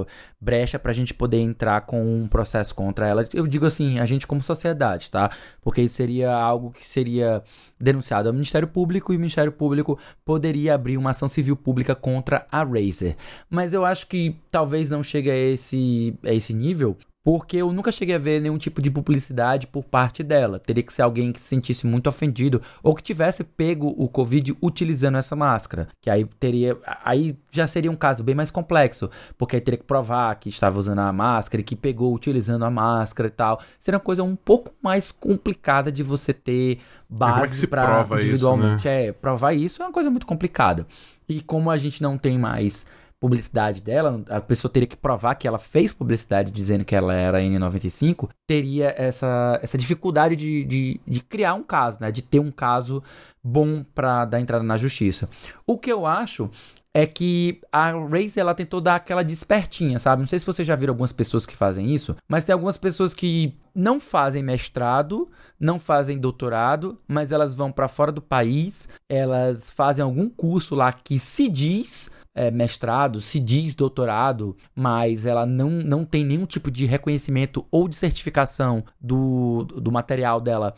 brecha 0.41 0.79
para 0.79 0.91
a 0.91 0.95
gente 0.95 1.15
poder 1.15 1.39
entrar 1.39 1.81
com 1.81 2.05
um 2.05 2.29
processo 2.29 2.75
contra 2.75 3.09
ela. 3.09 3.27
Eu 3.33 3.47
digo 3.47 3.65
assim, 3.65 3.99
a 3.99 4.05
gente 4.05 4.27
como 4.27 4.43
sociedade, 4.43 5.11
tá? 5.11 5.31
Porque 5.63 5.89
seria 5.89 6.31
algo 6.33 6.71
que 6.71 6.87
seria 6.87 7.43
denunciado 7.81 8.29
ao 8.29 8.35
Ministério 8.35 8.69
Público 8.69 9.13
e 9.13 9.17
o 9.17 9.19
Ministério 9.19 9.51
Público 9.51 9.99
poderia 10.25 10.75
abrir 10.75 10.99
uma 10.99 11.11
ação 11.11 11.27
civil 11.27 11.57
pública 11.57 11.95
contra 11.95 12.47
a 12.53 12.63
Razer. 12.63 13.17
Mas 13.49 13.73
eu 13.73 13.85
acho 13.85 14.07
que 14.07 14.37
talvez 14.51 14.91
não 14.91 15.03
chegue 15.03 15.31
a 15.31 15.37
esse, 15.37 16.17
a 16.23 16.33
esse 16.33 16.53
nível, 16.53 16.97
porque 17.29 17.59
eu 17.59 17.71
nunca 17.75 17.93
cheguei 17.93 18.15
a 18.15 18.19
ver 18.19 18.41
nenhum 18.41 18.57
tipo 18.57 18.81
de 18.81 18.91
publicidade 18.91 19.67
por 19.67 19.85
parte 19.85 20.23
dela. 20.23 20.59
Teria 20.59 20.83
que 20.83 20.91
ser 20.91 21.03
alguém 21.03 21.31
que 21.31 21.39
se 21.39 21.49
sentisse 21.49 21.87
muito 21.87 22.09
ofendido 22.09 22.63
ou 22.83 22.95
que 22.95 23.03
tivesse 23.03 23.45
pego 23.45 23.95
o 23.99 24.09
Covid 24.09 24.57
utilizando 24.63 25.19
essa 25.19 25.37
máscara. 25.37 25.89
Que 26.01 26.09
aí 26.09 26.25
teria. 26.41 26.79
Aí 27.05 27.37
já 27.51 27.67
seria 27.67 27.91
um 27.91 27.97
caso 27.97 28.25
bem 28.25 28.35
mais 28.35 28.51
complexo. 28.51 29.11
Porque 29.37 29.57
aí 29.57 29.61
teria 29.61 29.77
que 29.77 29.85
provar 29.85 30.35
que 30.37 30.49
estava 30.49 30.79
usando 30.79 31.01
a 31.01 31.13
máscara 31.13 31.61
e 31.61 31.65
que 31.65 31.77
pegou 31.77 32.15
utilizando 32.15 32.65
a 32.65 32.71
máscara 32.71 33.29
e 33.29 33.33
tal. 33.33 33.61
Seria 33.79 33.99
uma 33.99 34.05
coisa 34.05 34.23
um 34.23 34.35
pouco 34.35 34.73
mais 34.83 35.13
complicada 35.13 35.93
de 35.93 36.03
você 36.03 36.33
ter 36.33 36.79
base 37.11 37.67
é 37.67 37.69
para 37.69 38.07
individualmente. 38.11 38.79
Isso, 38.79 38.89
né? 38.89 39.09
É, 39.09 39.13
provar 39.13 39.53
isso 39.53 39.83
é 39.83 39.85
uma 39.85 39.93
coisa 39.93 40.09
muito 40.09 40.27
complicada. 40.27 40.87
E 41.29 41.43
como 41.43 41.71
a 41.71 41.77
gente 41.77 42.03
não 42.03 42.17
tem 42.17 42.39
mais 42.39 42.87
publicidade 43.21 43.81
dela, 43.81 44.23
a 44.29 44.41
pessoa 44.41 44.73
teria 44.73 44.87
que 44.87 44.97
provar 44.97 45.35
que 45.35 45.49
ela 45.49 45.59
fez 45.59 45.93
publicidade 45.93 46.51
dizendo 46.53 46.85
que 46.85 46.95
ela 46.95 47.13
era 47.13 47.41
N95, 47.41 48.29
teria 48.47 48.95
essa, 48.97 49.59
essa 49.63 49.77
dificuldade 49.77 50.37
de, 50.37 50.65
de, 50.65 51.01
de 51.07 51.21
criar 51.21 51.55
um 51.55 51.63
caso, 51.63 51.99
né? 52.01 52.13
De 52.13 52.23
ter 52.23 52.39
um 52.39 52.51
caso 52.51 53.03
bom 53.43 53.85
para 53.95 54.25
dar 54.25 54.41
entrada 54.41 54.65
na 54.65 54.77
justiça. 54.77 55.29
O 55.67 55.77
que 55.79 55.91
eu 55.91 56.07
acho 56.07 56.51
é 56.95 57.07
que 57.07 57.61
a 57.73 57.91
Raze 57.93 58.41
ela 58.41 58.55
tentou 58.55 58.81
dar 58.81 58.97
aquela 58.97 59.23
despertinha, 59.23 59.99
sabe? 59.99 60.21
Não 60.21 60.29
sei 60.29 60.39
se 60.39 60.47
você 60.47 60.65
já 60.65 60.75
viram 60.75 60.93
algumas 60.93 61.13
pessoas 61.13 61.45
que 61.45 61.57
fazem 61.57 61.93
isso, 61.95 62.17
mas 62.29 62.45
tem 62.45 62.53
algumas 62.53 62.77
pessoas 62.77 63.15
que 63.15 63.55
não 63.75 64.01
fazem 64.01 64.43
mestrado, 64.43 65.29
não 65.61 65.79
fazem 65.79 66.19
doutorado, 66.19 66.99
mas 67.07 67.31
elas 67.31 67.55
vão 67.55 67.71
para 67.71 67.89
fora 67.89 68.11
do 68.11 68.23
país, 68.23 68.89
elas 69.09 69.71
fazem 69.71 70.03
algum 70.03 70.29
curso 70.29 70.75
lá 70.75 70.93
que 70.93 71.19
se 71.19 71.49
diz 71.49 72.11
é, 72.39 72.53
mestrado, 72.53 73.21
se 73.21 73.41
diz 73.41 73.75
doutorado, 73.75 74.57
mas 74.73 75.27
ela 75.27 75.45
não, 75.45 75.69
não 75.69 76.05
tem 76.05 76.25
nenhum 76.25 76.47
tipo 76.47 76.71
de 76.71 76.87
reconhecimento 76.87 77.67
ou 77.69 77.89
de 77.89 77.97
certificação 77.97 78.85
do, 79.01 79.65
do 79.65 79.91
material 79.91 80.41
dela 80.41 80.77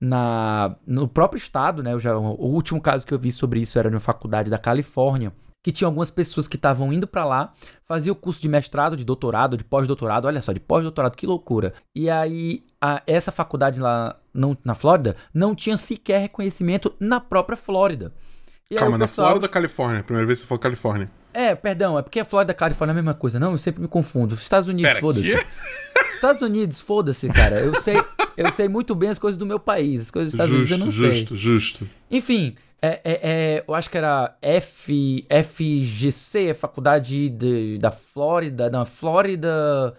na, 0.00 0.76
no 0.86 1.08
próprio 1.08 1.36
estado, 1.36 1.82
né? 1.82 1.98
Já, 1.98 2.16
o 2.16 2.46
último 2.46 2.80
caso 2.80 3.04
que 3.04 3.12
eu 3.12 3.18
vi 3.18 3.32
sobre 3.32 3.58
isso 3.58 3.76
era 3.76 3.90
na 3.90 3.98
faculdade 3.98 4.48
da 4.48 4.56
Califórnia, 4.56 5.32
que 5.64 5.72
tinha 5.72 5.88
algumas 5.88 6.12
pessoas 6.12 6.46
que 6.46 6.54
estavam 6.54 6.92
indo 6.92 7.08
para 7.08 7.24
lá, 7.24 7.54
fazia 7.88 8.12
o 8.12 8.16
curso 8.16 8.40
de 8.40 8.48
mestrado, 8.48 8.96
de 8.96 9.04
doutorado, 9.04 9.56
de 9.56 9.64
pós-doutorado, 9.64 10.28
olha 10.28 10.40
só, 10.40 10.52
de 10.52 10.60
pós-doutorado, 10.60 11.16
que 11.16 11.26
loucura. 11.26 11.74
E 11.92 12.08
aí, 12.08 12.62
a, 12.80 13.02
essa 13.04 13.32
faculdade 13.32 13.80
lá 13.80 14.16
não, 14.32 14.56
na 14.64 14.76
Flórida 14.76 15.16
não 15.34 15.56
tinha 15.56 15.76
sequer 15.76 16.20
reconhecimento 16.20 16.94
na 17.00 17.18
própria 17.18 17.56
Flórida. 17.56 18.12
E 18.70 18.76
Calma, 18.76 18.96
na 18.96 19.06
pessoal... 19.06 19.28
Flórida 19.28 19.46
ou 19.46 19.50
Califórnia? 19.50 20.02
Primeira 20.04 20.26
vez 20.26 20.38
que 20.38 20.42
você 20.42 20.48
falou 20.48 20.60
Califórnia. 20.60 21.10
É, 21.34 21.54
perdão, 21.56 21.98
é 21.98 22.02
porque 22.02 22.20
a 22.20 22.24
Flórida 22.24 22.52
e 22.52 22.54
a 22.54 22.56
Califórnia 22.56 22.92
é 22.92 22.94
a 22.94 22.96
mesma 22.96 23.14
coisa. 23.14 23.38
Não, 23.40 23.52
eu 23.52 23.58
sempre 23.58 23.82
me 23.82 23.88
confundo. 23.88 24.36
Estados 24.36 24.68
Unidos, 24.68 24.98
foda-se. 24.98 25.44
Estados 26.14 26.42
Unidos, 26.42 26.78
foda-se, 26.78 27.28
cara. 27.28 27.58
Eu 27.60 27.80
sei, 27.82 27.96
eu 28.36 28.52
sei 28.52 28.68
muito 28.68 28.94
bem 28.94 29.10
as 29.10 29.18
coisas 29.18 29.36
do 29.36 29.44
meu 29.44 29.58
país. 29.58 30.02
As 30.02 30.10
coisas 30.10 30.32
dos 30.32 30.40
Estados 30.40 30.68
justo, 30.68 30.74
Unidos 30.74 30.96
eu 30.98 31.06
não 31.06 31.10
justo, 31.10 31.36
sei. 31.36 31.36
Justo, 31.36 31.80
justo. 31.82 31.90
Enfim, 32.08 32.54
é, 32.80 33.00
é, 33.04 33.20
é, 33.22 33.64
eu 33.66 33.74
acho 33.74 33.90
que 33.90 33.98
era 33.98 34.36
F, 34.40 35.26
FGC, 35.28 36.54
faculdade 36.54 37.28
de, 37.28 37.76
da 37.78 37.90
Flórida, 37.90 38.70
na 38.70 38.84
Flórida. 38.84 39.94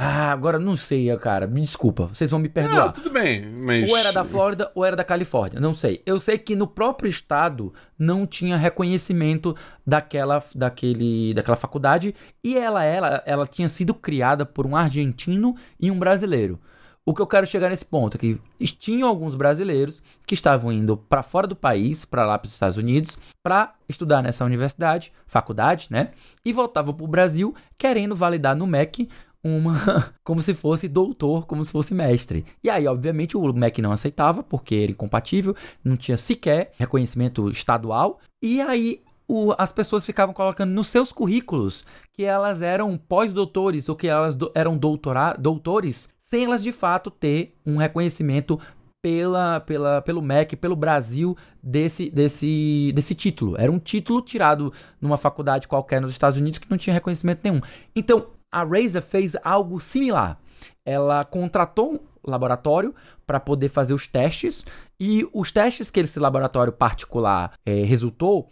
Ah, 0.00 0.30
agora 0.30 0.60
não 0.60 0.76
sei, 0.76 1.14
cara. 1.16 1.48
Me 1.48 1.60
desculpa, 1.60 2.06
vocês 2.06 2.30
vão 2.30 2.38
me 2.38 2.48
perdoar. 2.48 2.86
Não, 2.86 2.92
tudo 2.92 3.10
bem, 3.10 3.44
mas. 3.50 3.90
Ou 3.90 3.96
era 3.96 4.12
da 4.12 4.24
Flórida 4.24 4.70
ou 4.72 4.84
era 4.84 4.94
da 4.94 5.02
Califórnia, 5.02 5.60
não 5.60 5.74
sei. 5.74 6.00
Eu 6.06 6.20
sei 6.20 6.38
que 6.38 6.54
no 6.54 6.68
próprio 6.68 7.10
estado 7.10 7.74
não 7.98 8.24
tinha 8.24 8.56
reconhecimento 8.56 9.56
daquela, 9.84 10.40
daquele, 10.54 11.34
daquela 11.34 11.56
faculdade 11.56 12.14
e 12.44 12.56
ela, 12.56 12.84
ela, 12.84 13.24
ela 13.26 13.44
tinha 13.44 13.68
sido 13.68 13.92
criada 13.92 14.46
por 14.46 14.68
um 14.68 14.76
argentino 14.76 15.56
e 15.80 15.90
um 15.90 15.98
brasileiro. 15.98 16.60
O 17.08 17.14
que 17.14 17.22
eu 17.22 17.26
quero 17.26 17.46
chegar 17.46 17.70
nesse 17.70 17.86
ponto 17.86 18.16
é 18.16 18.18
que 18.18 18.38
tinham 18.76 19.08
alguns 19.08 19.34
brasileiros 19.34 20.02
que 20.26 20.34
estavam 20.34 20.70
indo 20.70 20.94
para 20.94 21.22
fora 21.22 21.46
do 21.46 21.56
país, 21.56 22.04
para 22.04 22.26
lá 22.26 22.38
para 22.38 22.46
os 22.46 22.52
Estados 22.52 22.76
Unidos, 22.76 23.18
para 23.42 23.72
estudar 23.88 24.22
nessa 24.22 24.44
universidade, 24.44 25.10
faculdade, 25.26 25.86
né? 25.88 26.10
E 26.44 26.52
voltavam 26.52 26.92
para 26.92 27.04
o 27.04 27.08
Brasil 27.08 27.54
querendo 27.78 28.14
validar 28.14 28.54
no 28.54 28.66
MEC 28.66 29.08
uma 29.42 29.74
como 30.24 30.42
se 30.42 30.54
fosse 30.54 30.88
doutor, 30.88 31.46
como 31.46 31.64
se 31.64 31.72
fosse 31.72 31.94
mestre. 31.94 32.44
E 32.62 32.68
aí, 32.68 32.86
obviamente, 32.86 33.36
o 33.36 33.52
MEC 33.52 33.80
não 33.80 33.92
aceitava 33.92 34.42
porque 34.42 34.74
era 34.74 34.92
incompatível, 34.92 35.54
não 35.84 35.96
tinha 35.96 36.16
sequer 36.16 36.72
reconhecimento 36.78 37.50
estadual. 37.50 38.20
E 38.42 38.60
aí 38.60 39.02
o, 39.26 39.54
as 39.58 39.70
pessoas 39.72 40.06
ficavam 40.06 40.34
colocando 40.34 40.70
nos 40.70 40.88
seus 40.88 41.12
currículos 41.12 41.84
que 42.12 42.24
elas 42.24 42.62
eram 42.62 42.96
pós-doutores 42.96 43.88
ou 43.88 43.94
que 43.94 44.08
elas 44.08 44.34
do, 44.34 44.50
eram 44.54 44.76
doutora, 44.76 45.34
doutores 45.34 46.08
sem 46.22 46.44
elas 46.44 46.62
de 46.62 46.72
fato 46.72 47.10
ter 47.10 47.54
um 47.64 47.76
reconhecimento 47.76 48.60
pela, 49.00 49.60
pela, 49.60 50.02
pelo 50.02 50.20
MEC, 50.20 50.56
pelo 50.56 50.76
Brasil, 50.76 51.36
desse, 51.62 52.10
desse, 52.10 52.92
desse 52.94 53.14
título. 53.14 53.54
Era 53.58 53.70
um 53.70 53.78
título 53.78 54.20
tirado 54.20 54.72
numa 55.00 55.16
faculdade 55.16 55.68
qualquer 55.68 56.00
nos 56.00 56.12
Estados 56.12 56.38
Unidos 56.38 56.58
que 56.58 56.70
não 56.70 56.76
tinha 56.76 56.92
reconhecimento 56.92 57.40
nenhum. 57.44 57.60
Então, 57.94 58.26
a 58.50 58.64
Razer 58.64 59.02
fez 59.02 59.36
algo 59.42 59.80
similar. 59.80 60.38
Ela 60.84 61.24
contratou 61.24 61.94
um 61.94 62.30
laboratório 62.30 62.94
para 63.26 63.38
poder 63.38 63.68
fazer 63.68 63.94
os 63.94 64.06
testes 64.06 64.64
e 64.98 65.28
os 65.32 65.52
testes 65.52 65.90
que 65.90 66.00
esse 66.00 66.18
laboratório 66.18 66.72
particular 66.72 67.52
é, 67.64 67.82
resultou 67.84 68.48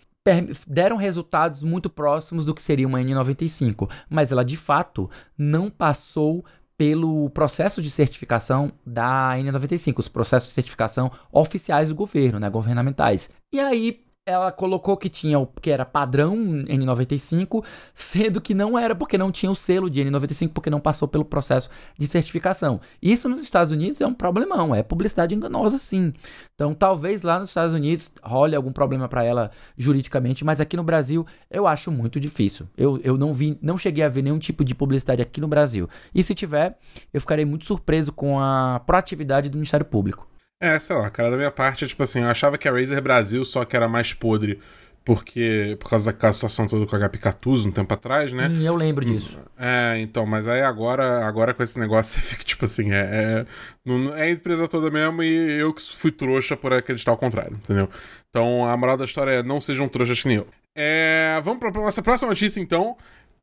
deram 0.66 0.96
resultados 0.96 1.62
muito 1.62 1.88
próximos 1.88 2.44
do 2.44 2.52
que 2.52 2.60
seria 2.60 2.86
uma 2.86 2.98
N95, 2.98 3.88
mas 4.10 4.32
ela 4.32 4.44
de 4.44 4.56
fato 4.56 5.08
não 5.38 5.70
passou 5.70 6.44
pelo 6.76 7.30
processo 7.30 7.80
de 7.80 7.90
certificação 7.90 8.72
da 8.84 9.34
N95, 9.36 10.00
os 10.00 10.08
processos 10.08 10.48
de 10.48 10.54
certificação 10.54 11.10
oficiais 11.32 11.88
do 11.88 11.94
governo, 11.94 12.38
né, 12.38 12.50
governamentais. 12.50 13.30
E 13.52 13.60
aí 13.60 14.04
ela 14.26 14.50
colocou 14.50 14.96
que 14.96 15.08
tinha 15.08 15.38
o 15.38 15.46
que 15.46 15.70
era 15.70 15.84
padrão 15.84 16.36
N95, 16.36 17.64
sendo 17.94 18.40
que 18.40 18.54
não 18.54 18.76
era 18.76 18.92
porque 18.92 19.16
não 19.16 19.30
tinha 19.30 19.50
o 19.50 19.54
selo 19.54 19.88
de 19.88 20.00
N95 20.00 20.50
porque 20.52 20.68
não 20.68 20.80
passou 20.80 21.06
pelo 21.06 21.24
processo 21.24 21.70
de 21.96 22.08
certificação. 22.08 22.80
Isso 23.00 23.28
nos 23.28 23.40
Estados 23.40 23.70
Unidos 23.70 24.00
é 24.00 24.06
um 24.06 24.12
problemão, 24.12 24.74
é 24.74 24.82
publicidade 24.82 25.32
enganosa 25.32 25.78
sim. 25.78 26.12
Então, 26.56 26.74
talvez 26.74 27.22
lá 27.22 27.38
nos 27.38 27.50
Estados 27.50 27.72
Unidos 27.72 28.12
role 28.20 28.56
algum 28.56 28.72
problema 28.72 29.08
para 29.08 29.22
ela 29.22 29.52
juridicamente, 29.78 30.44
mas 30.44 30.60
aqui 30.60 30.76
no 30.76 30.82
Brasil 30.82 31.24
eu 31.48 31.64
acho 31.68 31.92
muito 31.92 32.18
difícil. 32.18 32.66
Eu, 32.76 32.98
eu 33.04 33.16
não 33.16 33.32
vi, 33.32 33.56
não 33.62 33.78
cheguei 33.78 34.02
a 34.02 34.08
ver 34.08 34.22
nenhum 34.22 34.40
tipo 34.40 34.64
de 34.64 34.74
publicidade 34.74 35.22
aqui 35.22 35.40
no 35.40 35.46
Brasil. 35.46 35.88
E 36.12 36.20
se 36.24 36.34
tiver, 36.34 36.76
eu 37.14 37.20
ficarei 37.20 37.44
muito 37.44 37.64
surpreso 37.64 38.12
com 38.12 38.40
a 38.40 38.82
proatividade 38.84 39.48
do 39.48 39.56
Ministério 39.56 39.86
Público. 39.86 40.26
É, 40.60 40.78
sei 40.78 40.96
lá, 40.96 41.10
cara, 41.10 41.30
da 41.30 41.36
minha 41.36 41.50
parte, 41.50 41.86
tipo 41.86 42.02
assim, 42.02 42.20
eu 42.20 42.28
achava 42.28 42.56
que 42.56 42.66
a 42.68 42.72
Razer 42.72 43.02
Brasil 43.02 43.44
só 43.44 43.64
que 43.64 43.76
era 43.76 43.88
mais 43.88 44.12
podre 44.12 44.58
porque 45.06 45.76
por 45.78 45.88
causa 45.88 46.10
daquela 46.10 46.32
situação 46.32 46.66
toda 46.66 46.84
com 46.84 46.96
a 46.96 47.08
HP 47.08 47.18
Catuso 47.18 47.68
um 47.68 47.72
tempo 47.72 47.94
atrás, 47.94 48.32
né? 48.32 48.48
Sim, 48.48 48.66
eu 48.66 48.74
lembro 48.74 49.04
disso. 49.04 49.38
É, 49.56 49.98
então, 50.00 50.26
mas 50.26 50.48
aí 50.48 50.62
agora, 50.62 51.24
agora 51.24 51.54
com 51.54 51.62
esse 51.62 51.78
negócio 51.78 52.18
você 52.20 52.26
fica 52.26 52.42
tipo 52.42 52.64
assim, 52.64 52.90
é, 52.90 53.46
é, 53.86 53.90
é 54.18 54.22
a 54.22 54.30
empresa 54.30 54.66
toda 54.66 54.90
mesmo 54.90 55.22
e 55.22 55.60
eu 55.60 55.72
que 55.72 55.80
fui 55.80 56.10
trouxa 56.10 56.56
por 56.56 56.72
acreditar 56.74 57.12
ao 57.12 57.16
contrário, 57.16 57.52
entendeu? 57.54 57.88
Então 58.28 58.68
a 58.68 58.76
moral 58.76 58.96
da 58.96 59.04
história 59.04 59.30
é 59.30 59.42
não 59.44 59.60
sejam 59.60 59.88
trouxas 59.88 60.20
que 60.20 60.26
nem 60.26 60.38
eu. 60.38 60.48
É, 60.74 61.40
vamos 61.44 61.60
para 61.60 61.70
nossa 61.70 62.02
próxima 62.02 62.30
notícia 62.30 62.60
então, 62.60 62.96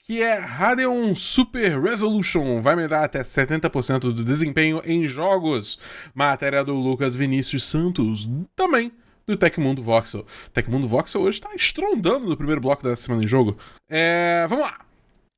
que 0.04 0.22
é 0.22 0.38
Radeon 0.38 1.16
Super 1.16 1.82
Resolution 1.82 2.62
vai 2.62 2.76
melhorar 2.76 3.06
até 3.06 3.22
70% 3.22 4.00
do 4.00 4.24
desempenho 4.24 4.82
em 4.84 5.08
jogos. 5.08 5.80
Matéria 6.13 6.62
do 6.62 6.74
Lucas 6.74 7.16
Vinícius 7.16 7.63
Santos 7.63 8.30
também 8.54 8.92
do 9.26 9.38
Tecmundo 9.38 9.82
Voxel. 9.82 10.26
Tecmundo 10.54 10.89
Voxel 10.89 11.22
hoje 11.22 11.39
tá 11.39 11.56
estrondando 11.56 12.28
no 12.28 12.36
primeiro 12.36 12.60
bloco 12.60 12.84
dessa 12.84 13.04
semana 13.04 13.24
em 13.24 13.28
jogo. 13.28 13.58
É, 13.89 14.46
vamos 14.50 14.66
lá! 14.66 14.92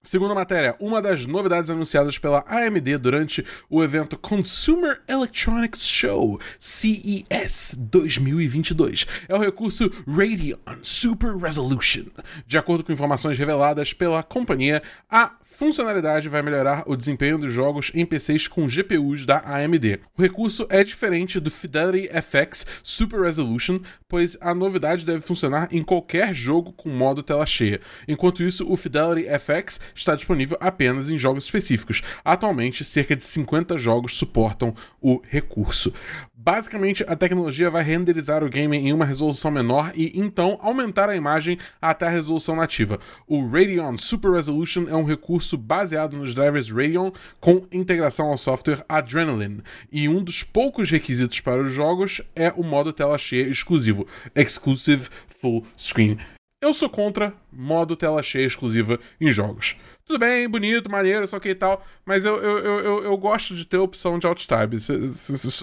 Segunda 0.05 0.35
matéria, 0.35 0.75
uma 0.79 1.01
das 1.01 1.25
novidades 1.25 1.71
anunciadas 1.71 2.19
pela 2.19 2.45
AMD 2.47 2.99
durante 2.99 3.43
o 3.67 3.83
evento 3.83 4.15
Consumer 4.15 5.01
Electronics 5.07 5.81
Show 5.81 6.39
CES 6.59 7.75
2022 7.75 9.07
é 9.27 9.33
o 9.33 9.39
recurso 9.39 9.91
Radeon 10.07 10.59
Super 10.83 11.35
Resolution. 11.35 12.03
De 12.45 12.55
acordo 12.55 12.83
com 12.83 12.93
informações 12.93 13.35
reveladas 13.39 13.93
pela 13.93 14.21
companhia, 14.21 14.83
a 15.09 15.31
funcionalidade 15.55 16.27
vai 16.27 16.41
melhorar 16.41 16.83
o 16.85 16.97
desempenho 16.97 17.37
dos 17.37 17.51
jogos 17.51 17.89
em 17.95 18.05
PCs 18.05 18.47
com 18.47 18.67
GPUs 18.67 19.25
da 19.25 19.39
AMD. 19.39 20.01
O 20.17 20.21
recurso 20.21 20.67
é 20.69 20.83
diferente 20.83 21.39
do 21.39 21.49
Fidelity 21.49 22.09
FX 22.09 22.65
Super 22.83 23.21
Resolution, 23.21 23.79
pois 24.07 24.37
a 24.41 24.53
novidade 24.53 25.05
deve 25.05 25.21
funcionar 25.21 25.69
em 25.71 25.81
qualquer 25.81 26.33
jogo 26.33 26.73
com 26.73 26.89
modo 26.89 27.23
tela 27.23 27.45
cheia. 27.45 27.79
Enquanto 28.07 28.43
isso, 28.43 28.69
o 28.69 28.75
Fidelity 28.75 29.27
FX 29.39 29.79
está 29.95 30.15
disponível 30.15 30.57
apenas 30.59 31.09
em 31.09 31.17
jogos 31.17 31.45
específicos. 31.45 32.01
Atualmente, 32.23 32.83
cerca 32.83 33.15
de 33.15 33.23
50 33.23 33.77
jogos 33.77 34.17
suportam 34.17 34.73
o 35.01 35.21
recurso. 35.27 35.93
Basicamente, 36.33 37.03
a 37.07 37.15
tecnologia 37.15 37.71
vai 37.71 37.83
renderizar 37.83 38.43
o 38.43 38.49
game 38.49 38.77
em 38.77 38.93
uma 38.93 39.03
resolução 39.05 39.49
menor 39.49 39.91
e 39.95 40.11
então 40.13 40.59
aumentar 40.61 41.09
a 41.09 41.15
imagem 41.15 41.57
até 41.81 42.05
a 42.05 42.11
resolução 42.11 42.55
nativa. 42.55 42.99
O 43.25 43.47
Radeon 43.47 43.97
Super 43.97 44.33
Resolution 44.33 44.85
é 44.87 44.95
um 44.95 45.05
recurso 45.05 45.57
baseado 45.57 46.15
nos 46.15 46.35
drivers 46.35 46.69
Radeon 46.69 47.11
com 47.39 47.63
integração 47.71 48.27
ao 48.27 48.37
software 48.37 48.85
Adrenaline, 48.87 49.63
e 49.91 50.07
um 50.07 50.23
dos 50.23 50.43
poucos 50.43 50.91
requisitos 50.91 51.39
para 51.39 51.63
os 51.63 51.73
jogos 51.73 52.21
é 52.35 52.53
o 52.55 52.63
modo 52.63 52.93
tela 52.93 53.17
cheia 53.17 53.49
exclusivo, 53.49 54.05
Exclusive 54.35 55.07
Full 55.41 55.65
Screen. 55.77 56.19
Eu 56.65 56.73
sou 56.73 56.89
contra 56.89 57.31
modo 57.51 57.95
tela 57.95 58.23
cheia 58.23 58.47
exclusiva 58.47 58.99
em 59.21 59.31
jogos. 59.31 59.75
tudo 60.03 60.17
bem, 60.17 60.49
bonito, 60.49 60.89
maneiro, 60.89 61.27
só 61.27 61.39
que 61.39 61.49
e 61.49 61.55
tal, 61.55 61.83
mas 62.03 62.25
eu, 62.25 62.37
eu, 62.37 62.57
eu, 62.59 63.03
eu, 63.03 63.17
gosto 63.17 63.55
de 63.55 63.65
ter 63.65 63.77
a 63.77 63.83
opção 63.83 64.17
de 64.17 64.25
alt-tab. 64.25 64.73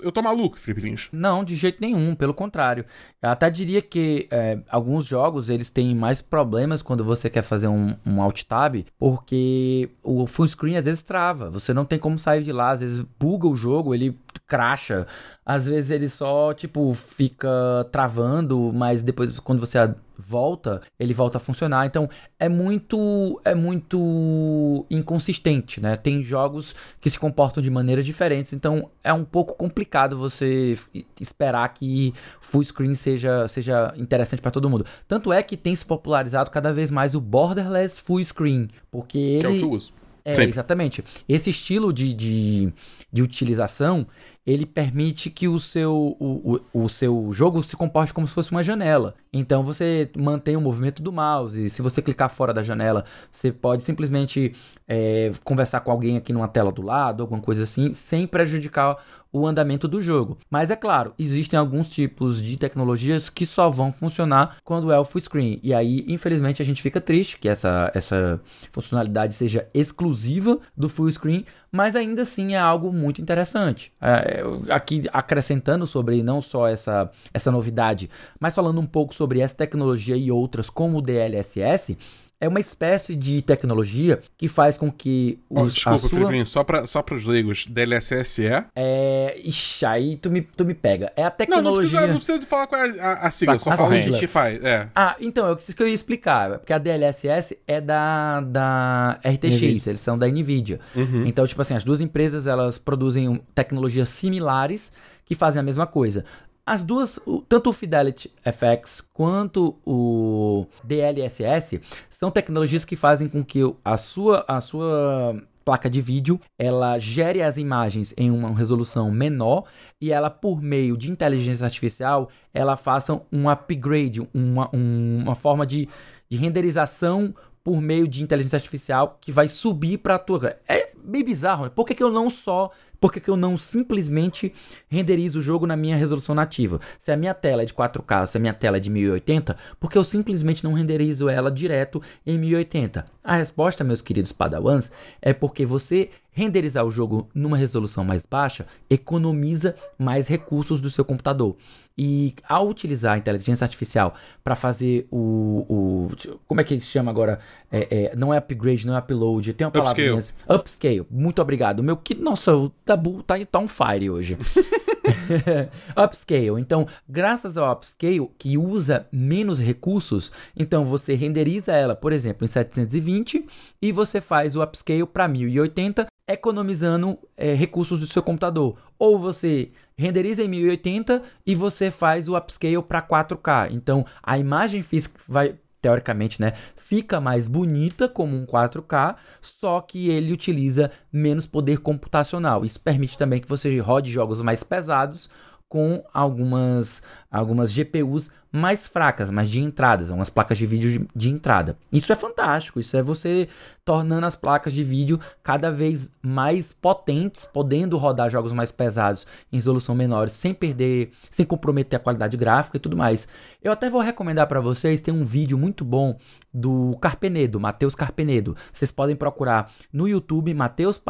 Eu 0.01 0.13
tô 0.13 0.23
maluco, 0.23 0.57
Felipe 0.57 0.89
Lins. 0.89 1.09
Não, 1.11 1.43
de 1.43 1.57
jeito 1.57 1.81
nenhum, 1.81 2.15
pelo 2.15 2.33
contrário. 2.33 2.85
Eu 3.21 3.31
até 3.31 3.51
diria 3.51 3.83
que 3.83 4.29
é, 4.31 4.61
alguns 4.69 5.05
jogos 5.05 5.51
eles 5.51 5.71
têm 5.71 5.93
mais 5.93 6.23
problemas 6.23 6.83
quando 6.83 7.05
você 7.05 7.29
quer 7.29 7.43
fazer 7.43 7.67
um, 7.67 7.97
um 8.07 8.23
alt-tab, 8.23 8.87
porque 8.97 9.91
o 10.05 10.25
full 10.29 10.47
screen 10.47 10.77
às 10.77 10.85
vezes 10.85 11.03
trava, 11.03 11.51
você 11.51 11.75
não 11.75 11.85
tem 11.85 11.99
como 11.99 12.17
sair 12.17 12.45
de 12.45 12.53
lá, 12.53 12.71
às 12.71 12.81
vezes 12.81 13.05
buga 13.19 13.49
o 13.49 13.57
jogo, 13.57 13.93
ele 13.93 14.17
cracha, 14.47 15.07
às 15.47 15.67
vezes 15.67 15.91
ele 15.91 16.09
só, 16.09 16.53
tipo, 16.53 16.93
fica 16.95 17.49
travando, 17.91 18.73
mas 18.73 19.03
depois 19.03 19.41
quando 19.41 19.61
você 19.61 19.79
volta, 20.27 20.81
ele 20.99 21.13
volta 21.13 21.39
a 21.39 21.41
funcionar. 21.41 21.87
Então 21.87 22.09
é 22.39 22.49
muito 22.49 23.41
é 23.45 23.55
muito 23.55 24.87
inconsistente, 24.91 25.81
né? 25.81 25.97
Tem 25.97 26.23
jogos 26.23 26.75
que 27.01 27.11
se 27.11 27.19
comportam 27.19 27.63
de 27.63 27.71
maneiras 27.71 28.05
diferentes, 28.05 28.53
então 28.53 28.91
é 29.03 29.13
um 29.13 29.25
pouco 29.25 29.55
complicado 29.55 30.17
você 30.17 30.77
esperar 31.21 31.69
que 31.75 32.15
full 32.41 32.65
screen 32.65 32.95
seja 32.95 33.49
seja 33.49 33.93
interessante 33.97 34.41
para 34.41 34.51
todo 34.51 34.69
mundo. 34.69 34.87
Tanto 35.09 35.33
é 35.33 35.43
que 35.43 35.57
tem 35.57 35.75
se 35.75 35.85
popularizado 35.85 36.51
cada 36.51 36.73
vez 36.73 36.91
mais 36.91 37.15
o 37.15 37.21
borderless 37.21 38.01
full 38.01 38.23
screen, 38.25 38.69
porque 38.91 39.19
ele 39.19 39.41
que 39.41 39.47
é 39.47 39.49
o 39.49 39.59
que 39.59 39.65
eu 39.65 39.71
uso. 39.71 40.02
É, 40.25 40.43
exatamente. 40.45 41.05
Esse 41.29 41.51
estilo 41.51 41.93
de, 41.93 42.13
de, 42.13 42.73
de 43.13 43.23
utilização, 43.23 44.07
ele 44.47 44.67
permite 44.67 45.31
que 45.31 45.47
o 45.47 45.59
seu, 45.59 46.17
o, 46.19 46.61
o, 46.73 46.85
o, 46.85 46.89
seu 46.89 47.33
jogo 47.33 47.63
se 47.63 47.77
comporte 47.77 48.13
como 48.13 48.27
se 48.27 48.35
fosse 48.35 48.51
uma 48.51 48.63
janela. 48.63 49.15
Então 49.33 49.63
você 49.63 50.11
mantém 50.17 50.57
o 50.57 50.61
movimento 50.61 51.03
do 51.03 51.13
mouse. 51.13 51.71
Se 51.71 51.83
você 51.83 52.03
clicar 52.03 52.29
fora 52.29 52.53
da 52.53 52.63
janela, 52.63 53.05
você 53.31 53.53
pode 53.53 53.85
simplesmente 53.85 54.53
é, 54.87 55.31
conversar 55.45 55.81
com 55.81 55.91
alguém 55.91 56.17
aqui 56.17 56.33
numa 56.33 56.49
tela 56.49 56.73
do 56.73 56.83
lado, 56.83 57.23
alguma 57.23 57.41
coisa 57.41 57.63
assim, 57.65 57.93
sem 57.95 58.27
prejudicar 58.27 58.97
o 59.33 59.47
andamento 59.47 59.89
do 59.89 60.03
jogo. 60.03 60.39
Mas 60.51 60.71
é 60.71 60.77
claro, 60.77 61.15
existem 61.19 61.59
alguns 61.59 61.89
tipos 61.89 62.43
de 62.43 62.57
tecnologias 62.57 63.31
que 63.31 63.47
só 63.47 63.71
vão 63.71 63.93
funcionar 63.93 64.57
quando 64.63 64.93
é 64.93 64.99
o 64.99 65.05
full 65.05 65.21
screen. 65.23 65.59
E 65.63 65.73
aí, 65.73 66.05
infelizmente, 66.07 66.61
a 66.61 66.65
gente 66.65 66.83
fica 66.83 67.01
triste 67.01 67.39
que 67.39 67.49
essa, 67.49 67.91
essa 67.95 68.41
funcionalidade 68.71 69.35
seja 69.35 69.67
exclusiva 69.73 70.59
do 70.77 70.89
full 70.89 71.11
screen, 71.11 71.47
mas 71.71 71.97
ainda 71.97 72.23
assim 72.23 72.55
é 72.55 72.59
algo 72.59 72.93
muito 72.93 73.23
interessante. 73.23 73.93
É, 74.01 74.43
aqui 74.69 75.03
acrescentando 75.13 75.87
sobre 75.87 76.23
não 76.23 76.43
só 76.43 76.69
essa, 76.69 77.11
essa 77.33 77.51
novidade, 77.51 78.11
mas 78.39 78.55
falando 78.55 78.81
um 78.81 78.87
pouco 78.87 79.15
sobre 79.15 79.41
essa 79.41 79.57
tecnologia 79.57 80.17
e 80.17 80.31
outras 80.31 80.69
como 80.69 80.99
o 80.99 81.03
DLSS, 81.03 81.97
é 82.43 82.49
uma 82.49 82.59
espécie 82.59 83.15
de 83.15 83.41
tecnologia 83.41 84.19
que 84.37 84.49
faz 84.49 84.77
com 84.77 84.91
que 84.91 85.39
os. 85.49 85.63
Oh, 85.63 85.67
desculpa, 85.67 85.99
sua... 85.99 86.09
Felipe, 86.09 86.45
só 86.45 86.65
para 86.65 86.87
só 86.89 87.05
os 87.13 87.25
leigos, 87.25 87.67
DLSS 87.67 88.45
é? 88.45 88.65
É. 88.75 89.41
Ixi, 89.45 89.87
aí 89.87 90.17
tu 90.17 90.29
me, 90.29 90.43
tu 90.43 90.65
me 90.65 90.75
pega. 90.75 91.13
É 91.15 91.23
a 91.23 91.31
tecnologia. 91.31 91.63
Não, 91.63 91.73
não 91.73 91.79
precisa, 91.79 92.07
não 92.09 92.17
precisa 92.17 92.43
falar 92.43 92.67
qual 92.67 92.85
é 92.85 92.99
a, 92.99 93.13
a 93.13 93.31
sigla, 93.31 93.55
tá, 93.55 93.61
só 93.61 93.77
fala 93.77 93.95
o 93.95 94.19
que 94.19 94.27
faz. 94.27 94.63
É. 94.65 94.89
Ah, 94.93 95.15
então, 95.21 95.53
é 95.53 95.57
isso 95.57 95.73
que 95.73 95.81
eu 95.81 95.87
ia 95.87 95.95
explicar. 95.95 96.59
Porque 96.59 96.73
a 96.73 96.79
DLSS 96.79 97.57
é 97.65 97.81
da, 97.81 98.41
da 98.41 99.21
RTX, 99.25 99.55
NVIDIA. 99.55 99.91
eles 99.91 100.01
são 100.01 100.19
da 100.19 100.27
Nvidia. 100.27 100.81
Uhum. 100.97 101.25
Então, 101.25 101.47
tipo 101.47 101.63
assim, 101.63 101.75
as 101.75 101.85
duas 101.85 102.01
empresas 102.01 102.49
elas 102.49 102.77
produzem 102.77 103.41
tecnologias 103.55 104.09
similares 104.09 104.93
que 105.25 105.37
fazem 105.37 105.61
a 105.61 105.63
mesma 105.63 105.87
coisa. 105.87 106.25
As 106.65 106.85
duas, 106.85 107.19
tanto 107.49 107.71
o 107.71 107.73
Fidelity 107.73 108.31
FX 108.45 109.01
quanto 109.13 109.77
o 109.85 110.65
DLSS, 110.85 111.81
são 112.09 112.31
tecnologias 112.31 112.85
que 112.85 112.95
fazem 112.95 113.29
com 113.29 113.45
que 113.45 113.61
a 113.85 113.97
sua, 113.97 114.45
a 114.47 114.61
sua 114.61 115.43
placa 115.65 115.91
de 115.91 116.01
vídeo, 116.01 116.41
ela 116.57 117.01
gere 117.01 117.43
as 117.43 117.57
imagens 117.57 118.15
em 118.17 118.31
uma 118.31 118.57
resolução 118.57 119.11
menor 119.11 119.65
e 120.01 120.13
ela, 120.13 120.31
por 120.31 120.63
meio 120.63 120.97
de 120.97 121.11
inteligência 121.11 121.65
artificial, 121.65 122.29
ela 122.55 122.77
faça 122.77 123.21
um 123.33 123.51
upgrade, 123.51 124.21
uma, 124.33 124.71
uma 124.73 125.35
forma 125.35 125.67
de, 125.67 125.89
de 126.31 126.37
renderização 126.37 127.35
por 127.65 127.81
meio 127.81 128.07
de 128.07 128.23
inteligência 128.23 128.57
artificial 128.57 129.19
que 129.21 129.33
vai 129.33 129.49
subir 129.49 129.99
para 129.99 130.15
a 130.15 130.19
tua. 130.19 130.57
É 130.69 130.93
bem 131.03 131.25
bizarro, 131.25 131.65
né? 131.65 131.73
Por 131.75 131.87
que, 131.87 131.95
que 131.95 132.03
eu 132.03 132.11
não 132.11 132.31
só 132.31 132.71
por 133.03 133.13
que, 133.13 133.19
que 133.19 133.29
eu 133.29 133.37
não 133.37 133.59
simplesmente 133.59 134.55
renderizo 134.89 135.41
o 135.41 135.43
jogo 135.43 135.67
na 135.67 135.77
minha 135.77 135.97
resolução 135.97 136.37
nativa? 136.37 136.81
Se 137.01 137.11
a 137.11 137.17
minha 137.17 137.35
tela 137.35 137.63
é 137.63 137.65
de 137.65 137.75
4K, 137.75 138.29
se 138.29 138.37
a 138.37 138.41
minha 138.41 138.55
tela 138.55 138.77
é 138.77 138.81
de 138.81 138.89
1080, 138.89 139.57
porque 139.81 139.99
eu 139.99 140.05
simplesmente 140.05 140.63
não 140.63 140.73
renderizo 140.73 141.29
ela 141.29 141.51
direto 141.51 142.01
em 142.25 142.39
1080? 142.39 143.05
A 143.25 143.37
resposta, 143.37 143.85
meus 143.85 144.03
queridos 144.03 144.33
padawans, 144.33 144.91
é 145.21 145.33
porque 145.33 145.65
você 145.65 146.11
renderizar 146.33 146.85
o 146.85 146.91
jogo 146.91 147.29
numa 147.35 147.57
resolução 147.57 148.03
mais 148.03 148.27
baixa 148.27 148.67
economiza 148.91 149.77
mais 149.99 150.27
recursos 150.27 150.81
do 150.81 150.91
seu 150.91 151.05
computador. 151.05 151.57
E 151.97 152.35
ao 152.49 152.69
utilizar 152.69 153.15
a 153.15 153.19
inteligência 153.19 153.65
artificial 153.65 154.15
para 154.43 154.57
fazer 154.57 155.07
o, 155.11 155.67
o, 155.69 156.39
Como 156.49 156.61
é 156.61 156.65
que 156.65 156.75
ele 156.75 156.81
se 156.81 156.89
chama 156.89 157.11
agora? 157.11 157.39
É, 157.71 158.07
é, 158.13 158.17
não 158.17 158.33
é 158.33 158.39
upgrade, 158.39 158.87
não 158.87 158.97
é 158.97 158.99
upload. 158.99 159.53
Tem 159.53 159.67
uma 159.67 159.71
palavra. 159.71 160.15
Upscale. 160.15 160.59
Upscale. 160.59 161.07
Muito 161.11 161.43
obrigado. 161.43 161.83
Meu 161.83 161.97
que. 161.97 162.15
Nossa, 162.15 162.57
o 162.57 162.71
Tabu 162.71 163.23
tá, 163.23 163.35
tá 163.45 163.59
on 163.59 163.69
fire 163.69 164.09
hoje. 164.11 164.39
upscale. 165.97 166.61
Então, 166.61 166.87
graças 167.09 167.57
ao 167.57 167.73
upscale, 167.73 168.31
que 168.39 168.57
usa 168.57 169.07
menos 169.13 169.61
recursos, 169.61 170.33
então 170.57 170.85
você 170.85 171.15
renderiza 171.15 171.73
ela, 171.73 171.95
por 171.95 172.13
exemplo, 172.13 172.45
em 172.45 172.49
720 172.49 173.47
e 173.81 173.93
você 173.93 174.21
faz 174.21 174.57
o 174.57 174.63
upscale 174.63 175.07
para 175.07 175.29
1080, 175.29 176.07
economizando 176.29 177.19
é, 177.37 177.55
recursos 177.55 178.01
do 178.01 178.07
seu 178.07 178.23
computador. 178.23 178.77
Ou 178.99 179.19
você 179.19 179.71
renderiza 179.97 180.43
em 180.43 180.49
1080 180.49 181.23
e 181.47 181.55
você 181.55 181.91
faz 181.91 182.29
o 182.29 182.37
upscale 182.37 182.83
para 182.83 183.03
4K. 183.03 183.73
Então, 183.73 184.07
a 184.23 184.39
imagem 184.39 184.83
física 184.83 185.21
vai 185.29 185.57
teoricamente, 185.83 186.41
né, 186.41 186.53
fica 186.77 187.21
mais 187.21 187.49
bonita 187.49 188.09
como 188.09 188.37
um 188.37 188.47
4K, 188.47 189.17
só 189.41 189.81
que 189.81 190.09
ele 190.09 190.33
utiliza 190.33 190.93
menos 191.13 191.45
poder 191.45 191.79
computacional. 191.79 192.65
Isso 192.65 192.81
permite 192.81 193.19
também 193.19 193.41
que 193.41 193.49
você 193.49 193.79
rode 193.81 194.11
jogos 194.11 194.41
mais 194.41 194.63
pesados 194.63 195.29
com 195.73 196.05
algumas, 196.13 197.03
algumas 197.31 197.73
GPUs 197.73 198.31
mais 198.53 198.87
fracas, 198.87 199.31
mas 199.31 199.49
de 199.49 199.59
entradas, 199.59 200.11
umas 200.11 200.29
placas 200.29 200.59
de 200.59 200.67
vídeo 200.67 200.91
de, 200.91 201.09
de, 201.17 201.31
entrada. 201.31 201.79
Isso 201.91 202.13
é 202.13 202.15
fantástico, 202.15 202.79
isso 202.79 202.95
é 202.95 203.03
você 203.03 203.49
tornando 203.83 204.27
as 204.27 204.37
placas 204.37 204.75
de 204.75 204.85
vídeo 204.85 205.19
cada 205.43 205.71
vez 205.71 206.13
mais 206.21 206.75
potentes, 206.75 207.47
podendo 207.47 207.97
rodar 207.97 208.29
jogos 208.29 208.53
mais 208.53 208.71
pesados 208.71 209.27
em 209.51 209.57
resolução 209.57 209.95
menor, 209.95 210.29
sem 210.29 210.53
perder, 210.53 211.13
sem 211.31 211.47
comprometer 211.47 211.99
a 211.99 212.03
qualidade 212.03 212.37
gráfica 212.37 212.77
e 212.77 212.81
tudo 212.81 212.95
mais. 212.95 213.27
Eu 213.63 213.73
até 213.73 213.89
vou 213.89 214.03
recomendar 214.03 214.47
para 214.47 214.61
vocês, 214.61 215.01
tem 215.01 215.15
um 215.15 215.25
vídeo 215.25 215.57
muito 215.57 215.87
bom 215.87 216.19
do 216.53 216.95
Carpenedo, 217.01 217.59
Matheus 217.59 217.95
Carpenedo. 217.95 218.55
Vocês 218.71 218.93
podem 218.93 219.17
procurar 219.17 219.73
no 219.91 220.07
YouTube 220.07 220.53
Matheus 220.53 221.01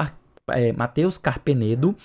é, 0.50 0.72
Carpenedo 1.20 1.96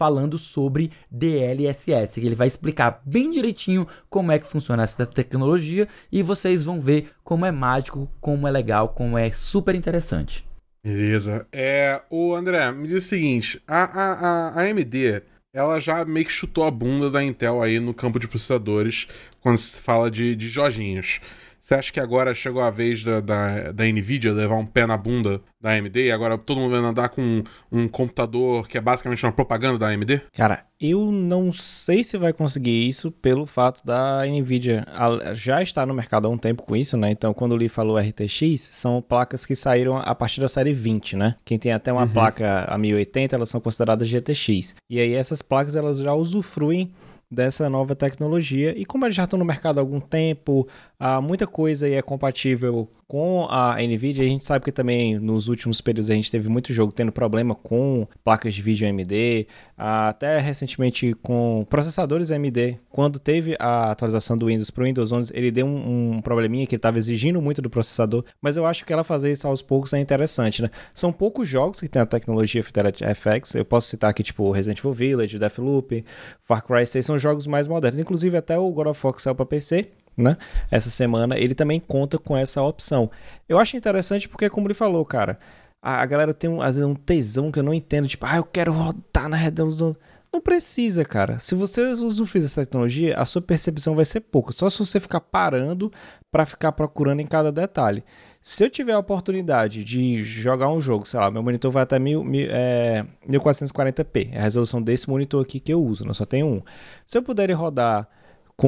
falando 0.00 0.38
sobre 0.38 0.90
DLSS. 1.10 2.16
Ele 2.16 2.34
vai 2.34 2.46
explicar 2.46 3.02
bem 3.04 3.30
direitinho 3.30 3.86
como 4.08 4.32
é 4.32 4.38
que 4.38 4.46
funciona 4.46 4.82
essa 4.82 5.04
tecnologia 5.04 5.86
e 6.10 6.22
vocês 6.22 6.64
vão 6.64 6.80
ver 6.80 7.10
como 7.22 7.44
é 7.44 7.52
mágico, 7.52 8.10
como 8.18 8.48
é 8.48 8.50
legal, 8.50 8.88
como 8.88 9.18
é 9.18 9.30
super 9.30 9.74
interessante. 9.74 10.48
Beleza. 10.82 11.46
É, 11.52 12.00
o 12.08 12.34
André, 12.34 12.72
me 12.72 12.88
diz 12.88 13.04
o 13.04 13.08
seguinte: 13.08 13.62
a, 13.68 13.84
a, 13.84 14.52
a, 14.54 14.62
AMD 14.62 15.22
ela 15.52 15.78
já 15.78 16.02
meio 16.06 16.24
que 16.24 16.32
chutou 16.32 16.64
a 16.64 16.70
bunda 16.70 17.10
da 17.10 17.22
Intel 17.22 17.60
aí 17.60 17.78
no 17.78 17.92
campo 17.92 18.18
de 18.18 18.26
processadores 18.26 19.06
quando 19.42 19.58
se 19.58 19.78
fala 19.82 20.10
de, 20.10 20.34
de 20.34 20.48
Jorginhos. 20.48 21.20
Você 21.60 21.74
acha 21.74 21.92
que 21.92 22.00
agora 22.00 22.34
chegou 22.34 22.62
a 22.62 22.70
vez 22.70 23.04
da, 23.04 23.20
da, 23.20 23.70
da 23.70 23.84
Nvidia 23.84 24.32
levar 24.32 24.56
um 24.56 24.64
pé 24.64 24.86
na 24.86 24.96
bunda 24.96 25.42
da 25.60 25.72
AMD 25.72 26.06
e 26.06 26.10
agora 26.10 26.38
todo 26.38 26.58
mundo 26.58 26.70
vai 26.70 26.80
andar 26.80 27.10
com 27.10 27.20
um, 27.20 27.42
um, 27.70 27.86
computador 27.86 28.66
que 28.66 28.78
é 28.78 28.80
basicamente 28.80 29.24
uma 29.26 29.32
propaganda 29.32 29.78
da 29.78 29.88
AMD? 29.88 30.22
Cara, 30.32 30.64
eu 30.80 31.12
não 31.12 31.52
sei 31.52 32.02
se 32.02 32.16
vai 32.16 32.32
conseguir 32.32 32.88
isso 32.88 33.10
pelo 33.12 33.44
fato 33.44 33.84
da 33.84 34.22
Nvidia 34.26 34.86
já 35.34 35.62
estar 35.62 35.84
no 35.84 35.92
mercado 35.92 36.26
há 36.26 36.30
um 36.30 36.38
tempo 36.38 36.62
com 36.62 36.74
isso, 36.74 36.96
né? 36.96 37.10
Então, 37.10 37.34
quando 37.34 37.52
o 37.52 37.56
Lee 37.56 37.68
falou 37.68 37.98
RTX, 37.98 38.58
são 38.60 39.02
placas 39.02 39.44
que 39.44 39.54
saíram 39.54 39.98
a 39.98 40.14
partir 40.14 40.40
da 40.40 40.48
série 40.48 40.72
20, 40.72 41.16
né? 41.16 41.36
Quem 41.44 41.58
tem 41.58 41.72
até 41.72 41.92
uma 41.92 42.04
uhum. 42.04 42.08
placa 42.08 42.64
a 42.66 42.78
1080, 42.78 43.36
elas 43.36 43.50
são 43.50 43.60
consideradas 43.60 44.08
GTX. 44.08 44.76
E 44.88 44.98
aí 44.98 45.12
essas 45.12 45.42
placas 45.42 45.76
elas 45.76 45.98
já 45.98 46.14
usufruem 46.14 46.90
dessa 47.30 47.70
nova 47.70 47.94
tecnologia. 47.94 48.76
E 48.76 48.84
como 48.84 49.04
eles 49.04 49.14
já 49.14 49.24
estão 49.24 49.38
no 49.38 49.44
mercado 49.44 49.78
há 49.78 49.80
algum 49.80 50.00
tempo, 50.00 50.66
há 51.00 51.18
muita 51.20 51.46
coisa 51.46 51.88
é 51.88 52.02
compatível 52.02 52.86
com 53.08 53.48
a 53.50 53.76
Nvidia. 53.82 54.24
A 54.24 54.28
gente 54.28 54.44
sabe 54.44 54.64
que 54.64 54.70
também 54.70 55.18
nos 55.18 55.48
últimos 55.48 55.80
períodos 55.80 56.10
a 56.10 56.14
gente 56.14 56.30
teve 56.30 56.48
muito 56.48 56.72
jogo 56.72 56.92
tendo 56.92 57.10
problema 57.10 57.56
com 57.56 58.06
placas 58.22 58.54
de 58.54 58.62
vídeo 58.62 58.86
AMD, 58.86 59.48
até 59.76 60.38
recentemente 60.38 61.12
com 61.22 61.66
processadores 61.68 62.30
AMD. 62.30 62.78
Quando 62.88 63.18
teve 63.18 63.56
a 63.58 63.90
atualização 63.90 64.36
do 64.36 64.46
Windows 64.46 64.70
para 64.70 64.82
o 64.82 64.86
Windows 64.86 65.10
11, 65.10 65.32
ele 65.34 65.50
deu 65.50 65.66
um, 65.66 66.16
um 66.16 66.22
probleminha 66.22 66.66
que 66.66 66.76
estava 66.76 66.98
exigindo 66.98 67.40
muito 67.42 67.60
do 67.60 67.70
processador, 67.70 68.24
mas 68.40 68.56
eu 68.56 68.64
acho 68.64 68.84
que 68.84 68.92
ela 68.92 69.02
fazer 69.02 69.32
isso 69.32 69.48
aos 69.48 69.62
poucos 69.62 69.92
é 69.92 69.98
interessante, 69.98 70.62
né? 70.62 70.70
São 70.94 71.10
poucos 71.10 71.48
jogos 71.48 71.80
que 71.80 71.88
tem 71.88 72.02
a 72.02 72.06
tecnologia 72.06 72.62
FX. 72.62 73.54
Eu 73.54 73.64
posso 73.64 73.88
citar 73.88 74.10
aqui 74.10 74.22
tipo 74.22 74.52
Resident 74.52 74.78
Evil 74.78 74.92
Village, 74.92 75.38
Deathloop, 75.38 76.04
Far 76.44 76.64
Cry 76.64 76.86
6 76.86 77.06
são 77.06 77.18
jogos 77.18 77.46
mais 77.46 77.66
modernos, 77.66 77.98
inclusive 77.98 78.36
até 78.36 78.58
o 78.58 78.70
God 78.70 78.88
of 78.88 79.00
War 79.04 79.18
saiu 79.18 79.34
para 79.34 79.46
PC 79.46 79.90
né? 80.16 80.36
Essa 80.70 80.90
semana 80.90 81.38
ele 81.38 81.54
também 81.54 81.80
conta 81.80 82.18
com 82.18 82.36
essa 82.36 82.62
opção. 82.62 83.10
Eu 83.48 83.58
acho 83.58 83.76
interessante 83.76 84.28
porque, 84.28 84.50
como 84.50 84.66
ele 84.66 84.74
falou, 84.74 85.04
cara, 85.04 85.38
a, 85.82 86.02
a 86.02 86.06
galera 86.06 86.34
tem 86.34 86.48
um, 86.50 86.60
às 86.60 86.76
vezes 86.76 86.88
um 86.88 86.94
tesão 86.94 87.50
que 87.50 87.58
eu 87.58 87.62
não 87.62 87.74
entendo, 87.74 88.08
tipo, 88.08 88.26
ah, 88.26 88.36
eu 88.36 88.44
quero 88.44 88.72
rodar 88.72 89.28
na 89.28 89.36
resolução. 89.36 89.96
Não 90.32 90.40
precisa, 90.40 91.04
cara. 91.04 91.40
Se 91.40 91.56
você 91.56 91.82
usufruir 91.82 92.44
essa 92.44 92.62
tecnologia, 92.62 93.16
a 93.16 93.24
sua 93.24 93.42
percepção 93.42 93.96
vai 93.96 94.04
ser 94.04 94.20
pouca. 94.20 94.52
Só 94.52 94.70
se 94.70 94.78
você 94.78 95.00
ficar 95.00 95.20
parando 95.20 95.90
para 96.30 96.46
ficar 96.46 96.70
procurando 96.70 97.18
em 97.18 97.26
cada 97.26 97.50
detalhe. 97.50 98.04
Se 98.40 98.64
eu 98.64 98.70
tiver 98.70 98.92
a 98.92 98.98
oportunidade 98.98 99.82
de 99.82 100.22
jogar 100.22 100.70
um 100.70 100.80
jogo, 100.80 101.04
sei 101.04 101.18
lá, 101.18 101.32
meu 101.32 101.42
monitor 101.42 101.72
vai 101.72 101.82
até 101.82 101.98
mil, 101.98 102.22
mil, 102.22 102.46
é, 102.48 103.04
1440p, 103.28 104.30
é 104.32 104.38
a 104.38 104.42
resolução 104.42 104.80
desse 104.80 105.10
monitor 105.10 105.42
aqui 105.42 105.58
que 105.58 105.74
eu 105.74 105.82
uso, 105.82 106.04
não 106.04 106.14
só 106.14 106.24
tenho 106.24 106.46
um. 106.46 106.62
Se 107.04 107.18
eu 107.18 107.22
puder 107.24 107.50
rodar 107.50 108.08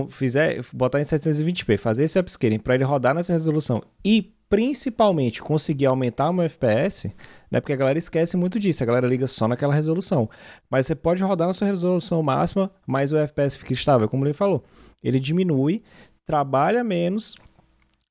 fizer, 0.09 0.61
botar 0.73 1.01
em 1.01 1.05
720p, 1.05 1.79
fazer 1.79 2.05
esse 2.05 2.19
upscaling 2.19 2.59
para 2.59 2.75
ele 2.75 2.85
rodar 2.85 3.15
nessa 3.15 3.33
resolução 3.33 3.83
e 4.05 4.33
principalmente 4.49 5.41
conseguir 5.41 5.87
aumentar 5.87 6.29
o 6.29 6.33
meu 6.33 6.45
FPS, 6.45 7.11
né? 7.51 7.59
Porque 7.59 7.73
a 7.73 7.77
galera 7.77 7.99
esquece 7.99 8.37
muito 8.37 8.61
disso, 8.61 8.83
a 8.83 8.87
galera 8.87 9.07
liga 9.07 9.27
só 9.27 9.49
naquela 9.49 9.73
resolução. 9.73 10.29
Mas 10.69 10.87
você 10.87 10.95
pode 10.95 11.23
rodar 11.23 11.49
na 11.49 11.55
sua 11.55 11.67
resolução 11.67 12.23
máxima, 12.23 12.71
mas 12.87 13.13
o 13.13 13.17
FPS 13.17 13.57
fica 13.57 13.73
estável, 13.73 14.09
como 14.11 14.27
ele 14.27 14.35
falou. 14.35 14.63
Ele 15.03 15.19
diminui, 15.19 15.83
trabalha 16.27 16.85
menos, 16.85 17.35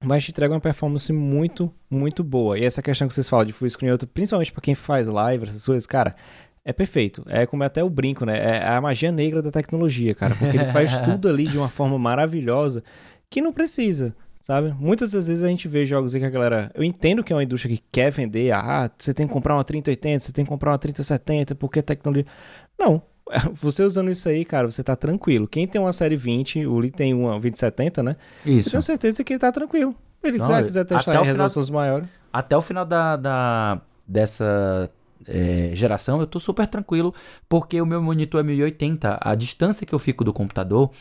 mas 0.04 0.24
te 0.24 0.32
entrega 0.32 0.52
uma 0.52 0.60
performance 0.60 1.13
muito, 1.13 1.72
muito 1.88 2.24
boa. 2.24 2.58
E 2.58 2.65
essa 2.65 2.82
questão 2.82 3.08
que 3.08 3.13
vocês 3.13 3.30
falam 3.30 3.46
de 3.46 3.54
full 3.54 3.70
screen, 3.70 3.96
principalmente 4.12 4.52
para 4.52 4.62
quem 4.62 4.74
faz 4.74 5.06
live, 5.06 5.48
essas 5.48 5.65
coisas, 5.65 5.86
cara, 5.86 6.15
é 6.63 6.71
perfeito. 6.71 7.24
É 7.28 7.45
como 7.45 7.63
até 7.63 7.84
o 7.84 7.89
brinco, 7.89 8.26
né? 8.26 8.38
É 8.38 8.67
a 8.67 8.80
magia 8.80 9.12
negra 9.12 9.41
da 9.41 9.50
tecnologia, 9.50 10.13
cara. 10.13 10.36
Porque 10.36 10.58
ele 10.58 10.71
faz 10.71 10.97
tudo 11.00 11.28
ali 11.28 11.47
de 11.47 11.58
uma 11.58 11.69
forma 11.69 11.97
maravilhosa 11.97 12.84
que 13.30 13.41
não 13.41 13.52
precisa, 13.52 14.15
sabe? 14.38 14.74
Muitas 14.78 15.12
das 15.12 15.28
vezes 15.28 15.43
a 15.43 15.47
gente 15.47 15.67
vê 15.67 15.86
jogos 15.86 16.13
aí 16.13 16.21
que 16.21 16.28
a 16.28 16.30
galera. 16.30 16.71
Eu 16.76 16.84
entendo 16.84 17.24
que 17.24 17.34
é 17.34 17.36
uma 17.36 17.43
indústria 17.43 17.76
que 17.76 17.84
quer 17.91 18.12
vender. 18.12 18.52
Ah, 18.52 18.89
você 18.95 19.13
tem 19.13 19.28
que 19.28 19.34
comprar 19.34 19.56
uma 19.56 19.63
3080, 19.63 20.19
você 20.19 20.32
tem 20.32 20.45
que 20.45 20.50
comprar 20.50 20.71
uma 20.71 20.78
3070, 20.78 21.56
porque 21.56 21.82
tecnologia. 21.82 22.26
Não. 22.78 23.02
Você 23.62 23.82
usando 23.84 24.12
isso 24.12 24.28
aí, 24.28 24.43
cara, 24.43 24.69
você 24.69 24.84
tá 24.84 24.93
tranquilo. 24.93 25.47
Quem 25.47 25.65
tem 25.65 25.80
uma 25.80 25.93
série 25.93 26.17
20, 26.17 26.65
o 26.65 26.78
Lee 26.80 26.91
tem 26.91 27.13
uma 27.13 27.39
2070, 27.39 28.04
né? 28.04 28.17
Isso. 28.45 28.67
Eu 28.67 28.71
tenho 28.71 28.84
certeza 28.84 29.24
que 29.24 29.32
ele 29.32 29.39
tá 29.39 29.50
tranquilo. 29.50 29.95
Ele 30.21 30.38
não, 30.38 30.45
quiser, 30.45 30.63
quiser 30.63 30.86
testar 30.86 31.21
em 31.21 31.24
resoluções 31.24 31.67
final, 31.67 31.82
maiores. 31.82 32.10
Até 32.34 32.58
o 32.58 32.62
final 32.62 32.84
da, 32.84 33.15
da, 33.15 33.82
dessa 34.06 34.91
é, 35.27 35.71
geração, 35.73 36.19
eu 36.19 36.27
tô 36.27 36.39
super 36.39 36.67
tranquilo, 36.67 37.13
porque 37.47 37.81
o 37.81 37.86
meu 37.86 38.01
monitor 38.01 38.41
é 38.41 38.43
1080, 38.43 39.19
a 39.21 39.36
distância 39.36 39.86
que 39.86 39.93
eu 39.93 39.99
fico 39.99 40.23
do 40.23 40.34
computador, 40.34 40.91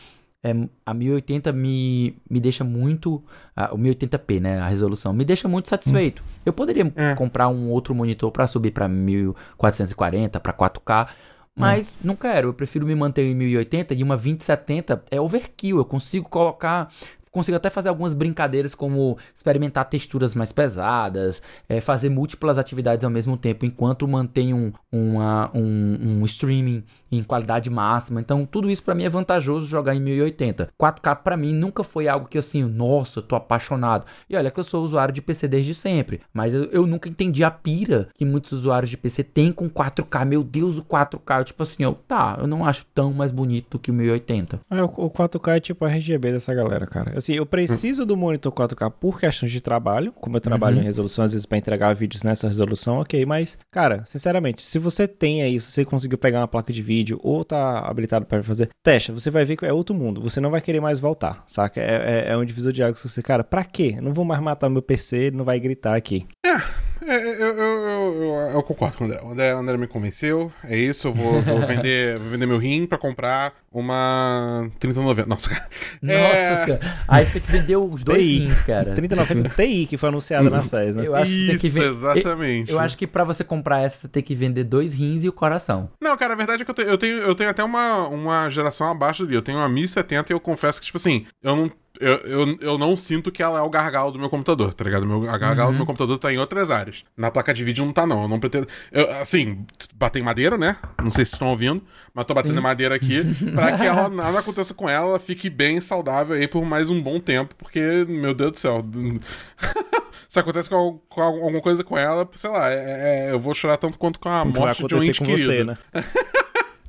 é, 0.43 0.53
a 0.85 0.93
1080 0.93 1.51
me, 1.51 2.17
me 2.29 2.39
deixa 2.39 2.63
muito. 2.63 3.23
A, 3.55 3.73
o 3.73 3.77
1080p, 3.77 4.41
né? 4.41 4.59
A 4.59 4.67
resolução, 4.67 5.13
me 5.13 5.23
deixa 5.23 5.47
muito 5.47 5.69
satisfeito. 5.69 6.23
Hum. 6.23 6.41
Eu 6.45 6.53
poderia 6.53 6.91
é. 6.95 7.13
comprar 7.13 7.47
um 7.47 7.69
outro 7.69 7.93
monitor 7.93 8.31
para 8.31 8.47
subir 8.47 8.71
para 8.71 8.87
1440, 8.87 10.39
para 10.39 10.53
4K. 10.53 11.09
Mas 11.55 11.97
hum. 11.97 12.07
não 12.07 12.15
quero, 12.15 12.49
eu 12.49 12.53
prefiro 12.53 12.87
me 12.87 12.95
manter 12.95 13.23
em 13.23 13.35
1080 13.35 13.93
e 13.93 14.01
uma 14.01 14.15
2070 14.15 15.03
é 15.11 15.21
overkill. 15.21 15.77
Eu 15.77 15.85
consigo 15.85 16.27
colocar 16.27 16.91
consigo 17.31 17.55
até 17.55 17.69
fazer 17.69 17.89
algumas 17.89 18.13
brincadeiras 18.13 18.75
como 18.75 19.17
experimentar 19.33 19.85
texturas 19.85 20.35
mais 20.35 20.51
pesadas, 20.51 21.41
é, 21.67 21.79
fazer 21.79 22.09
múltiplas 22.09 22.57
atividades 22.57 23.05
ao 23.05 23.09
mesmo 23.09 23.37
tempo 23.37 23.65
enquanto 23.65 24.07
mantenho 24.07 24.73
um, 24.91 25.13
uma, 25.15 25.49
um, 25.53 26.19
um 26.19 26.25
streaming 26.25 26.83
em 27.11 27.23
qualidade 27.23 27.69
máxima. 27.69 28.19
Então 28.19 28.45
tudo 28.45 28.69
isso 28.69 28.83
para 28.83 28.93
mim 28.93 29.05
é 29.05 29.09
vantajoso 29.09 29.67
jogar 29.67 29.95
em 29.95 30.01
1080. 30.01 30.69
4K 30.79 31.15
para 31.17 31.37
mim 31.37 31.53
nunca 31.53 31.83
foi 31.83 32.07
algo 32.07 32.27
que 32.27 32.37
assim, 32.37 32.63
nossa, 32.63 33.21
tô 33.21 33.35
apaixonado. 33.35 34.05
E 34.29 34.35
olha 34.35 34.51
que 34.51 34.59
eu 34.59 34.63
sou 34.63 34.83
usuário 34.83 35.13
de 35.13 35.21
PC 35.21 35.47
desde 35.47 35.73
sempre, 35.73 36.21
mas 36.33 36.53
eu, 36.53 36.65
eu 36.65 36.85
nunca 36.85 37.07
entendi 37.07 37.43
a 37.43 37.51
pira 37.51 38.09
que 38.13 38.25
muitos 38.25 38.51
usuários 38.51 38.89
de 38.89 38.97
PC 38.97 39.23
têm 39.23 39.51
com 39.51 39.69
4K. 39.69 40.25
Meu 40.25 40.43
Deus, 40.43 40.77
o 40.77 40.83
4K, 40.83 41.39
eu, 41.39 41.45
tipo 41.45 41.63
assim, 41.63 41.83
eu, 41.83 41.93
tá, 41.93 42.37
eu 42.39 42.47
não 42.47 42.65
acho 42.65 42.85
tão 42.93 43.13
mais 43.13 43.31
bonito 43.31 43.79
que 43.79 43.91
o 43.91 43.93
1080. 43.93 44.59
É, 44.69 44.83
o 44.83 45.09
4K 45.09 45.57
é 45.57 45.59
tipo 45.59 45.85
RGB 45.85 46.33
dessa 46.33 46.53
galera, 46.53 46.85
cara 46.85 47.20
assim, 47.21 47.33
eu 47.33 47.45
preciso 47.45 48.05
do 48.05 48.17
monitor 48.17 48.51
4K 48.51 48.91
por 48.91 49.19
questões 49.19 49.51
de 49.51 49.61
trabalho, 49.61 50.11
como 50.13 50.37
eu 50.37 50.41
trabalho 50.41 50.77
uhum. 50.77 50.81
em 50.81 50.85
resolução, 50.85 51.23
às 51.23 51.31
vezes 51.31 51.45
para 51.45 51.57
entregar 51.57 51.93
vídeos 51.95 52.23
nessa 52.23 52.47
resolução, 52.47 52.99
ok, 52.99 53.25
mas, 53.25 53.57
cara, 53.71 54.03
sinceramente, 54.05 54.61
se 54.61 54.77
você 54.77 55.07
tem 55.07 55.41
aí, 55.41 55.59
se 55.59 55.71
você 55.71 55.85
conseguiu 55.85 56.17
pegar 56.17 56.41
uma 56.41 56.47
placa 56.47 56.73
de 56.73 56.81
vídeo 56.81 57.19
ou 57.23 57.43
tá 57.43 57.79
habilitado 57.79 58.25
para 58.25 58.43
fazer, 58.43 58.69
testa, 58.83 59.13
você 59.13 59.29
vai 59.29 59.45
ver 59.45 59.55
que 59.55 59.65
é 59.65 59.73
outro 59.73 59.95
mundo, 59.95 60.21
você 60.21 60.39
não 60.39 60.51
vai 60.51 60.61
querer 60.61 60.79
mais 60.79 60.99
voltar, 60.99 61.43
saca? 61.47 61.79
É, 61.79 62.25
é, 62.27 62.31
é 62.31 62.37
um 62.37 62.45
divisor 62.45 62.71
de 62.71 62.83
águas, 62.83 62.99
você, 63.01 63.21
cara, 63.21 63.43
pra 63.43 63.63
quê? 63.63 63.99
não 64.01 64.13
vou 64.13 64.25
mais 64.25 64.41
matar 64.41 64.69
meu 64.69 64.81
PC, 64.81 65.17
ele 65.17 65.37
não 65.37 65.45
vai 65.45 65.59
gritar 65.59 65.95
aqui. 65.95 66.25
É. 66.45 66.90
É, 67.05 67.15
eu, 67.15 67.33
eu, 67.33 67.57
eu, 67.57 68.51
eu, 68.53 68.63
concordo 68.63 68.97
com 68.97 69.05
o 69.05 69.07
André. 69.07 69.19
O 69.23 69.31
André, 69.31 69.51
André 69.51 69.77
me 69.77 69.87
convenceu. 69.87 70.51
É 70.63 70.77
isso, 70.77 71.07
eu 71.07 71.13
vou, 71.13 71.41
vou 71.41 71.59
vender, 71.65 72.17
vou 72.19 72.29
vender 72.29 72.45
meu 72.45 72.57
rim 72.57 72.85
pra 72.85 72.97
comprar 72.97 73.53
uma 73.71 74.69
3090. 74.79 75.27
Nossa, 75.27 75.49
cara. 75.49 75.67
Nossa 76.01 76.37
é... 76.37 76.65
senhora. 76.65 76.97
Aí 77.07 77.25
tem 77.25 77.41
que 77.41 77.51
vender 77.51 77.75
os 77.75 78.03
dois 78.03 78.21
TI. 78.21 78.39
rins, 78.39 78.61
cara. 78.61 78.93
3090 78.93 79.49
TI, 79.49 79.85
que 79.87 79.97
foi 79.97 80.09
anunciada 80.09 80.49
na 80.49 80.61
SES, 80.61 80.95
né? 80.95 81.07
Eu 81.07 81.15
acho 81.15 81.31
isso, 81.31 81.45
que 81.45 81.51
tem 81.51 81.59
que 81.59 81.69
vender... 81.69 81.89
exatamente. 81.89 82.71
Eu, 82.71 82.79
acho 82.79 82.97
que 82.97 83.07
pra 83.07 83.23
você 83.23 83.43
comprar 83.43 83.81
essa, 83.81 84.01
você 84.01 84.07
tem 84.07 84.21
que 84.21 84.35
vender 84.35 84.63
dois 84.63 84.93
rins 84.93 85.23
e 85.23 85.29
o 85.29 85.33
coração. 85.33 85.89
Não, 85.99 86.15
cara, 86.15 86.33
a 86.33 86.37
verdade 86.37 86.61
é 86.61 86.65
que 86.65 86.71
eu 86.71 86.75
tenho, 86.75 86.89
eu 86.89 86.97
tenho, 86.97 87.17
eu 87.17 87.35
tenho 87.35 87.49
até 87.49 87.63
uma, 87.63 88.07
uma 88.07 88.49
geração 88.49 88.89
abaixo 88.89 89.23
ali. 89.23 89.33
Eu 89.33 89.41
tenho 89.41 89.57
uma 89.57 89.69
1070 89.69 90.31
e 90.31 90.35
eu 90.35 90.39
confesso 90.39 90.79
que, 90.79 90.85
tipo 90.85 90.97
assim, 90.97 91.25
eu 91.41 91.55
não 91.55 91.71
eu, 91.99 92.17
eu, 92.17 92.57
eu 92.61 92.77
não 92.77 92.95
sinto 92.95 93.31
que 93.31 93.43
ela 93.43 93.59
é 93.59 93.61
o 93.61 93.69
gargalo 93.69 94.11
do 94.11 94.19
meu 94.19 94.29
computador, 94.29 94.73
tá 94.73 94.83
ligado? 94.83 95.05
Meu, 95.05 95.29
a 95.29 95.37
gargalo 95.37 95.69
uhum. 95.69 95.73
do 95.73 95.77
meu 95.77 95.85
computador 95.85 96.17
tá 96.17 96.31
em 96.31 96.37
outras 96.37 96.71
áreas. 96.71 97.03
Na 97.17 97.29
placa 97.29 97.53
de 97.53 97.63
vídeo 97.63 97.85
não 97.85 97.93
tá, 97.93 98.07
não. 98.07 98.23
Eu 98.23 98.27
não 98.27 98.39
pretendo. 98.39 98.67
Eu, 98.91 99.09
assim, 99.21 99.65
bater 99.95 100.19
em 100.19 100.23
madeira, 100.23 100.57
né? 100.57 100.77
Não 101.01 101.11
sei 101.11 101.25
se 101.25 101.33
estão 101.33 101.49
ouvindo, 101.49 101.81
mas 102.13 102.25
tô 102.25 102.33
batendo 102.33 102.57
em 102.57 102.63
madeira 102.63 102.95
aqui 102.95 103.23
pra 103.53 103.77
que 103.77 103.83
ela, 103.83 104.09
nada 104.09 104.39
aconteça 104.39 104.73
com 104.73 104.89
ela, 104.89 105.09
ela 105.09 105.19
fique 105.19 105.49
bem 105.49 105.81
saudável 105.81 106.35
aí 106.35 106.47
por 106.47 106.63
mais 106.63 106.89
um 106.89 107.01
bom 107.01 107.19
tempo, 107.19 107.55
porque, 107.55 108.05
meu 108.07 108.33
Deus 108.33 108.53
do 108.53 108.59
céu. 108.59 108.85
se 110.27 110.39
acontece 110.39 110.69
com, 110.69 110.99
com, 111.09 111.21
alguma 111.21 111.61
coisa 111.61 111.83
com 111.83 111.97
ela, 111.97 112.27
sei 112.33 112.49
lá, 112.49 112.71
é, 112.71 113.27
é, 113.27 113.31
eu 113.31 113.39
vou 113.39 113.53
chorar 113.53 113.77
tanto 113.77 113.99
quanto 113.99 114.19
com 114.19 114.29
a 114.29 114.45
morte 114.45 114.85
de 114.85 114.95
um 114.95 115.03
ente 115.03 115.21
querido. 115.21 115.43
Você, 115.43 115.63
né? 115.63 115.77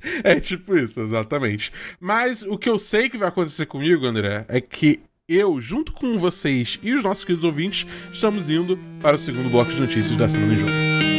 É 0.25 0.39
tipo 0.41 0.77
isso, 0.77 1.01
exatamente. 1.01 1.73
Mas 2.01 2.43
o 2.43 2.59
que 2.59 2.69
eu 2.69 2.79
sei 2.79 3.09
que 3.09 3.19
vai 3.19 3.29
acontecer 3.29 3.67
comigo, 3.67 4.05
André, 4.05 4.45
é 4.49 4.61
que 4.61 5.01
eu, 5.29 5.61
junto 5.61 5.93
com 5.93 6.19
vocês 6.19 6.79
e 6.83 6.93
os 6.93 7.03
nossos 7.03 7.25
queridos 7.25 7.45
ouvintes, 7.45 7.87
estamos 8.13 8.51
indo 8.51 8.79
para 9.01 9.17
o 9.17 9.19
segundo 9.19 9.49
bloco 9.51 9.71
de 9.71 9.81
notícias 9.81 10.17
da 10.17 10.29
Semana 10.29 10.55
em 10.55 10.57
Jogo. 10.57 11.12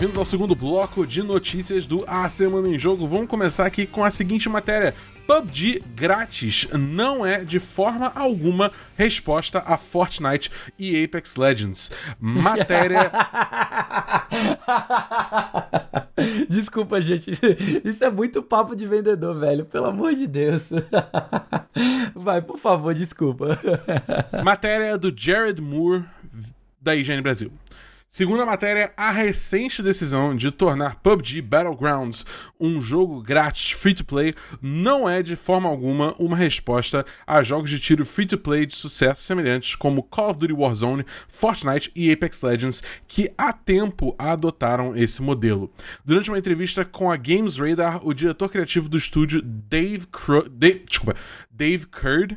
Bem-vindos 0.00 0.16
ao 0.16 0.24
segundo 0.24 0.54
bloco 0.54 1.06
de 1.06 1.22
notícias 1.22 1.84
do 1.84 2.02
A 2.06 2.26
Semana 2.26 2.66
em 2.68 2.78
Jogo. 2.78 3.06
Vamos 3.06 3.28
começar 3.28 3.66
aqui 3.66 3.86
com 3.86 4.02
a 4.02 4.10
seguinte 4.10 4.48
matéria. 4.48 4.94
PUBG 5.26 5.82
grátis 5.94 6.66
não 6.72 7.26
é 7.26 7.44
de 7.44 7.60
forma 7.60 8.10
alguma 8.14 8.72
resposta 8.96 9.58
a 9.58 9.76
Fortnite 9.76 10.50
e 10.78 11.04
Apex 11.04 11.36
Legends. 11.36 11.90
Matéria. 12.18 13.12
Desculpa, 16.48 16.98
gente. 16.98 17.32
Isso 17.84 18.02
é 18.02 18.10
muito 18.10 18.42
papo 18.42 18.74
de 18.74 18.86
vendedor, 18.86 19.38
velho. 19.38 19.66
Pelo 19.66 19.84
amor 19.84 20.14
de 20.14 20.26
Deus. 20.26 20.70
Vai, 22.16 22.40
por 22.40 22.58
favor, 22.58 22.94
desculpa. 22.94 23.58
Matéria 24.42 24.96
do 24.96 25.12
Jared 25.14 25.60
Moore 25.60 26.06
da 26.80 26.96
IGN 26.96 27.20
Brasil. 27.20 27.52
Segundo 28.12 28.42
a 28.42 28.46
matéria, 28.46 28.92
a 28.96 29.12
recente 29.12 29.80
decisão 29.84 30.34
de 30.34 30.50
tornar 30.50 30.96
PUBG 30.96 31.40
Battlegrounds 31.40 32.26
um 32.58 32.82
jogo 32.82 33.22
grátis 33.22 33.70
free-to-play 33.70 34.34
não 34.60 35.08
é 35.08 35.22
de 35.22 35.36
forma 35.36 35.68
alguma 35.68 36.12
uma 36.18 36.36
resposta 36.36 37.06
a 37.24 37.40
jogos 37.40 37.70
de 37.70 37.78
tiro 37.78 38.04
free-to-play 38.04 38.66
de 38.66 38.74
sucesso 38.74 39.22
semelhantes 39.22 39.76
como 39.76 40.02
Call 40.02 40.30
of 40.30 40.40
Duty 40.40 40.52
Warzone, 40.52 41.06
Fortnite 41.28 41.92
e 41.94 42.10
Apex 42.10 42.42
Legends, 42.42 42.82
que 43.06 43.30
há 43.38 43.52
tempo 43.52 44.12
adotaram 44.18 44.96
esse 44.96 45.22
modelo. 45.22 45.72
Durante 46.04 46.30
uma 46.30 46.38
entrevista 46.38 46.84
com 46.84 47.12
a 47.12 47.16
Games 47.16 47.58
Radar, 47.58 48.04
o 48.04 48.12
diretor 48.12 48.48
criativo 48.48 48.88
do 48.88 48.98
estúdio 48.98 49.40
Dave, 49.40 50.08
Dave, 50.50 50.80
desculpa, 50.84 51.14
Dave 51.48 51.86
Curd 51.86 52.36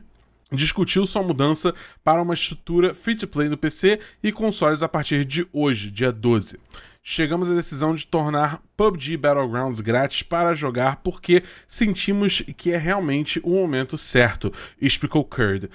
discutiu 0.54 1.06
sua 1.06 1.24
mudança 1.24 1.74
para 2.04 2.22
uma 2.22 2.34
estrutura 2.34 2.94
free-to-play 2.94 3.50
no 3.50 3.58
PC 3.58 4.00
e 4.22 4.32
consoles 4.32 4.84
a 4.84 4.90
partir 4.90 5.26
de 5.26 5.48
hoje, 5.52 5.92
dia 5.92 6.12
12. 6.12 6.60
Chegamos 7.06 7.52
à 7.52 7.54
decisão 7.54 7.94
de 7.94 8.08
tornar 8.08 8.62
PUBG 8.78 9.18
Battlegrounds 9.18 9.82
grátis 9.82 10.24
para 10.24 10.56
jogar 10.56 10.98
porque 10.98 11.44
sentimos 11.68 12.42
que 12.56 12.72
é 12.72 12.78
realmente 12.78 13.42
o 13.44 13.50
momento 13.50 13.98
certo, 13.98 14.54
explicou 14.80 15.26
Kurd. 15.26 15.70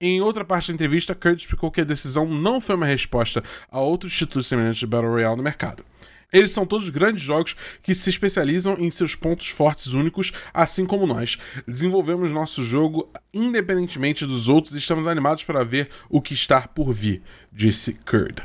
Em 0.00 0.20
outra 0.20 0.44
parte 0.44 0.68
da 0.68 0.74
entrevista, 0.74 1.16
Kurd 1.16 1.40
explicou 1.40 1.72
que 1.72 1.80
a 1.80 1.84
decisão 1.84 2.24
não 2.26 2.60
foi 2.60 2.76
uma 2.76 2.86
resposta 2.86 3.42
a 3.68 3.80
outros 3.80 4.16
títulos 4.16 4.46
semelhantes 4.46 4.78
de 4.78 4.86
Battle 4.86 5.10
Royale 5.10 5.36
no 5.36 5.42
mercado. 5.42 5.84
Eles 6.32 6.50
são 6.50 6.66
todos 6.66 6.90
grandes 6.90 7.22
jogos 7.22 7.56
que 7.82 7.94
se 7.94 8.10
especializam 8.10 8.76
em 8.78 8.90
seus 8.90 9.14
pontos 9.14 9.48
fortes 9.48 9.94
únicos, 9.94 10.32
assim 10.52 10.84
como 10.84 11.06
nós. 11.06 11.38
Desenvolvemos 11.66 12.30
nosso 12.30 12.62
jogo 12.62 13.10
independentemente 13.32 14.26
dos 14.26 14.48
outros 14.48 14.74
e 14.74 14.78
estamos 14.78 15.06
animados 15.06 15.44
para 15.44 15.64
ver 15.64 15.88
o 16.08 16.20
que 16.20 16.34
está 16.34 16.68
por 16.68 16.92
vir, 16.92 17.22
disse 17.50 17.94
Kurd. 18.04 18.42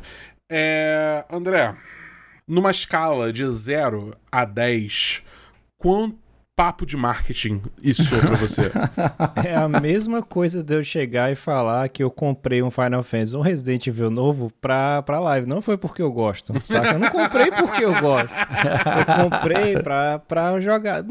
É... 0.49 1.25
André, 1.29 1.75
numa 2.47 2.71
escala 2.71 3.33
de 3.33 3.45
0 3.49 4.13
a 4.31 4.45
10, 4.45 5.21
quanto 5.77 6.22
papo 6.55 6.85
de 6.85 6.95
marketing 6.95 7.61
isso 7.81 8.17
pra 8.19 8.35
você? 8.35 8.71
é 9.47 9.55
a 9.55 9.67
mesma 9.67 10.21
coisa 10.21 10.63
de 10.63 10.75
eu 10.75 10.83
chegar 10.83 11.31
e 11.31 11.35
falar 11.35 11.89
que 11.89 12.03
eu 12.03 12.11
comprei 12.11 12.61
um 12.61 12.69
Final 12.69 13.03
Fantasy, 13.03 13.35
um 13.35 13.41
Resident 13.41 13.87
Evil 13.87 14.09
novo 14.09 14.51
pra, 14.61 15.01
pra 15.01 15.19
live. 15.19 15.47
Não 15.47 15.61
foi 15.61 15.77
porque 15.77 16.01
eu 16.01 16.11
gosto, 16.11 16.53
saca? 16.65 16.93
Eu 16.93 16.99
não 16.99 17.09
comprei 17.09 17.51
porque 17.51 17.83
eu 17.83 17.99
gosto. 17.99 18.33
Eu 18.33 19.29
comprei 19.29 19.77
pra, 19.79 20.19
pra 20.19 20.59
jogar. 20.59 21.03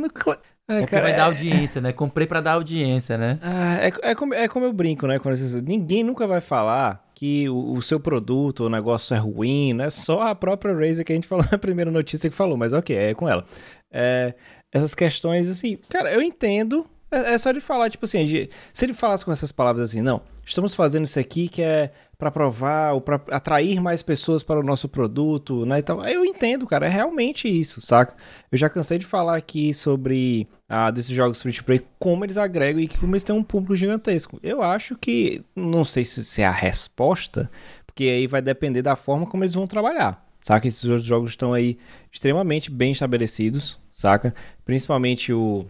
É, 0.68 0.86
cara, 0.86 1.02
vai 1.02 1.12
dar 1.12 1.18
é- 1.18 1.26
audiência, 1.26 1.80
né? 1.80 1.92
Comprei 1.92 2.26
pra 2.26 2.40
dar 2.40 2.52
audiência, 2.52 3.18
né? 3.18 3.38
Ah, 3.42 3.78
é, 3.80 4.10
é, 4.10 4.14
como, 4.14 4.32
é 4.32 4.48
como 4.48 4.64
eu 4.64 4.72
brinco, 4.72 5.06
né? 5.06 5.18
Quando 5.18 5.36
vocês, 5.36 5.54
ninguém 5.62 6.04
nunca 6.04 6.26
vai 6.26 6.40
falar 6.40 7.04
que 7.14 7.48
o, 7.48 7.72
o, 7.72 7.82
seu 7.82 7.98
produto, 7.98 8.64
o 8.64 8.70
negócio 8.70 9.14
é 9.14 9.18
ruim, 9.18 9.72
não 9.72 9.84
é 9.84 9.90
só 9.90 10.22
a 10.22 10.34
própria 10.34 10.74
Razer 10.74 11.04
que 11.04 11.12
a 11.12 11.14
gente 11.14 11.28
falou 11.28 11.44
na 11.50 11.58
primeira 11.58 11.90
notícia 11.90 12.30
que 12.30 12.36
falou, 12.36 12.56
mas 12.56 12.72
ok, 12.72 12.96
é 12.96 13.14
com 13.14 13.28
ela. 13.28 13.44
É, 13.92 14.34
essas 14.72 14.94
questões, 14.94 15.48
assim, 15.48 15.78
cara, 15.88 16.12
eu 16.12 16.22
entendo. 16.22 16.86
É, 17.10 17.34
é 17.34 17.38
só 17.38 17.52
de 17.52 17.60
falar, 17.60 17.90
tipo 17.90 18.06
assim, 18.06 18.24
de, 18.24 18.48
se 18.72 18.86
ele 18.86 18.94
falasse 18.94 19.22
com 19.22 19.30
essas 19.30 19.52
palavras 19.52 19.90
assim, 19.90 20.00
não, 20.00 20.22
estamos 20.44 20.74
fazendo 20.74 21.04
isso 21.04 21.20
aqui 21.20 21.46
que 21.46 21.62
é 21.62 21.92
para 22.18 22.30
provar 22.30 22.92
ou 22.92 23.00
para 23.00 23.20
atrair 23.30 23.80
mais 23.80 24.00
pessoas 24.00 24.42
para 24.42 24.58
o 24.58 24.62
nosso 24.62 24.88
produto, 24.88 25.66
né? 25.66 25.80
Então, 25.80 26.02
eu 26.06 26.24
entendo, 26.24 26.66
cara, 26.66 26.86
é 26.86 26.88
realmente 26.88 27.48
isso, 27.48 27.80
saca? 27.80 28.16
Eu 28.50 28.56
já 28.56 28.70
cansei 28.70 28.96
de 28.96 29.04
falar 29.04 29.36
aqui 29.36 29.74
sobre 29.74 30.48
ah, 30.68 30.90
desses 30.90 31.14
jogos 31.14 31.42
free 31.42 31.52
to 31.52 31.64
play, 31.64 31.84
como 31.98 32.24
eles 32.24 32.38
agregam 32.38 32.80
e 32.80 32.88
como 32.88 33.12
eles 33.12 33.24
têm 33.24 33.34
um 33.34 33.42
público 33.42 33.76
gigantesco. 33.76 34.38
Eu 34.42 34.62
acho 34.62 34.96
que, 34.96 35.44
não 35.54 35.84
sei 35.84 36.04
se 36.04 36.40
é 36.40 36.46
a 36.46 36.50
resposta, 36.50 37.50
porque 37.84 38.04
aí 38.04 38.26
vai 38.26 38.40
depender 38.40 38.80
da 38.80 38.96
forma 38.96 39.26
como 39.26 39.42
eles 39.42 39.54
vão 39.54 39.66
trabalhar. 39.66 40.24
Saca? 40.42 40.66
Esses 40.66 40.84
outros 40.84 41.06
jogos 41.06 41.30
estão 41.30 41.54
aí 41.54 41.78
extremamente 42.10 42.70
bem 42.70 42.92
estabelecidos, 42.92 43.78
saca? 43.92 44.34
Principalmente 44.64 45.32
o 45.32 45.64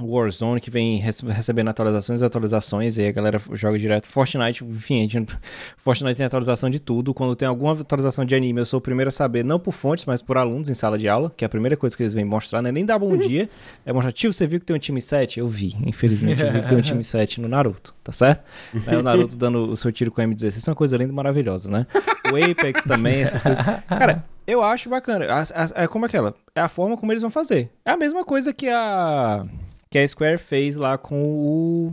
Warzone, 0.00 0.60
que 0.60 0.70
vem 0.70 0.98
recebendo 0.98 1.68
atualizações 1.68 2.22
e 2.22 2.24
atualizações, 2.24 2.98
e 2.98 3.02
aí 3.02 3.08
a 3.08 3.12
galera 3.12 3.40
joga 3.52 3.78
direto. 3.78 4.06
Fortnite, 4.06 4.64
enfim, 4.64 5.08
gente, 5.08 5.32
Fortnite 5.76 6.16
tem 6.16 6.26
atualização 6.26 6.70
de 6.70 6.78
tudo. 6.78 7.12
Quando 7.12 7.34
tem 7.34 7.48
alguma 7.48 7.72
atualização 7.72 8.24
de 8.24 8.34
anime, 8.34 8.60
eu 8.60 8.66
sou 8.66 8.78
o 8.78 8.80
primeiro 8.80 9.08
a 9.08 9.12
saber, 9.12 9.44
não 9.44 9.58
por 9.58 9.72
fontes, 9.72 10.04
mas 10.04 10.22
por 10.22 10.38
alunos 10.38 10.68
em 10.68 10.74
sala 10.74 10.96
de 10.96 11.08
aula, 11.08 11.32
que 11.36 11.44
é 11.44 11.46
a 11.46 11.48
primeira 11.48 11.76
coisa 11.76 11.96
que 11.96 12.02
eles 12.02 12.12
vêm 12.12 12.24
mostrar, 12.24 12.62
não 12.62 12.68
é 12.68 12.72
nem 12.72 12.84
dar 12.84 12.98
bom 12.98 13.16
dia, 13.18 13.48
é 13.84 13.92
mostrar, 13.92 14.12
tio, 14.12 14.32
você 14.32 14.46
viu 14.46 14.60
que 14.60 14.66
tem 14.66 14.76
um 14.76 14.78
time 14.78 15.00
7? 15.00 15.40
Eu 15.40 15.48
vi, 15.48 15.76
infelizmente, 15.84 16.42
eu 16.42 16.52
vi 16.52 16.60
que 16.60 16.68
tem 16.68 16.78
um 16.78 16.82
time 16.82 17.02
7 17.04 17.40
no 17.40 17.48
Naruto, 17.48 17.92
tá 18.04 18.12
certo? 18.12 18.44
Aí 18.86 18.96
o 18.96 19.02
Naruto 19.02 19.36
dando 19.36 19.70
o 19.70 19.76
seu 19.76 19.90
tiro 19.90 20.12
com 20.12 20.22
M16, 20.22 20.48
isso 20.58 20.70
é 20.70 20.72
uma 20.72 20.76
coisa 20.76 20.96
linda 20.96 21.12
e 21.12 21.14
maravilhosa, 21.14 21.68
né? 21.68 21.86
O 22.32 22.36
Apex 22.36 22.84
também, 22.84 23.22
essas 23.22 23.42
coisas. 23.42 23.64
Cara, 23.88 24.24
eu 24.46 24.62
acho 24.62 24.88
bacana. 24.88 25.26
É 25.74 25.86
como 25.88 26.04
aquela, 26.04 26.34
é 26.54 26.60
a 26.60 26.68
forma 26.68 26.96
como 26.96 27.10
eles 27.10 27.22
vão 27.22 27.30
fazer. 27.30 27.70
É 27.84 27.90
a 27.90 27.96
mesma 27.96 28.24
coisa 28.24 28.52
que 28.52 28.68
a 28.68 29.44
que 29.90 29.98
a 29.98 30.06
Square 30.06 30.38
fez 30.38 30.76
lá 30.76 30.98
com 30.98 31.22
o, 31.22 31.92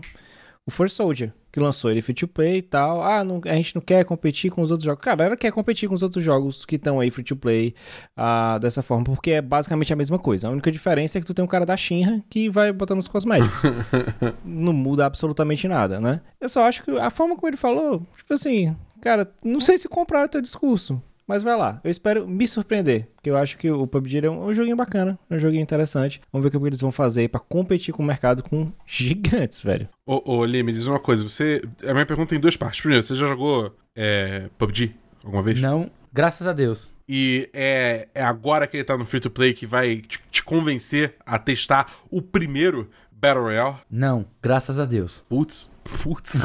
o 0.65 0.71
First 0.71 0.95
Soldier, 0.95 1.33
que 1.51 1.59
lançou 1.59 1.89
ele 1.89 2.01
free 2.01 2.13
to 2.13 2.27
play 2.27 2.57
e 2.57 2.61
tal. 2.61 3.01
Ah, 3.01 3.23
não, 3.23 3.39
a 3.45 3.53
gente 3.53 3.75
não 3.75 3.81
quer 3.81 4.03
competir 4.03 4.51
com 4.51 4.61
os 4.61 4.71
outros 4.71 4.85
jogos. 4.85 5.03
Cara, 5.03 5.23
ela 5.23 5.37
quer 5.37 5.51
competir 5.51 5.87
com 5.87 5.95
os 5.95 6.03
outros 6.03 6.23
jogos 6.23 6.65
que 6.65 6.75
estão 6.75 6.99
aí 6.99 7.09
free 7.09 7.23
to 7.23 7.35
play 7.35 7.73
ah, 8.15 8.57
dessa 8.59 8.83
forma, 8.83 9.05
porque 9.05 9.31
é 9.31 9.41
basicamente 9.41 9.93
a 9.93 9.95
mesma 9.95 10.19
coisa. 10.19 10.47
A 10.47 10.51
única 10.51 10.71
diferença 10.71 11.17
é 11.17 11.21
que 11.21 11.27
tu 11.27 11.33
tem 11.33 11.45
um 11.45 11.47
cara 11.47 11.65
da 11.65 11.77
Shinra 11.77 12.21
que 12.29 12.49
vai 12.49 12.73
botando 12.73 12.99
os 12.99 13.07
cosméticos. 13.07 13.61
não 14.43 14.73
muda 14.73 15.05
absolutamente 15.05 15.67
nada, 15.67 16.01
né? 16.01 16.21
Eu 16.41 16.49
só 16.49 16.67
acho 16.67 16.83
que 16.83 16.91
a 16.91 17.09
forma 17.09 17.35
como 17.35 17.47
ele 17.47 17.57
falou, 17.57 18.05
tipo 18.17 18.33
assim, 18.33 18.75
cara, 19.01 19.31
não 19.43 19.61
sei 19.61 19.77
se 19.77 19.87
compraram 19.87 20.27
teu 20.27 20.41
discurso. 20.41 21.01
Mas 21.27 21.41
vai 21.41 21.55
lá, 21.57 21.81
eu 21.83 21.89
espero 21.89 22.27
me 22.27 22.47
surpreender, 22.47 23.07
porque 23.15 23.29
eu 23.29 23.37
acho 23.37 23.57
que 23.57 23.69
o 23.69 23.87
PUBG 23.87 24.25
é 24.25 24.29
um, 24.29 24.45
um 24.45 24.53
joguinho 24.53 24.75
bacana, 24.75 25.17
um 25.29 25.39
joguinho 25.39 25.63
interessante. 25.63 26.21
Vamos 26.31 26.43
ver 26.43 26.55
o 26.55 26.61
que 26.61 26.67
eles 26.67 26.81
vão 26.81 26.91
fazer 26.91 27.29
para 27.29 27.39
competir 27.39 27.93
com 27.93 28.03
o 28.03 28.05
mercado 28.05 28.43
com 28.43 28.71
gigantes, 28.85 29.63
velho. 29.63 29.89
Ô, 30.05 30.21
ô 30.33 30.43
Lee, 30.43 30.61
me 30.61 30.71
diz 30.71 30.85
uma 30.85 30.99
coisa, 30.99 31.23
você... 31.23 31.63
A 31.83 31.93
minha 31.93 32.05
pergunta 32.05 32.29
tem 32.29 32.39
duas 32.39 32.55
partes. 32.55 32.79
Primeiro, 32.79 33.03
você 33.03 33.15
já 33.15 33.27
jogou 33.27 33.75
é, 33.95 34.49
PUBG 34.57 34.93
alguma 35.23 35.41
vez? 35.41 35.59
Não, 35.59 35.89
graças 36.13 36.47
a 36.47 36.53
Deus. 36.53 36.93
E 37.07 37.49
é, 37.53 38.07
é 38.13 38.23
agora 38.23 38.65
que 38.67 38.77
ele 38.77 38.83
tá 38.83 38.97
no 38.97 39.05
free-to-play 39.05 39.53
que 39.53 39.65
vai 39.65 39.97
te, 39.97 40.19
te 40.31 40.43
convencer 40.43 41.15
a 41.25 41.37
testar 41.37 41.91
o 42.09 42.21
primeiro 42.21 42.89
Battle 43.25 43.43
Royale? 43.43 43.75
Não, 43.89 44.23
graças 44.39 44.79
a 44.79 44.85
Deus. 44.85 45.25
Putz. 45.27 45.71
Putz. 45.83 46.43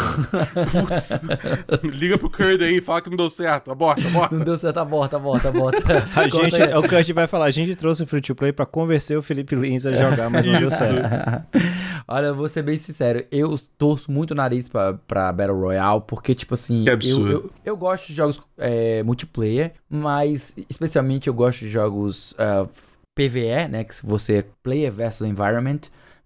Putz. 0.72 1.20
Liga 1.92 2.16
pro 2.16 2.30
Curd 2.30 2.64
aí 2.64 2.78
e 2.78 2.80
fala 2.80 3.02
que 3.02 3.10
não 3.10 3.18
deu 3.18 3.30
certo. 3.30 3.70
Aborta, 3.70 4.06
aborta. 4.06 4.34
Não 4.34 4.44
deu 4.44 4.56
certo, 4.56 4.78
aborta, 4.78 5.16
aborta, 5.16 5.48
aborta. 5.50 6.08
a 6.16 6.26
gente, 6.26 6.60
é 6.60 6.78
o 6.78 6.82
Curd 6.82 7.12
vai 7.12 7.26
falar, 7.26 7.44
a 7.46 7.50
gente 7.50 7.74
trouxe 7.74 8.02
o 8.02 8.06
Free 8.06 8.22
to 8.22 8.34
Play 8.34 8.52
pra 8.52 8.64
convencer 8.64 9.18
o 9.18 9.22
Felipe 9.22 9.54
Lins 9.54 9.84
a 9.84 9.92
jogar, 9.96 10.30
mas 10.30 10.46
não 10.46 10.58
deu 10.58 10.70
certo. 10.70 11.46
Olha, 12.08 12.26
eu 12.28 12.34
vou 12.34 12.48
ser 12.48 12.62
bem 12.62 12.78
sincero, 12.78 13.24
eu 13.30 13.58
torço 13.76 14.10
muito 14.10 14.30
o 14.30 14.34
nariz 14.34 14.66
pra, 14.66 14.94
pra 14.94 15.30
Battle 15.32 15.58
Royale, 15.58 16.02
porque, 16.06 16.34
tipo 16.34 16.54
assim, 16.54 16.84
que 16.84 16.90
absurdo. 16.90 17.30
Eu, 17.30 17.38
eu, 17.38 17.52
eu 17.64 17.76
gosto 17.76 18.06
de 18.06 18.14
jogos 18.14 18.40
é, 18.56 19.02
multiplayer, 19.02 19.72
mas 19.88 20.56
especialmente 20.68 21.28
eu 21.28 21.34
gosto 21.34 21.60
de 21.60 21.68
jogos 21.68 22.32
uh, 22.32 22.68
PVE, 23.14 23.68
né, 23.68 23.84
que 23.84 23.94
você 24.04 24.38
é 24.38 24.44
player 24.62 24.90
versus 24.90 25.26
environment, 25.26 25.80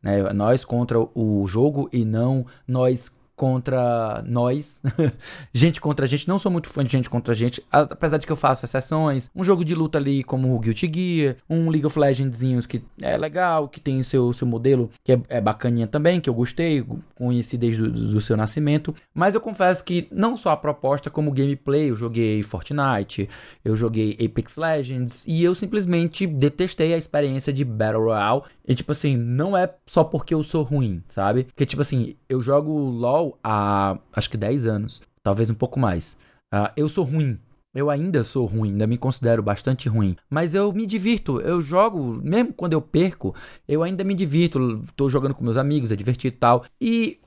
né? 0.04 0.32
Nós 0.34 0.64
contra 0.64 0.98
o 1.00 1.46
jogo 1.48 1.88
e 1.90 2.04
não 2.04 2.44
nós 2.68 3.10
contra 3.44 4.24
nós. 4.26 4.80
gente 5.52 5.78
contra 5.78 6.06
gente. 6.06 6.26
Não 6.26 6.38
sou 6.38 6.50
muito 6.50 6.66
fã 6.66 6.82
de 6.82 6.90
gente 6.90 7.10
contra 7.10 7.34
gente. 7.34 7.62
Apesar 7.70 8.16
de 8.16 8.24
que 8.24 8.32
eu 8.32 8.36
faço 8.36 8.64
exceções. 8.64 9.30
Um 9.36 9.44
jogo 9.44 9.62
de 9.62 9.74
luta 9.74 9.98
ali 9.98 10.24
como 10.24 10.56
o 10.56 10.58
Guilty 10.58 10.90
Gear. 10.90 11.36
Um 11.48 11.68
League 11.68 11.84
of 11.84 11.98
Legends 11.98 12.64
que 12.64 12.82
é 13.02 13.18
legal. 13.18 13.68
Que 13.68 13.78
tem 13.78 14.02
seu, 14.02 14.32
seu 14.32 14.46
modelo 14.46 14.88
que 15.04 15.12
é, 15.12 15.20
é 15.28 15.40
bacaninha 15.42 15.86
também. 15.86 16.22
Que 16.22 16.30
eu 16.30 16.32
gostei. 16.32 16.82
Conheci 17.14 17.58
desde 17.58 17.82
o 17.82 17.90
do 17.90 18.20
seu 18.22 18.34
nascimento. 18.34 18.94
Mas 19.12 19.34
eu 19.34 19.42
confesso 19.42 19.84
que 19.84 20.08
não 20.10 20.38
só 20.38 20.52
a 20.52 20.56
proposta 20.56 21.10
como 21.10 21.30
gameplay. 21.30 21.90
Eu 21.90 21.96
joguei 21.96 22.42
Fortnite. 22.42 23.28
Eu 23.62 23.76
joguei 23.76 24.16
Apex 24.24 24.56
Legends. 24.56 25.22
E 25.26 25.44
eu 25.44 25.54
simplesmente 25.54 26.26
detestei 26.26 26.94
a 26.94 26.96
experiência 26.96 27.52
de 27.52 27.62
Battle 27.62 28.04
Royale. 28.04 28.42
E 28.66 28.74
tipo 28.74 28.92
assim, 28.92 29.18
não 29.18 29.54
é 29.54 29.70
só 29.86 30.02
porque 30.02 30.32
eu 30.32 30.42
sou 30.42 30.62
ruim, 30.62 31.02
sabe? 31.08 31.44
Porque 31.44 31.66
tipo 31.66 31.82
assim, 31.82 32.16
eu 32.26 32.40
jogo 32.40 32.72
LoL 32.72 33.33
há 33.42 33.98
acho 34.12 34.30
que 34.30 34.36
10 34.36 34.66
anos, 34.66 35.02
talvez 35.22 35.50
um 35.50 35.54
pouco 35.54 35.78
mais. 35.78 36.16
Uh, 36.52 36.70
eu 36.76 36.88
sou 36.88 37.04
ruim. 37.04 37.38
Eu 37.74 37.90
ainda 37.90 38.22
sou 38.22 38.46
ruim, 38.46 38.70
ainda 38.70 38.86
me 38.86 38.96
considero 38.96 39.42
bastante 39.42 39.88
ruim. 39.88 40.14
Mas 40.30 40.54
eu 40.54 40.72
me 40.72 40.86
divirto, 40.86 41.40
eu 41.40 41.60
jogo, 41.60 42.20
mesmo 42.22 42.52
quando 42.52 42.72
eu 42.72 42.80
perco, 42.80 43.34
eu 43.66 43.82
ainda 43.82 44.04
me 44.04 44.14
divirto. 44.14 44.80
Tô 44.94 45.08
jogando 45.08 45.34
com 45.34 45.42
meus 45.42 45.56
amigos, 45.56 45.90
é 45.90 45.96
divertido 45.96 46.36
e 46.36 46.38
tal. 46.38 46.64
E 46.80 47.18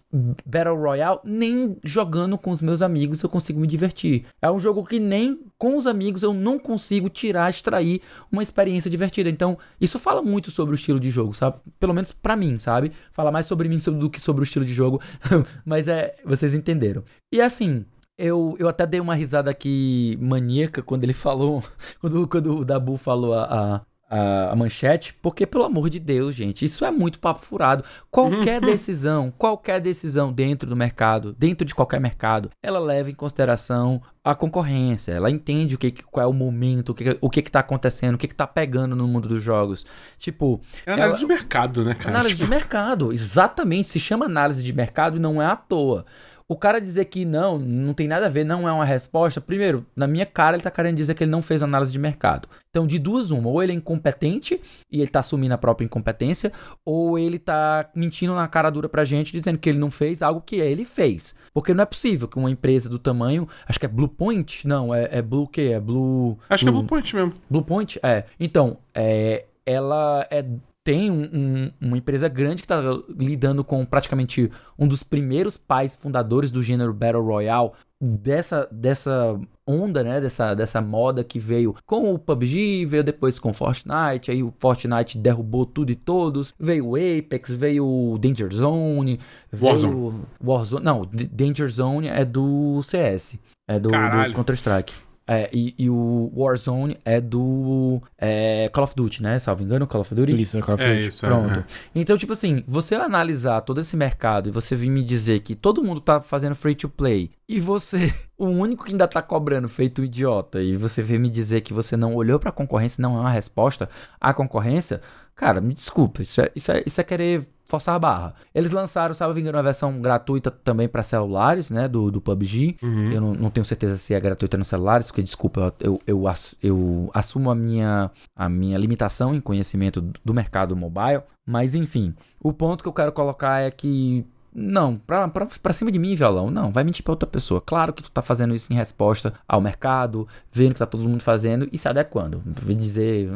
Battle 0.45 0.75
Royale, 0.75 1.19
nem 1.23 1.77
jogando 1.83 2.37
com 2.37 2.51
os 2.51 2.61
meus 2.61 2.81
amigos 2.81 3.21
eu 3.21 3.29
consigo 3.29 3.59
me 3.59 3.67
divertir. 3.67 4.25
É 4.41 4.49
um 4.51 4.59
jogo 4.59 4.85
que 4.85 4.99
nem 4.99 5.39
com 5.57 5.75
os 5.77 5.87
amigos 5.87 6.23
eu 6.23 6.33
não 6.33 6.59
consigo 6.59 7.09
tirar, 7.09 7.49
extrair 7.49 8.01
uma 8.31 8.43
experiência 8.43 8.89
divertida. 8.89 9.29
Então, 9.29 9.57
isso 9.79 9.97
fala 9.99 10.21
muito 10.21 10.51
sobre 10.51 10.73
o 10.73 10.75
estilo 10.75 10.99
de 10.99 11.09
jogo, 11.09 11.33
sabe? 11.33 11.57
Pelo 11.79 11.93
menos 11.93 12.11
para 12.11 12.35
mim, 12.35 12.59
sabe? 12.59 12.91
Fala 13.11 13.31
mais 13.31 13.45
sobre 13.45 13.67
mim 13.69 13.77
do 13.77 14.09
que 14.09 14.19
sobre 14.19 14.41
o 14.41 14.43
estilo 14.43 14.65
de 14.65 14.73
jogo, 14.73 15.01
mas 15.65 15.87
é, 15.87 16.15
vocês 16.25 16.53
entenderam. 16.53 17.03
E 17.31 17.41
assim, 17.41 17.85
Eu, 18.19 18.55
eu 18.57 18.67
até 18.67 18.83
dei 18.87 18.99
uma 18.99 19.13
risada 19.13 19.51
aqui 19.51 20.17
maníaca 20.19 20.81
quando 20.81 21.03
ele 21.03 21.13
falou. 21.13 21.63
Quando, 22.01 22.27
quando 22.27 22.55
o 22.57 22.65
Dabu 22.65 22.97
falou 22.97 23.33
a, 23.35 23.43
a, 23.43 23.81
a, 24.09 24.55
manchete, 24.55 25.13
porque, 25.21 25.45
pelo 25.45 25.63
amor 25.63 25.89
de 25.89 25.99
Deus, 25.99 26.33
gente, 26.33 26.63
isso 26.63 26.85
é 26.85 26.91
muito 26.91 27.19
papo 27.19 27.41
furado. 27.41 27.83
Qualquer 28.09 28.61
decisão, 28.61 29.31
qualquer 29.37 29.81
decisão 29.81 30.31
dentro 30.31 30.69
do 30.69 30.75
mercado, 30.75 31.35
dentro 31.37 31.65
de 31.65 31.75
qualquer 31.75 31.99
mercado, 31.99 32.49
ela 32.63 32.79
leva 32.79 33.11
em 33.11 33.13
consideração 33.13 34.01
a 34.23 34.33
concorrência. 34.33 35.11
Ela 35.11 35.29
entende 35.29 35.75
o 35.75 35.77
que, 35.77 35.91
qual 35.91 36.25
é 36.25 36.29
o 36.29 36.33
momento, 36.33 36.89
o 36.89 36.95
que, 36.95 37.17
o 37.19 37.29
que, 37.29 37.41
que 37.41 37.51
tá 37.51 37.59
acontecendo, 37.59 38.15
o 38.15 38.17
que, 38.17 38.27
que 38.27 38.35
tá 38.35 38.47
pegando 38.47 38.95
no 38.95 39.07
mundo 39.07 39.27
dos 39.27 39.43
jogos. 39.43 39.85
Tipo. 40.17 40.61
É 40.85 40.93
análise 40.93 41.23
ela, 41.23 41.27
de 41.27 41.39
mercado, 41.39 41.83
né, 41.83 41.93
cara? 41.93 42.09
Análise 42.09 42.35
tipo... 42.35 42.45
de 42.45 42.49
mercado, 42.49 43.13
exatamente. 43.13 43.89
Se 43.89 43.99
chama 43.99 44.25
análise 44.25 44.63
de 44.63 44.73
mercado 44.73 45.17
e 45.17 45.19
não 45.19 45.41
é 45.41 45.45
à 45.45 45.55
toa. 45.55 46.05
O 46.49 46.55
cara 46.55 46.79
dizer 46.79 47.05
que 47.05 47.25
não, 47.25 47.59
não 47.59 47.93
tem 47.93 48.07
nada 48.07 48.27
a 48.27 48.29
ver, 48.29 48.45
não 48.45 48.67
é 48.67 48.71
uma 48.71 48.85
resposta. 48.85 49.41
Primeiro, 49.41 49.85
na 49.93 50.07
minha 50.07 50.25
cara, 50.25 50.55
ele 50.55 50.63
tá 50.63 50.71
querendo 50.71 50.95
dizer 50.95 51.13
que 51.13 51.23
ele 51.23 51.31
não 51.31 51.41
fez 51.41 51.61
análise 51.61 51.91
de 51.91 51.99
mercado. 51.99 52.47
Então, 52.69 52.87
de 52.87 52.97
duas, 52.97 53.31
uma. 53.31 53.49
Ou 53.49 53.61
ele 53.61 53.73
é 53.73 53.75
incompetente 53.75 54.61
e 54.89 55.01
ele 55.01 55.09
tá 55.09 55.19
assumindo 55.19 55.53
a 55.53 55.57
própria 55.57 55.83
incompetência, 55.85 56.53
ou 56.85 57.19
ele 57.19 57.37
tá 57.37 57.89
mentindo 57.93 58.33
na 58.33 58.47
cara 58.47 58.69
dura 58.69 58.87
pra 58.87 59.03
gente, 59.03 59.33
dizendo 59.33 59.57
que 59.57 59.67
ele 59.67 59.77
não 59.77 59.91
fez 59.91 60.21
algo 60.21 60.39
que 60.39 60.55
ele 60.55 60.85
fez. 60.85 61.35
Porque 61.53 61.73
não 61.73 61.83
é 61.83 61.85
possível 61.85 62.29
que 62.29 62.37
uma 62.37 62.51
empresa 62.51 62.87
do 62.87 62.97
tamanho. 62.97 63.45
Acho 63.67 63.79
que 63.79 63.85
é 63.85 63.89
Blue 63.89 64.07
Point? 64.07 64.65
Não, 64.65 64.95
é, 64.95 65.09
é 65.11 65.21
Blue 65.21 65.43
o 65.43 65.47
quê? 65.47 65.71
É 65.73 65.79
Blue. 65.81 66.37
Acho 66.49 66.63
Blue, 66.63 66.71
que 66.71 66.77
é 66.77 66.79
Blue 66.79 66.87
Point 66.87 67.15
mesmo. 67.15 67.33
Blue 67.49 67.63
Point? 67.63 67.99
É. 68.01 68.23
Então, 68.39 68.77
é, 68.95 69.43
ela 69.65 70.25
é 70.31 70.45
tem 70.87 71.11
um, 71.11 71.23
um, 71.33 71.71
uma 71.81 71.97
empresa 71.97 72.29
grande 72.29 72.63
que 72.63 72.65
está 72.65 72.81
lidando 73.09 73.61
com 73.61 73.85
praticamente 73.85 74.49
um 74.79 74.87
dos 74.87 75.03
primeiros 75.03 75.57
pais 75.57 75.97
fundadores 75.97 76.49
do 76.49 76.63
gênero 76.63 76.93
Battle 76.93 77.25
Royale, 77.25 77.71
dessa, 77.99 78.69
dessa 78.71 79.37
onda, 79.67 80.01
né, 80.01 80.21
dessa, 80.21 80.53
dessa 80.53 80.79
moda 80.79 81.25
que 81.25 81.39
veio 81.39 81.75
com 81.85 82.13
o 82.13 82.17
PUBG, 82.17 82.85
veio 82.85 83.03
depois 83.03 83.37
com 83.37 83.49
o 83.49 83.53
Fortnite, 83.53 84.31
aí 84.31 84.41
o 84.41 84.53
Fortnite 84.59 85.17
derrubou 85.17 85.65
tudo 85.65 85.91
e 85.91 85.95
todos, 85.95 86.53
veio 86.57 86.87
o 86.87 86.95
Apex, 86.95 87.51
veio 87.51 87.85
o 87.85 88.17
Danger 88.17 88.53
Zone, 88.53 89.19
Warzone. 89.59 89.93
veio 89.93 90.25
Warzone, 90.41 90.85
não, 90.85 91.01
Danger 91.05 91.69
Zone 91.69 92.07
é 92.07 92.23
do 92.23 92.81
CS, 92.81 93.37
é 93.67 93.77
do, 93.77 93.89
do 93.89 94.33
Counter-Strike. 94.33 95.06
É, 95.27 95.49
e, 95.51 95.75
e, 95.77 95.89
o 95.89 96.31
Warzone 96.33 96.97
é 97.03 97.19
do 97.19 98.01
é, 98.17 98.69
Call 98.71 98.85
of 98.85 98.95
Duty, 98.95 99.21
né? 99.21 99.37
Salvo 99.39 99.61
engano, 99.61 99.85
Call 99.85 100.01
of 100.01 100.15
Duty. 100.15 100.41
Isso, 100.41 100.57
é 100.57 100.61
Call 100.61 100.75
of 100.75 100.83
é 100.83 100.87
Duty. 100.87 101.05
É 101.05 101.07
isso, 101.07 101.25
Pronto. 101.25 101.59
É. 101.59 101.65
Então, 101.93 102.17
tipo 102.17 102.31
assim, 102.31 102.63
você 102.65 102.95
analisar 102.95 103.59
todo 103.61 103.81
esse 103.81 103.97
mercado 103.97 104.47
e 104.47 104.51
você 104.51 104.73
vir 104.73 104.89
me 104.89 105.03
dizer 105.03 105.41
que 105.41 105.53
todo 105.53 105.83
mundo 105.83 105.99
tá 105.99 106.21
fazendo 106.21 106.55
free 106.55 106.75
to 106.75 106.87
play 106.87 107.29
e 107.47 107.59
você, 107.59 108.13
o 108.37 108.45
único 108.45 108.85
que 108.85 108.91
ainda 108.91 109.07
tá 109.07 109.21
cobrando 109.21 109.67
feito 109.67 110.01
um 110.01 110.05
idiota, 110.05 110.61
e 110.61 110.77
você 110.77 111.01
vir 111.01 111.19
me 111.19 111.29
dizer 111.29 111.61
que 111.61 111.73
você 111.73 111.97
não 111.97 112.15
olhou 112.15 112.39
pra 112.39 112.51
concorrência, 112.51 113.01
não 113.01 113.17
é 113.17 113.19
uma 113.19 113.29
resposta 113.29 113.89
à 114.19 114.33
concorrência, 114.33 115.01
cara, 115.37 115.61
me 115.61 115.73
desculpa, 115.73 116.21
isso 116.21 116.41
é, 116.41 116.51
isso 116.55 116.71
é, 116.71 116.83
isso 116.85 116.99
é 116.99 117.03
querer 117.03 117.47
forçar 117.67 117.95
a 117.95 117.99
barra. 117.99 118.33
Eles 118.55 118.71
lançaram, 118.71 119.13
salvo 119.13 119.37
engano, 119.39 119.57
uma 119.57 119.63
versão 119.63 120.01
gratuita 120.01 120.49
também 120.49 120.87
para 120.87 121.03
celulares, 121.03 121.69
né, 121.69 121.87
do, 121.87 122.09
do 122.09 122.19
PUBG. 122.19 122.77
Uhum. 122.81 123.11
Eu 123.11 123.21
não, 123.21 123.33
não, 123.33 123.49
tenho 123.49 123.65
certeza 123.65 123.97
se 123.97 124.13
é 124.13 124.19
gratuita 124.19 124.57
nos 124.57 124.69
celulares, 124.69 125.07
porque, 125.07 125.21
desculpa, 125.21 125.73
eu, 125.79 125.99
eu, 126.07 126.23
eu, 126.23 126.33
eu 126.63 127.11
assumo 127.13 127.51
a 127.51 127.55
minha, 127.55 128.09
a 128.35 128.49
minha 128.49 128.77
limitação 128.77 129.35
em 129.35 129.41
conhecimento 129.41 130.01
do 130.01 130.33
mercado 130.33 130.75
mobile. 130.75 131.21
Mas, 131.45 131.75
enfim, 131.75 132.15
o 132.41 132.51
ponto 132.51 132.81
que 132.81 132.89
eu 132.89 132.93
quero 132.93 133.11
colocar 133.11 133.61
é 133.61 133.69
que 133.69 134.25
não, 134.59 134.97
pra, 134.97 135.27
pra, 135.27 135.45
pra 135.45 135.71
cima 135.71 135.91
de 135.91 135.99
mim, 135.99 136.15
violão. 136.15 136.49
Não, 136.49 136.71
vai 136.71 136.83
mentir 136.83 137.03
pra 137.03 137.11
outra 137.11 137.29
pessoa. 137.29 137.61
Claro 137.61 137.93
que 137.93 138.01
tu 138.01 138.09
tá 138.09 138.23
fazendo 138.23 138.55
isso 138.55 138.73
em 138.73 138.75
resposta 138.75 139.35
ao 139.47 139.61
mercado, 139.61 140.27
vendo 140.51 140.73
que 140.73 140.79
tá 140.79 140.87
todo 140.87 141.07
mundo 141.07 141.21
fazendo 141.21 141.69
e 141.71 141.77
se 141.77 141.87
adequando. 141.87 142.41
Vou 142.43 142.75
dizer. 142.75 143.29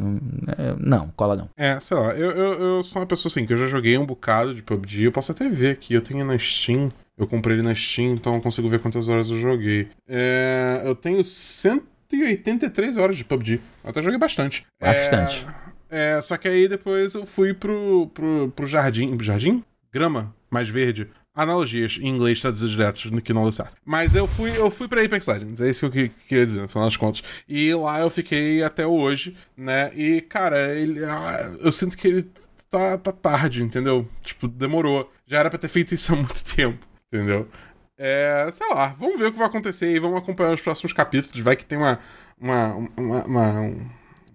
É, 0.58 0.74
não, 0.80 1.12
cola 1.14 1.36
não. 1.36 1.48
É, 1.56 1.78
sei 1.78 1.96
lá, 1.96 2.12
eu, 2.14 2.32
eu, 2.32 2.60
eu 2.60 2.82
sou 2.82 3.00
uma 3.00 3.06
pessoa 3.06 3.30
assim, 3.30 3.46
que 3.46 3.52
eu 3.52 3.56
já 3.56 3.68
joguei 3.68 3.96
um 3.96 4.04
bocado 4.04 4.52
de 4.52 4.62
PUBG. 4.62 5.04
Eu 5.04 5.12
posso 5.12 5.30
até 5.30 5.48
ver 5.48 5.70
aqui, 5.70 5.94
eu 5.94 6.02
tenho 6.02 6.24
na 6.24 6.36
Steam. 6.36 6.88
Eu 7.16 7.28
comprei 7.28 7.54
ele 7.56 7.62
na 7.62 7.74
Steam, 7.74 8.14
então 8.14 8.34
eu 8.34 8.40
consigo 8.40 8.68
ver 8.68 8.80
quantas 8.80 9.08
horas 9.08 9.30
eu 9.30 9.38
joguei. 9.38 9.90
É, 10.08 10.82
eu 10.84 10.96
tenho 10.96 11.24
183 11.24 12.96
horas 12.96 13.16
de 13.16 13.24
PUBG. 13.24 13.60
Eu 13.84 13.90
até 13.90 14.02
joguei 14.02 14.18
bastante. 14.18 14.66
Bastante. 14.80 15.46
É, 15.88 16.16
é, 16.16 16.20
só 16.20 16.36
que 16.36 16.48
aí 16.48 16.66
depois 16.66 17.14
eu 17.14 17.24
fui 17.24 17.54
pro, 17.54 18.10
pro, 18.12 18.52
pro 18.56 18.66
jardim. 18.66 19.16
Jardim? 19.20 19.62
Grama? 19.92 20.34
Mais 20.52 20.68
verde. 20.68 21.08
Analogias 21.34 21.98
em 21.98 22.08
inglês 22.08 22.42
traduzidas 22.42 22.72
diretos 22.72 23.10
no 23.10 23.22
que 23.22 23.32
não 23.32 23.44
deu 23.44 23.52
certo. 23.52 23.72
Mas 23.84 24.14
eu 24.14 24.26
fui, 24.26 24.50
eu 24.54 24.70
fui 24.70 24.86
pra 24.86 25.02
Apex 25.02 25.26
Legends, 25.26 25.60
é 25.62 25.70
isso 25.70 25.90
que 25.90 25.98
eu 25.98 26.10
queria 26.28 26.44
dizer, 26.44 26.60
no 26.60 26.68
final 26.68 26.84
das 26.84 26.96
contas. 26.96 27.22
E 27.48 27.72
lá 27.74 28.00
eu 28.00 28.10
fiquei 28.10 28.62
até 28.62 28.86
hoje, 28.86 29.34
né? 29.56 29.90
E, 29.94 30.20
cara, 30.20 30.74
ele, 30.74 31.02
ah, 31.02 31.50
eu 31.58 31.72
sinto 31.72 31.96
que 31.96 32.06
ele 32.06 32.30
tá, 32.68 32.98
tá 32.98 33.12
tarde, 33.12 33.62
entendeu? 33.62 34.06
Tipo, 34.22 34.46
demorou. 34.46 35.10
Já 35.26 35.38
era 35.38 35.48
pra 35.48 35.58
ter 35.58 35.68
feito 35.68 35.94
isso 35.94 36.12
há 36.12 36.16
muito 36.16 36.44
tempo, 36.54 36.86
entendeu? 37.10 37.48
É, 37.96 38.50
sei 38.52 38.68
lá, 38.68 38.88
vamos 38.98 39.18
ver 39.18 39.26
o 39.26 39.32
que 39.32 39.38
vai 39.38 39.46
acontecer 39.46 39.90
e 39.90 39.98
vamos 39.98 40.18
acompanhar 40.18 40.52
os 40.52 40.60
próximos 40.60 40.92
capítulos. 40.92 41.38
Vai 41.40 41.56
que 41.56 41.64
tem 41.64 41.78
uma. 41.78 41.98
Uma. 42.38 42.74
Uma. 42.96 43.24
Uma, 43.24 43.80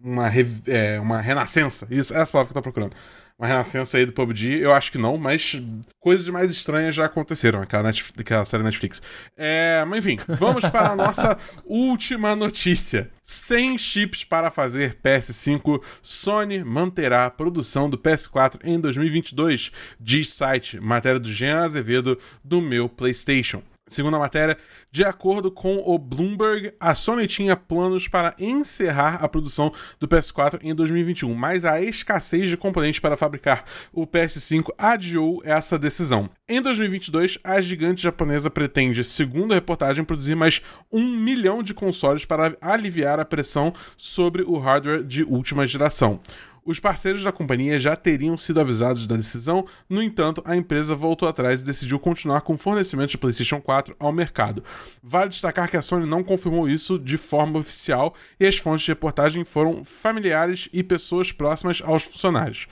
uma, 0.03 0.31
é, 0.67 0.99
uma 0.99 1.21
renascença. 1.21 1.87
Isso, 1.91 2.15
essa 2.15 2.31
palavra 2.31 2.51
que 2.51 2.57
eu 2.57 2.61
tô 2.61 2.71
procurando 2.71 2.95
uma 3.37 3.47
renascença 3.47 3.97
aí 3.97 4.05
do 4.05 4.13
PUBG. 4.13 4.59
Eu 4.59 4.73
acho 4.73 4.91
que 4.91 4.97
não, 4.97 5.17
mas 5.17 5.61
coisas 5.99 6.27
mais 6.29 6.49
estranhas 6.49 6.95
já 6.95 7.05
aconteceram, 7.05 7.61
aquela, 7.61 7.83
Netflix, 7.83 8.49
série 8.49 8.63
Netflix. 8.63 9.01
É, 9.35 9.85
mas 9.85 10.05
enfim, 10.05 10.19
vamos 10.27 10.67
para 10.67 10.91
a 10.91 10.95
nossa 10.97 11.37
última 11.65 12.35
notícia. 12.35 13.11
Sem 13.23 13.77
chips 13.77 14.23
para 14.23 14.49
fazer 14.49 14.95
PS5, 15.03 15.83
Sony 16.01 16.63
manterá 16.63 17.25
a 17.25 17.29
produção 17.29 17.89
do 17.89 17.97
PS4 17.97 18.59
em 18.63 18.79
2022, 18.79 19.71
diz 19.99 20.33
site, 20.33 20.79
matéria 20.79 21.19
do 21.19 21.31
Jean 21.31 21.63
Azevedo 21.63 22.17
do 22.43 22.61
meu 22.61 22.89
PlayStation. 22.89 23.61
Segundo 23.87 24.17
a 24.17 24.19
matéria, 24.19 24.57
de 24.91 25.03
acordo 25.05 25.49
com 25.49 25.77
o 25.77 25.97
Bloomberg, 25.97 26.73
a 26.77 26.93
Sony 26.93 27.25
tinha 27.25 27.55
planos 27.55 28.07
para 28.07 28.35
encerrar 28.37 29.23
a 29.23 29.29
produção 29.29 29.71
do 29.97 30.07
PS4 30.07 30.59
em 30.61 30.75
2021, 30.75 31.33
mas 31.33 31.63
a 31.63 31.81
escassez 31.81 32.49
de 32.49 32.57
componentes 32.57 32.99
para 32.99 33.15
fabricar 33.15 33.63
o 33.93 34.05
PS5 34.05 34.71
adiou 34.77 35.41
essa 35.45 35.79
decisão. 35.79 36.29
Em 36.49 36.61
2022, 36.61 37.39
a 37.43 37.61
gigante 37.61 38.01
japonesa 38.01 38.49
pretende, 38.49 39.05
segundo 39.05 39.53
a 39.53 39.55
reportagem, 39.55 40.03
produzir 40.03 40.35
mais 40.35 40.61
um 40.91 41.15
milhão 41.15 41.63
de 41.63 41.73
consoles 41.73 42.25
para 42.25 42.57
aliviar 42.59 43.19
a 43.21 43.25
pressão 43.25 43.73
sobre 43.95 44.43
o 44.43 44.57
hardware 44.57 45.03
de 45.03 45.23
última 45.23 45.65
geração. 45.65 46.19
Os 46.67 46.81
parceiros 46.81 47.23
da 47.23 47.31
companhia 47.31 47.79
já 47.79 47.95
teriam 47.95 48.37
sido 48.37 48.59
avisados 48.59 49.07
da 49.07 49.15
decisão, 49.15 49.65
no 49.89 50.03
entanto, 50.03 50.41
a 50.43 50.53
empresa 50.53 50.93
voltou 50.93 51.25
atrás 51.25 51.61
e 51.61 51.65
decidiu 51.65 51.97
continuar 51.97 52.41
com 52.41 52.55
o 52.55 52.57
fornecimento 52.57 53.11
de 53.11 53.17
PlayStation 53.17 53.61
4 53.61 53.95
ao 53.97 54.11
mercado. 54.11 54.61
Vale 55.01 55.29
destacar 55.29 55.69
que 55.69 55.77
a 55.77 55.81
Sony 55.81 56.05
não 56.05 56.25
confirmou 56.25 56.67
isso 56.67 56.99
de 56.99 57.17
forma 57.17 57.57
oficial 57.57 58.13
e 58.37 58.45
as 58.45 58.57
fontes 58.57 58.83
de 58.83 58.91
reportagem 58.91 59.45
foram 59.45 59.85
familiares 59.85 60.67
e 60.73 60.83
pessoas 60.83 61.31
próximas 61.31 61.81
aos 61.81 62.03
funcionários. 62.03 62.67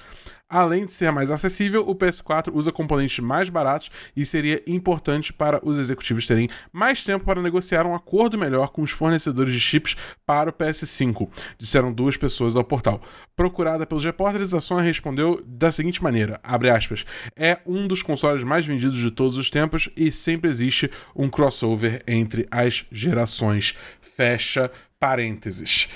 Além 0.48 0.86
de 0.86 0.92
ser 0.92 1.12
mais 1.12 1.32
acessível, 1.32 1.88
o 1.90 1.96
PS4 1.96 2.52
usa 2.54 2.72
componentes 2.72 3.18
mais 3.18 3.50
baratos 3.50 3.90
e 4.16 4.24
seria 4.24 4.62
importante 4.68 5.34
para 5.34 5.60
os 5.68 5.80
executivos 5.80 6.28
terem 6.28 6.48
mais 6.72 7.04
tempo 7.04 7.26
para 7.26 7.42
negociar 7.42 7.86
um 7.88 7.96
acordo 7.96 8.38
melhor 8.38 8.70
com 8.70 8.84
os 8.84 8.92
fornecedores 8.92 9.52
de 9.52 9.60
chips 9.60 9.96
para 10.24 10.52
o 10.52 10.54
PS5, 10.54 11.28
disseram 11.58 11.92
duas 11.92 12.16
pessoas 12.16 12.56
ao 12.56 12.64
portal. 12.64 13.02
Procurada 13.36 13.88
pelos 13.88 14.06
repórteres, 14.06 14.54
a 14.54 14.60
Sony 14.60 14.86
respondeu 14.86 15.44
da 15.48 15.72
seguinte 15.72 16.04
maneira: 16.04 16.40
aspas, 16.44 17.06
é 17.36 17.58
um 17.66 17.88
dos 17.88 18.04
consoles 18.04 18.44
mais 18.44 18.68
vendidos 18.68 19.00
de 19.00 19.10
todos 19.10 19.40
os 19.40 19.50
tempos 19.50 19.90
e 19.98 20.12
sempre 20.12 20.50
existe 20.50 20.92
um 21.16 21.28
crossover 21.28 22.04
entre 22.08 22.48
as 22.52 22.86
gerações. 22.92 23.76
Fecha 24.00 24.70
parênteses. 25.00 25.90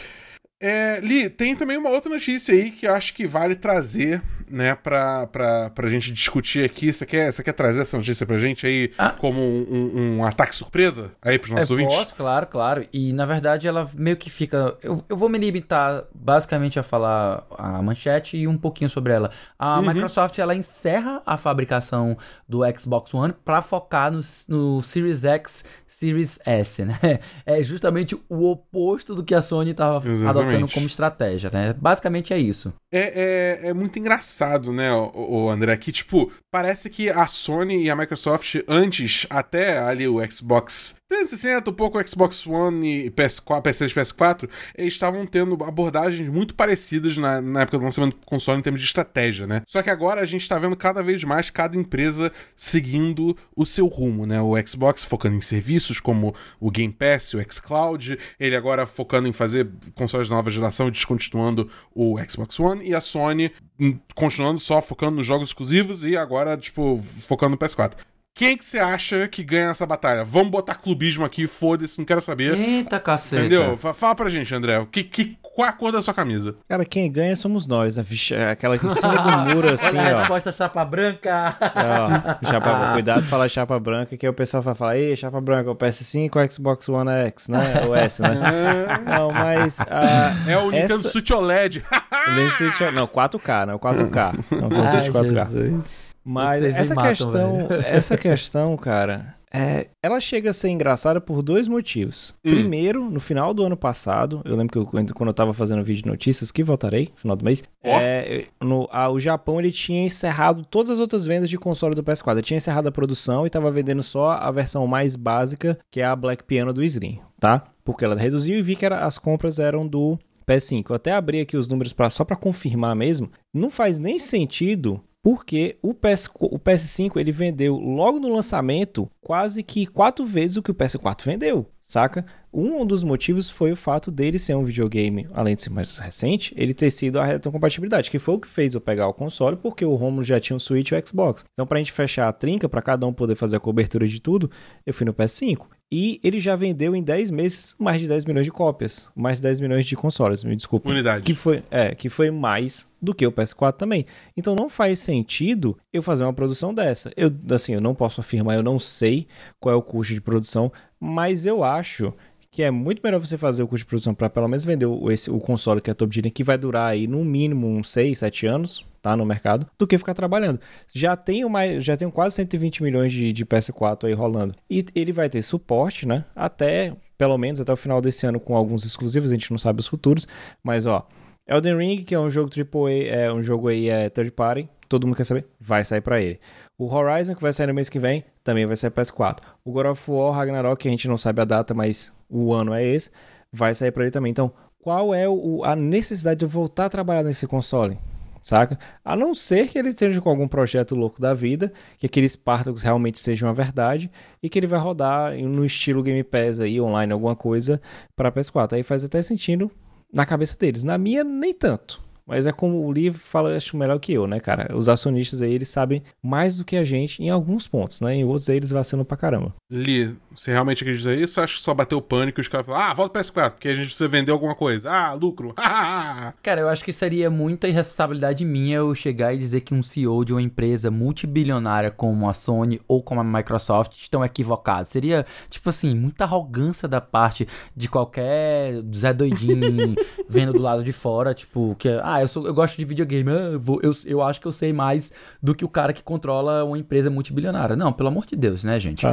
É, 0.62 1.00
Li, 1.00 1.30
tem 1.30 1.56
também 1.56 1.78
uma 1.78 1.90
outra 1.90 2.12
notícia 2.12 2.54
aí 2.54 2.70
que 2.70 2.86
eu 2.86 2.94
acho 2.94 3.14
que 3.14 3.26
vale 3.26 3.56
trazer, 3.56 4.22
né, 4.50 4.76
pra, 4.76 5.26
pra, 5.28 5.70
pra 5.70 5.88
gente 5.88 6.12
discutir 6.12 6.66
aqui. 6.66 6.92
Você 6.92 7.06
quer, 7.06 7.32
você 7.32 7.42
quer 7.42 7.54
trazer 7.54 7.80
essa 7.82 7.96
notícia 7.96 8.26
pra 8.26 8.38
gente 8.38 8.68
aí 8.68 8.92
ah. 8.98 9.12
como 9.12 9.40
um, 9.40 9.66
um, 9.72 10.18
um, 10.18 10.26
ataque 10.26 10.54
surpresa 10.54 11.12
aí 11.22 11.40
pros 11.40 11.52
nossos 11.52 11.70
eu 11.70 11.78
ouvintes? 11.78 11.96
Posso, 11.96 12.16
claro, 12.16 12.46
claro. 12.48 12.86
E 12.92 13.14
na 13.14 13.26
verdade 13.26 13.70
ela 13.70 13.90
meio 13.96 14.18
que 14.18 14.30
fica. 14.30 14.76
Eu, 14.84 15.02
eu 15.08 15.16
vou 15.16 15.30
me 15.30 15.38
limitar 15.38 16.04
basicamente 16.14 16.78
a 16.78 16.84
falar 16.84 17.46
a 17.58 17.82
manchete 17.82 18.36
e 18.36 18.46
um 18.46 18.58
pouquinho 18.58 18.90
sobre 18.90 19.14
ela. 19.14 19.32
A 19.58 19.80
uhum. 19.80 19.88
Microsoft 19.88 20.38
ela 20.40 20.54
encerra 20.54 21.22
a 21.26 21.38
fabricação 21.38 22.18
do 22.48 22.60
Xbox 22.78 23.14
One 23.14 23.34
para 23.46 23.62
focar 23.62 24.12
no, 24.12 24.20
no 24.50 24.82
Series 24.82 25.24
X 25.24 25.64
Series 25.90 26.40
S, 26.46 26.86
né? 26.86 26.98
É 27.46 27.64
justamente 27.64 28.16
o 28.30 28.50
oposto 28.52 29.16
do 29.16 29.24
que 29.24 29.34
a 29.34 29.42
Sony 29.42 29.72
estava 29.72 29.98
adotando 29.98 30.49
como 30.74 30.88
estratégia, 30.88 31.50
né? 31.52 31.74
Basicamente 31.74 32.34
é 32.34 32.38
isso. 32.38 32.74
É, 32.92 33.60
é, 33.64 33.70
é 33.70 33.74
muito 33.74 33.98
engraçado 34.00 34.72
né, 34.72 34.92
o, 34.92 35.44
o 35.46 35.50
André, 35.50 35.76
que, 35.78 35.92
tipo, 35.92 36.32
parece 36.52 36.90
que 36.90 37.10
a 37.10 37.28
Sony 37.28 37.84
e 37.84 37.90
a 37.90 37.96
Microsoft, 37.96 38.56
antes, 38.68 39.28
até 39.30 39.78
ali 39.78 40.08
o 40.08 40.20
Xbox 40.32 40.96
360, 41.10 41.72
um 41.72 41.74
pouco 41.74 42.00
o 42.00 42.08
Xbox 42.08 42.46
One 42.46 43.06
e 43.06 43.10
PS4, 43.10 43.64
PS3 43.64 43.90
e 43.90 43.96
PS4, 43.96 44.50
eles 44.78 44.94
estavam 44.94 45.26
tendo 45.26 45.62
abordagens 45.64 46.30
muito 46.30 46.54
parecidas 46.54 47.18
na, 47.18 47.42
na 47.42 47.62
época 47.62 47.80
do 47.80 47.84
lançamento 47.84 48.16
do 48.16 48.26
console 48.26 48.60
em 48.60 48.62
termos 48.62 48.80
de 48.80 48.86
estratégia, 48.86 49.48
né? 49.48 49.64
Só 49.68 49.82
que 49.82 49.90
agora 49.90 50.22
a 50.22 50.26
gente 50.26 50.48
tá 50.48 50.60
vendo 50.60 50.76
cada 50.76 51.02
vez 51.02 51.24
mais 51.24 51.50
cada 51.50 51.76
empresa 51.76 52.32
seguindo 52.56 53.36
o 53.56 53.66
seu 53.66 53.88
rumo, 53.88 54.28
né? 54.28 54.40
O 54.40 54.56
Xbox 54.68 55.04
focando 55.04 55.36
em 55.36 55.42
serviços 55.42 56.00
como 56.00 56.36
o 56.60 56.70
Game 56.70 56.94
Pass, 56.94 57.34
o 57.34 57.42
xCloud, 57.42 58.20
ele 58.40 58.56
agora 58.56 58.86
focando 58.86 59.28
em 59.28 59.34
fazer 59.34 59.68
consoles 59.96 60.28
de 60.28 60.34
nova 60.40 60.50
geração 60.50 60.88
e 60.88 60.92
descontinuando 60.92 61.70
o 61.94 62.18
Xbox 62.28 62.60
One, 62.60 62.88
e 62.88 62.96
a 62.96 63.02
Sony 63.02 63.52
hum, 63.80 63.98
continuando 64.16 64.60
só 64.60 64.82
focando 64.82 65.18
nos 65.18 65.26
jogos 65.26 65.50
exclusivos 65.50 66.04
e 66.06 66.16
agora, 66.18 66.56
tipo, 66.58 67.04
focando 67.28 67.52
no 67.52 67.58
PS4. 67.58 67.94
Quem 68.36 68.56
que 68.56 68.64
você 68.64 68.80
acha 68.80 69.28
que 69.28 69.44
ganha 69.44 69.70
essa 69.72 69.86
batalha? 69.86 70.24
Vamos 70.24 70.50
botar 70.52 70.76
clubismo 70.76 71.26
aqui, 71.26 71.46
foda-se, 71.46 71.98
não 71.98 72.06
quero 72.06 72.22
saber. 72.22 72.54
Eita, 72.58 72.98
caceta. 73.00 73.42
Entendeu? 73.42 73.76
Fa- 73.76 73.94
Fala 73.94 74.16
pra 74.16 74.30
gente, 74.30 74.54
André. 74.56 74.86
Que, 74.90 75.04
que, 75.04 75.38
qual 75.60 75.68
é 75.68 75.70
a 75.72 75.74
cor 75.74 75.92
da 75.92 76.02
sua 76.02 76.14
camisa? 76.14 76.56
Cara, 76.70 76.86
quem 76.86 77.12
ganha 77.12 77.36
somos 77.36 77.68
nós, 77.68 77.98
né? 77.98 78.04
Vixe, 78.04 78.34
é 78.34 78.52
aquela 78.52 78.76
aqui 78.76 78.86
em 78.86 78.90
cima 78.92 79.14
do 79.18 79.54
muro, 79.54 79.72
assim, 79.74 79.88
Olha 79.98 80.14
a 80.14 80.16
ó. 80.16 80.20
resposta 80.20 80.52
chapa 80.54 80.86
branca. 80.86 81.56
Ó, 81.62 82.46
chapa, 82.50 82.94
cuidado 82.94 83.24
falar 83.24 83.50
chapa 83.50 83.78
branca, 83.78 84.16
que 84.16 84.26
aí 84.26 84.30
o 84.30 84.34
pessoal 84.34 84.64
vai 84.64 84.74
falar, 84.74 84.98
ei, 84.98 85.16
chapa 85.18 85.42
branca, 85.42 85.70
o 85.70 85.76
PS5 85.76 86.30
ou 86.36 86.42
o 86.42 86.52
Xbox 86.52 86.88
One 86.88 87.12
X, 87.28 87.50
né? 87.50 87.84
O 87.88 87.94
S, 87.94 88.22
né? 88.22 88.30
Não, 89.06 89.32
mas. 89.34 89.80
ah, 89.82 90.34
É 90.48 90.58
o 90.58 90.72
Nintendo 90.72 91.02
essa- 91.02 91.10
Switch 91.10 91.30
OLED. 91.32 91.84
o 92.28 92.32
Nintendo 92.32 92.56
Switch 92.56 92.82
é- 92.82 92.92
Não, 92.92 93.06
4K, 93.06 93.66
não, 93.66 93.78
4K. 93.78 94.34
Não 94.62 94.70
foi 94.70 94.80
o 94.86 94.88
Switch 94.90 95.08
4K. 95.10 95.46
Jesus. 95.50 96.10
Mas 96.24 96.62
Vocês 96.62 96.76
essa 96.76 96.96
matam, 96.96 97.10
questão, 97.10 97.68
velho. 97.68 97.84
essa 97.86 98.18
questão, 98.18 98.78
cara, 98.78 99.36
é, 99.54 99.88
ela 100.04 100.20
chega 100.20 100.50
a 100.50 100.54
ser 100.54 100.70
engraçada 100.70 101.20
por 101.20 101.42
dois 101.42 101.68
motivos. 101.68 102.36
Hum. 102.46 102.52
Primeiro, 102.52 103.10
no 103.10 103.20
final 103.20 103.54
do 103.54 103.64
ano 103.66 103.76
passado, 103.76 104.42
eu 104.46 104.56
lembro 104.56 104.72
que 104.72 104.78
eu, 104.78 104.86
quando 105.14 105.28
eu 105.30 105.34
tava 105.34 105.54
fazendo 105.54 105.84
vídeo 105.84 106.04
de 106.04 106.10
notícias, 106.10 106.52
que 106.52 106.64
voltarei 106.64 107.10
final 107.16 107.36
do 107.36 107.44
mês, 107.44 107.64
Ó. 107.84 107.90
é, 108.00 108.46
no, 108.62 108.88
a- 108.92 109.10
o 109.10 109.20
Japão 109.20 109.60
ele 109.60 109.72
tinha 109.72 110.04
encerrado 110.06 110.64
todas 110.66 110.92
as 110.92 111.00
outras 111.00 111.26
vendas 111.26 111.50
de 111.50 111.58
console 111.58 111.96
do 111.96 112.04
PS4. 112.04 112.32
Ele 112.34 112.42
tinha 112.42 112.58
encerrado 112.58 112.88
a 112.88 112.92
produção 112.92 113.46
e 113.46 113.50
tava 113.50 113.72
vendendo 113.72 114.04
só 114.04 114.32
a 114.32 114.52
versão 114.52 114.86
mais 114.88 115.16
básica, 115.16 115.78
que 115.92 116.02
é 116.02 116.06
a 116.06 116.16
Black 116.16 116.44
Piano 116.44 116.72
do 116.72 116.84
Slim, 116.84 117.20
tá? 117.40 117.64
Porque 117.84 118.06
ela 118.06 118.16
reduziu 118.16 118.58
e 118.58 118.62
vi 118.62 118.76
que 118.76 118.86
era- 118.86 119.06
as 119.06 119.18
compras 119.18 119.58
eram 119.60 119.88
do 119.88 120.18
PS5. 120.48 120.90
Eu 120.92 120.96
até 120.96 121.12
abri 121.12 121.40
aqui 121.42 121.58
os 121.58 121.68
números 121.68 121.94
pra, 121.94 122.10
só 122.10 122.24
para 122.24 122.36
confirmar 122.36 122.96
mesmo. 122.96 123.30
Não 123.54 123.70
faz 123.70 123.98
nem 124.00 124.18
sentido 124.20 125.02
porque 125.32 125.78
o, 125.84 125.94
PS, 125.94 126.28
o 126.40 126.58
PS5 126.58 127.18
ele 127.18 127.32
vendeu 127.32 127.76
logo 127.76 128.20
no 128.20 128.34
lançamento 128.34 129.08
quase 129.22 129.62
que 129.62 129.86
quatro 129.86 130.26
vezes 130.26 130.58
o 130.58 130.64
que 130.64 130.72
o 130.72 130.74
PS4 130.74 131.24
vendeu, 131.24 131.70
saca? 131.84 132.26
Um 132.52 132.84
dos 132.84 133.04
motivos 133.04 133.48
foi 133.48 133.72
o 133.72 133.76
fato 133.76 134.10
dele 134.10 134.40
ser 134.40 134.56
um 134.56 134.64
videogame, 134.64 135.28
além 135.32 135.56
de 135.56 135.62
ser 135.62 135.70
mais 135.70 136.00
recente, 136.00 136.52
ele 136.58 136.74
ter 136.74 136.90
sido 136.90 137.20
a 137.20 137.26
retrocompatibilidade, 137.26 138.10
que 138.10 138.18
foi 138.18 138.34
o 138.34 138.40
que 138.40 138.48
fez 138.48 138.74
eu 138.74 138.82
pegar 138.82 139.08
o 139.08 139.14
console, 139.14 139.56
porque 139.56 139.86
o 139.86 139.94
Romulo 139.94 140.24
já 140.24 140.40
tinha 140.40 140.58
um 140.58 140.60
Switch 140.60 140.90
e 140.90 140.96
o 140.96 141.08
Xbox. 141.08 141.46
Então, 141.54 141.68
pra 141.68 141.78
gente 141.78 141.92
fechar 141.92 142.28
a 142.28 142.34
trinca, 142.34 142.68
pra 142.68 142.82
cada 142.82 143.06
um 143.06 143.14
poder 143.14 143.36
fazer 143.36 143.58
a 143.58 143.60
cobertura 143.60 144.08
de 144.08 144.20
tudo, 144.20 144.50
eu 144.84 144.96
fui 144.96 145.06
no 145.06 145.14
PS5. 145.14 145.68
E 145.92 146.20
ele 146.24 146.40
já 146.40 146.56
vendeu 146.56 146.96
em 146.96 147.02
10 147.02 147.32
meses 147.32 147.76
mais 147.80 148.00
de 148.00 148.08
10 148.08 148.26
milhões 148.26 148.46
de 148.46 148.52
cópias, 148.52 149.12
mais 149.16 149.38
de 149.38 149.44
10 149.44 149.60
milhões 149.60 149.86
de 149.86 149.96
consoles, 149.96 150.44
me 150.44 150.56
desculpa. 150.56 150.90
Unidade. 150.90 151.24
Que 151.24 151.34
foi, 151.34 151.64
é, 151.72 151.96
que 151.96 152.10
foi 152.10 152.30
mais 152.30 152.92
do 153.02 153.14
que 153.14 153.26
o 153.26 153.32
PS4 153.32 153.74
também. 153.74 154.06
Então 154.38 154.56
não 154.56 154.70
faz 154.70 155.00
sentido 155.00 155.76
eu 155.92 156.04
fazer 156.04 156.24
uma 156.24 156.34
produção 156.34 156.74
dessa. 156.74 157.12
Eu, 157.18 157.32
assim, 157.52 157.74
eu 157.74 157.82
não 157.82 157.96
posso 157.96 158.22
afirmar, 158.22 158.56
eu 158.56 158.64
não 158.64 158.78
sei 158.78 159.28
qual 159.60 159.74
é 159.74 159.78
o 159.78 159.82
custo 159.82 160.14
de 160.14 160.22
produção, 160.22 160.72
mas 161.00 161.48
eu 161.48 161.64
acho 161.64 162.14
que 162.52 162.64
é 162.64 162.72
muito 162.72 163.02
melhor 163.04 163.20
você 163.20 163.38
fazer 163.38 163.62
o 163.62 163.68
custo 163.68 163.86
de 163.86 163.86
produção 163.86 164.14
para 164.14 164.30
pelo 164.30 164.48
menos 164.48 164.66
vender 164.66 164.86
o, 164.86 165.12
esse, 165.12 165.30
o 165.30 165.40
console 165.40 165.82
que 165.82 165.90
é 165.90 165.94
top 165.94 166.20
linha, 166.20 166.32
que 166.32 166.44
vai 166.44 166.58
durar 166.58 166.92
aí 166.92 167.08
no 167.08 167.24
mínimo 167.24 167.68
uns 167.68 167.92
6, 167.92 168.18
7 168.18 168.48
anos, 168.48 168.86
tá, 169.02 169.16
no 169.16 169.26
mercado, 169.26 169.68
do 169.78 169.86
que 169.86 169.98
ficar 169.98 170.14
trabalhando. 170.14 170.60
Já 170.94 171.16
tenho 171.16 171.50
mais, 171.50 171.84
já 171.84 171.96
tenho 171.96 172.12
quase 172.12 172.36
120 172.38 172.82
milhões 172.82 173.12
de, 173.12 173.32
de 173.32 173.46
PS4 173.46 174.06
aí 174.06 174.14
rolando. 174.14 174.56
E 174.70 174.84
ele 174.96 175.12
vai 175.12 175.30
ter 175.30 175.42
suporte, 175.42 176.08
né, 176.08 176.26
até 176.36 176.96
pelo 177.18 177.38
menos 177.38 177.60
até 177.60 177.72
o 177.72 177.78
final 177.78 178.00
desse 178.00 178.26
ano 178.26 178.40
com 178.40 178.56
alguns 178.56 178.86
exclusivos, 178.86 179.30
a 179.30 179.36
gente 179.36 179.52
não 179.52 179.58
sabe 179.58 179.82
os 179.82 179.88
futuros, 179.88 180.26
mas 180.64 180.86
ó, 180.86 181.06
Elden 181.46 181.78
Ring, 181.78 182.04
que 182.04 182.16
é 182.16 182.20
um 182.20 182.30
jogo 182.30 182.50
AAA, 182.50 182.92
é 183.10 183.34
um 183.34 183.44
jogo 183.44 183.68
aí 183.68 183.90
é 183.90 184.10
third 184.10 184.32
party, 184.32 184.70
todo 184.88 185.06
mundo 185.06 185.18
quer 185.18 185.26
saber, 185.26 185.46
vai 185.60 185.84
sair 185.84 186.02
para 186.02 186.22
ele. 186.22 186.40
O 186.78 186.86
Horizon, 186.86 187.36
que 187.36 187.42
vai 187.42 187.52
sair 187.52 187.68
no 187.68 187.74
mês 187.74 187.90
que 187.90 188.00
vem, 188.00 188.24
também 188.50 188.66
vai 188.66 188.76
sair 188.76 188.90
PS4. 188.90 189.40
O 189.64 189.72
God 189.72 189.86
of 189.86 190.12
War 190.12 190.34
Ragnarok, 190.34 190.82
que 190.82 190.88
a 190.88 190.92
gente 190.92 191.08
não 191.08 191.18
sabe 191.18 191.42
a 191.42 191.46
data, 191.46 191.74
mas 191.74 192.12
o 192.28 192.52
ano 192.52 192.74
é 192.74 192.84
esse, 192.84 193.12
vai 193.52 193.76
sair 193.76 193.92
para 193.92 194.04
ele 194.04 194.12
também. 194.12 194.32
Então, 194.32 194.52
qual 194.80 195.14
é 195.14 195.30
o, 195.30 195.64
a 195.64 195.76
necessidade 195.76 196.40
de 196.40 196.46
voltar 196.48 196.86
a 196.86 196.90
trabalhar 196.90 197.22
nesse 197.22 197.46
console? 197.46 198.00
Saca? 198.42 198.80
A 199.06 199.16
não 199.16 199.36
ser 199.36 199.68
que 199.68 199.78
ele 199.78 199.90
esteja 199.90 200.20
com 200.20 200.30
algum 200.30 200.48
projeto 200.48 200.96
louco 200.96 201.22
da 201.22 201.34
vida, 201.36 201.72
que 202.00 202.08
aqueles 202.08 202.32
Spartacus 202.32 202.82
realmente 202.82 203.20
sejam 203.20 203.48
uma 203.48 203.54
verdade 203.54 204.10
e 204.42 204.50
que 204.50 204.58
ele 204.58 204.66
vai 204.66 204.80
rodar 204.80 205.38
no 205.38 205.64
estilo 205.64 206.02
Game 206.02 206.24
Pass 206.24 206.60
aí, 206.60 206.82
online, 206.82 207.14
alguma 207.14 207.36
coisa 207.36 207.80
para 208.16 208.32
PS4. 208.32 208.74
Aí 208.74 208.82
faz 208.82 209.04
até 209.04 209.22
sentido 209.22 209.70
na 210.12 210.26
cabeça 210.26 210.58
deles. 210.58 210.84
Na 210.84 210.98
minha, 210.98 211.24
nem 211.24 211.54
tanto. 211.54 212.02
Mas 212.30 212.46
é 212.46 212.52
como 212.52 212.86
o 212.86 212.92
Lee 212.92 213.12
fala, 213.12 213.58
acho 213.58 213.76
melhor 213.76 214.00
que 214.00 214.14
eu, 214.14 214.28
né, 214.28 214.40
cara? 214.40 214.76
Os 214.78 214.88
acionistas 214.88 215.42
aí, 215.42 215.52
eles 215.52 215.68
sabem 215.68 216.04
mais 216.22 216.58
do 216.58 216.64
que 216.64 216.78
a 216.78 216.84
gente 216.84 217.24
em 217.24 217.30
alguns 217.32 217.68
pontos, 217.68 218.02
né? 218.02 218.14
Em 218.14 218.24
outros 218.24 218.48
aí, 218.50 218.58
eles 218.58 218.70
vacilam 218.70 219.04
pra 219.04 219.18
caramba. 219.18 219.56
Li, 219.72 220.16
você 220.34 220.52
realmente 220.52 220.84
acredita 220.84 221.16
nisso? 221.16 221.42
Acho 221.42 221.56
que 221.56 221.62
só 221.62 221.74
bateu 221.74 221.98
o 221.98 222.02
pânico 222.02 222.40
e 222.40 222.42
os 222.42 222.48
caras 222.48 222.68
falaram, 222.68 222.92
ah, 222.92 222.94
volta 222.94 223.14
pro 223.14 223.22
PS4, 223.22 223.52
porque 223.52 223.68
a 223.68 223.76
gente 223.76 223.88
precisa 223.88 224.08
vender 224.08 224.32
alguma 224.32 224.54
coisa. 224.54 224.92
Ah, 224.92 225.14
lucro. 225.14 225.56
Cara, 226.44 226.62
eu 226.62 226.70
acho 226.70 226.84
que 226.84 226.94
seria 226.94 227.32
muita 227.32 227.68
irresponsabilidade 227.68 228.46
minha 228.46 228.78
eu 228.78 228.94
chegar 228.94 229.34
e 229.34 229.38
dizer 229.40 229.62
que 229.62 229.74
um 229.74 229.82
CEO 229.82 230.24
de 230.24 230.32
uma 230.32 230.42
empresa 230.42 230.92
multibilionária 230.92 231.90
como 231.90 232.30
a 232.30 232.34
Sony 232.34 232.80
ou 232.88 233.02
como 233.02 233.22
a 233.22 233.24
Microsoft 233.24 233.94
estão 234.00 234.24
equivocados. 234.24 234.92
Seria, 234.92 235.26
tipo 235.50 235.70
assim, 235.70 235.96
muita 235.96 236.26
arrogância 236.26 236.88
da 236.88 237.02
parte 237.02 237.48
de 237.76 237.88
qualquer 237.90 238.82
Zé 238.94 239.14
Doidinho 239.14 239.96
vendo 240.30 240.54
do 240.54 240.62
lado 240.62 240.84
de 240.84 240.92
fora, 240.92 241.34
tipo, 241.34 241.76
que, 241.80 241.90
ah, 242.04 242.19
eu, 242.22 242.28
sou, 242.28 242.46
eu 242.48 242.54
gosto 242.54 242.78
de 242.78 242.86
videogame, 242.86 243.30
ah, 243.32 243.50
eu, 243.54 243.60
vou- 243.60 243.80
eu, 243.82 243.92
eu 244.06 244.22
acho 244.22 244.40
que 244.42 244.48
eu 244.48 244.52
sei 244.52 244.72
mais 244.74 245.12
do 245.42 245.54
que 245.56 245.64
o 245.66 245.70
cara 245.70 245.94
que 245.94 246.02
controla 246.04 246.64
uma 246.64 246.78
empresa 246.78 247.10
multibilionária. 247.10 247.76
Não, 247.76 247.92
pelo 247.94 248.10
amor 248.10 248.26
de 248.26 248.36
Deus, 248.36 248.64
né, 248.64 248.80
gente? 248.80 249.06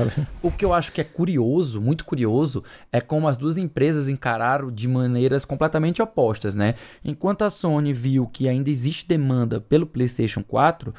O 0.42 0.50
que 0.50 0.64
eu 0.64 0.72
acho 0.74 0.92
que 0.92 1.00
é 1.00 1.04
curioso, 1.04 1.80
muito 1.80 2.04
curioso, 2.04 2.62
é 2.92 3.00
como 3.00 3.28
as 3.28 3.36
duas 3.36 3.56
empresas 3.56 4.08
encararam 4.08 4.70
de 4.70 4.86
maneiras 4.88 5.44
completamente 5.44 6.00
opostas, 6.02 6.54
né? 6.54 6.74
Enquanto 7.04 7.42
a 7.42 7.50
Sony 7.50 7.92
viu 7.92 8.26
que 8.26 8.48
ainda 8.48 8.70
existe 8.70 9.06
demanda 9.08 9.60
pelo 9.60 9.86
PlayStation 9.86 10.42
4, 10.42 10.94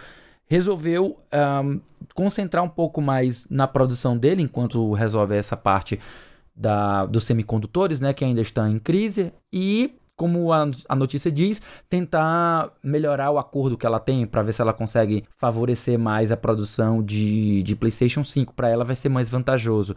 resolveu 0.46 1.18
ahm, 1.32 1.80
concentrar 2.14 2.64
um 2.64 2.70
pouco 2.70 3.02
mais 3.02 3.48
na 3.50 3.68
produção 3.68 4.18
dele, 4.18 4.42
enquanto 4.42 4.94
resolve 4.94 5.36
essa 5.36 5.58
parte 5.58 6.00
da, 6.56 7.06
dos 7.06 7.24
semicondutores, 7.26 8.00
né? 8.00 8.14
Que 8.14 8.26
ainda 8.26 8.42
estão 8.42 8.68
em 8.68 8.80
crise, 8.80 9.32
e 9.52 9.94
como 10.18 10.52
a, 10.52 10.70
a 10.90 10.96
notícia 10.96 11.32
diz, 11.32 11.62
tentar 11.88 12.72
melhorar 12.84 13.30
o 13.30 13.38
acordo 13.38 13.78
que 13.78 13.86
ela 13.86 14.00
tem 14.00 14.26
para 14.26 14.42
ver 14.42 14.52
se 14.52 14.62
ela 14.62 14.74
consegue 14.74 15.24
favorecer 15.38 15.98
mais 15.98 16.32
a 16.32 16.36
produção 16.36 17.04
de, 17.04 17.62
de 17.62 17.76
PlayStation 17.76 18.24
5. 18.24 18.54
Para 18.54 18.68
ela 18.68 18.84
vai 18.84 18.96
ser 18.96 19.10
mais 19.10 19.30
vantajoso. 19.30 19.96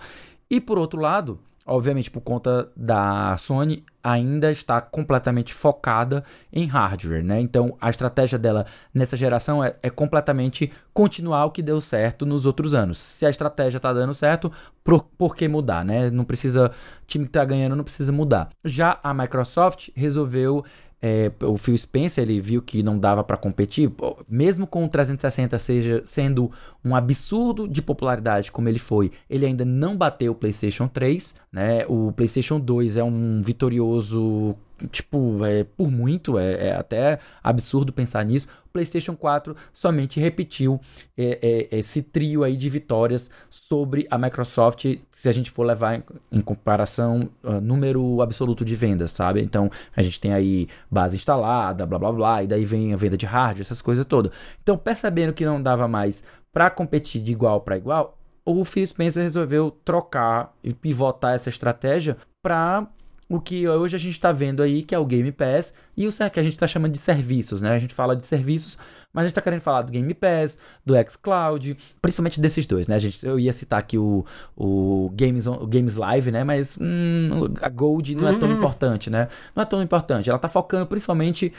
E 0.50 0.60
por 0.60 0.78
outro 0.78 1.00
lado, 1.00 1.40
obviamente 1.70 2.10
por 2.10 2.20
conta 2.20 2.68
da 2.76 3.36
Sony, 3.38 3.84
ainda 4.02 4.50
está 4.50 4.80
completamente 4.80 5.54
focada 5.54 6.24
em 6.52 6.66
hardware, 6.66 7.22
né? 7.22 7.40
Então 7.40 7.76
a 7.80 7.88
estratégia 7.88 8.38
dela 8.38 8.66
nessa 8.92 9.16
geração 9.16 9.62
é, 9.62 9.76
é 9.82 9.88
completamente 9.88 10.72
continuar 10.92 11.44
o 11.44 11.50
que 11.50 11.62
deu 11.62 11.80
certo 11.80 12.26
nos 12.26 12.44
outros 12.44 12.74
anos. 12.74 12.98
Se 12.98 13.24
a 13.24 13.30
estratégia 13.30 13.76
está 13.76 13.92
dando 13.92 14.12
certo, 14.12 14.50
por, 14.82 15.04
por 15.16 15.36
que 15.36 15.46
mudar, 15.46 15.84
né? 15.84 16.10
Não 16.10 16.24
precisa, 16.24 16.72
time 17.06 17.24
que 17.24 17.30
está 17.30 17.44
ganhando 17.44 17.76
não 17.76 17.84
precisa 17.84 18.10
mudar. 18.10 18.48
Já 18.64 18.98
a 19.02 19.14
Microsoft 19.14 19.90
resolveu 19.94 20.64
é, 21.02 21.32
o 21.42 21.56
Phil 21.56 21.76
Spencer 21.76 22.22
ele 22.22 22.40
viu 22.40 22.60
que 22.60 22.82
não 22.82 22.98
dava 22.98 23.24
para 23.24 23.36
competir, 23.36 23.90
mesmo 24.28 24.66
com 24.66 24.84
o 24.84 24.88
360 24.88 25.58
seja 25.58 26.02
sendo 26.04 26.50
um 26.84 26.94
absurdo 26.94 27.66
de 27.66 27.80
popularidade 27.80 28.52
como 28.52 28.68
ele 28.68 28.78
foi, 28.78 29.10
ele 29.28 29.46
ainda 29.46 29.64
não 29.64 29.96
bateu 29.96 30.32
o 30.32 30.34
PlayStation 30.34 30.88
3, 30.88 31.40
né? 31.52 31.86
O 31.88 32.12
PlayStation 32.12 32.60
2 32.60 32.96
é 32.96 33.04
um 33.04 33.40
vitorioso 33.42 34.54
tipo, 34.88 35.44
é, 35.44 35.64
por 35.64 35.90
muito, 35.90 36.38
é, 36.38 36.68
é 36.68 36.76
até 36.76 37.18
absurdo 37.42 37.92
pensar 37.92 38.24
nisso. 38.24 38.48
O 38.66 38.70
PlayStation 38.72 39.16
4 39.16 39.56
somente 39.72 40.20
repetiu 40.20 40.80
é, 41.16 41.68
é, 41.72 41.78
esse 41.78 42.02
trio 42.02 42.44
aí 42.44 42.56
de 42.56 42.68
vitórias 42.68 43.28
sobre 43.50 44.06
a 44.10 44.16
Microsoft, 44.16 44.86
se 45.10 45.28
a 45.28 45.32
gente 45.32 45.50
for 45.50 45.64
levar 45.64 45.96
em, 45.96 46.04
em 46.30 46.40
comparação 46.40 47.28
uh, 47.42 47.60
número 47.60 48.22
absoluto 48.22 48.64
de 48.64 48.76
vendas, 48.76 49.10
sabe? 49.10 49.40
Então 49.42 49.70
a 49.94 50.02
gente 50.02 50.20
tem 50.20 50.32
aí 50.32 50.68
base 50.90 51.16
instalada, 51.16 51.84
blá 51.84 51.98
blá 51.98 52.12
blá, 52.12 52.42
e 52.44 52.46
daí 52.46 52.64
vem 52.64 52.94
a 52.94 52.96
venda 52.96 53.16
de 53.16 53.26
hardware, 53.26 53.62
essas 53.62 53.82
coisas 53.82 54.06
todas. 54.06 54.30
Então, 54.62 54.78
percebendo 54.78 55.32
que 55.32 55.44
não 55.44 55.60
dava 55.60 55.88
mais 55.88 56.22
para 56.52 56.70
competir 56.70 57.20
de 57.22 57.32
igual 57.32 57.60
para 57.60 57.76
igual, 57.76 58.16
o 58.44 58.64
Phil 58.64 58.86
Spencer 58.86 59.22
resolveu 59.22 59.70
trocar 59.84 60.54
e 60.62 60.72
pivotar 60.72 61.34
essa 61.34 61.48
estratégia 61.48 62.16
para 62.42 62.86
o 63.30 63.40
que 63.40 63.66
hoje 63.68 63.94
a 63.94 63.98
gente 63.98 64.14
está 64.14 64.32
vendo 64.32 64.60
aí, 64.60 64.82
que 64.82 64.92
é 64.92 64.98
o 64.98 65.06
Game 65.06 65.30
Pass, 65.30 65.72
e 65.96 66.04
o 66.08 66.10
que 66.10 66.40
a 66.40 66.42
gente 66.42 66.54
está 66.54 66.66
chamando 66.66 66.90
de 66.90 66.98
serviços, 66.98 67.62
né? 67.62 67.70
A 67.70 67.78
gente 67.78 67.94
fala 67.94 68.16
de 68.16 68.26
serviços, 68.26 68.76
mas 69.12 69.22
a 69.22 69.26
gente 69.28 69.30
está 69.30 69.40
querendo 69.40 69.60
falar 69.60 69.82
do 69.82 69.92
Game 69.92 70.12
Pass, 70.14 70.58
do 70.84 70.94
xCloud, 71.08 71.76
principalmente 72.02 72.40
desses 72.40 72.66
dois, 72.66 72.88
né? 72.88 72.96
A 72.96 72.98
gente, 72.98 73.24
eu 73.24 73.38
ia 73.38 73.52
citar 73.52 73.78
aqui 73.78 73.96
o, 73.96 74.26
o, 74.56 75.12
Games, 75.14 75.46
o 75.46 75.64
Games 75.64 75.94
Live, 75.94 76.32
né? 76.32 76.42
Mas 76.42 76.76
hum, 76.80 77.54
a 77.62 77.68
Gold 77.68 78.16
não 78.16 78.26
é 78.26 78.36
tão 78.36 78.48
uhum. 78.48 78.56
importante, 78.56 79.08
né? 79.08 79.28
Não 79.54 79.62
é 79.62 79.66
tão 79.66 79.80
importante. 79.80 80.28
Ela 80.28 80.36
está 80.36 80.48
focando 80.48 80.84
principalmente 80.86 81.52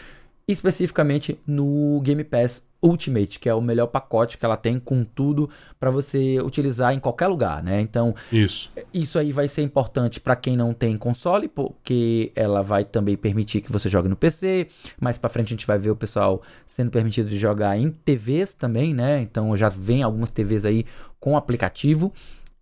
especificamente 0.52 1.40
no 1.46 2.00
Game 2.02 2.24
Pass 2.24 2.66
Ultimate, 2.82 3.40
que 3.40 3.48
é 3.48 3.54
o 3.54 3.62
melhor 3.62 3.88
pacote 3.88 4.38
que 4.38 4.46
ela 4.46 4.58
tem 4.58 4.80
com 4.80 5.04
tudo 5.04 5.50
para 5.80 5.92
você 5.92 6.42
utilizar 6.42 6.94
em 6.94 7.00
qualquer 7.00 7.28
lugar, 7.28 7.62
né? 7.62 7.80
Então, 7.80 8.16
isso. 8.32 8.72
Isso 8.92 9.20
aí 9.20 9.32
vai 9.32 9.48
ser 9.48 9.62
importante 9.62 10.20
para 10.20 10.36
quem 10.36 10.58
não 10.58 10.74
tem 10.74 10.98
console, 10.98 11.48
porque 11.48 12.32
ela 12.36 12.64
vai 12.64 12.84
também 12.84 13.16
permitir 13.16 13.62
que 13.62 13.72
você 13.72 13.88
jogue 13.88 14.10
no 14.10 14.16
PC. 14.16 14.68
Mais 15.00 15.18
para 15.18 15.30
frente 15.30 15.48
a 15.48 15.56
gente 15.56 15.68
vai 15.68 15.78
ver 15.78 15.92
o 15.92 15.96
pessoal 15.96 16.42
sendo 16.66 16.90
permitido 16.90 17.30
de 17.30 17.38
jogar 17.38 17.78
em 17.78 17.92
TVs 17.92 18.56
também, 18.56 18.94
né? 18.94 19.22
Então 19.22 19.56
já 19.56 19.70
vem 19.70 20.02
algumas 20.02 20.32
TVs 20.32 20.66
aí 20.66 20.86
com 21.20 21.38
aplicativo. 21.38 22.12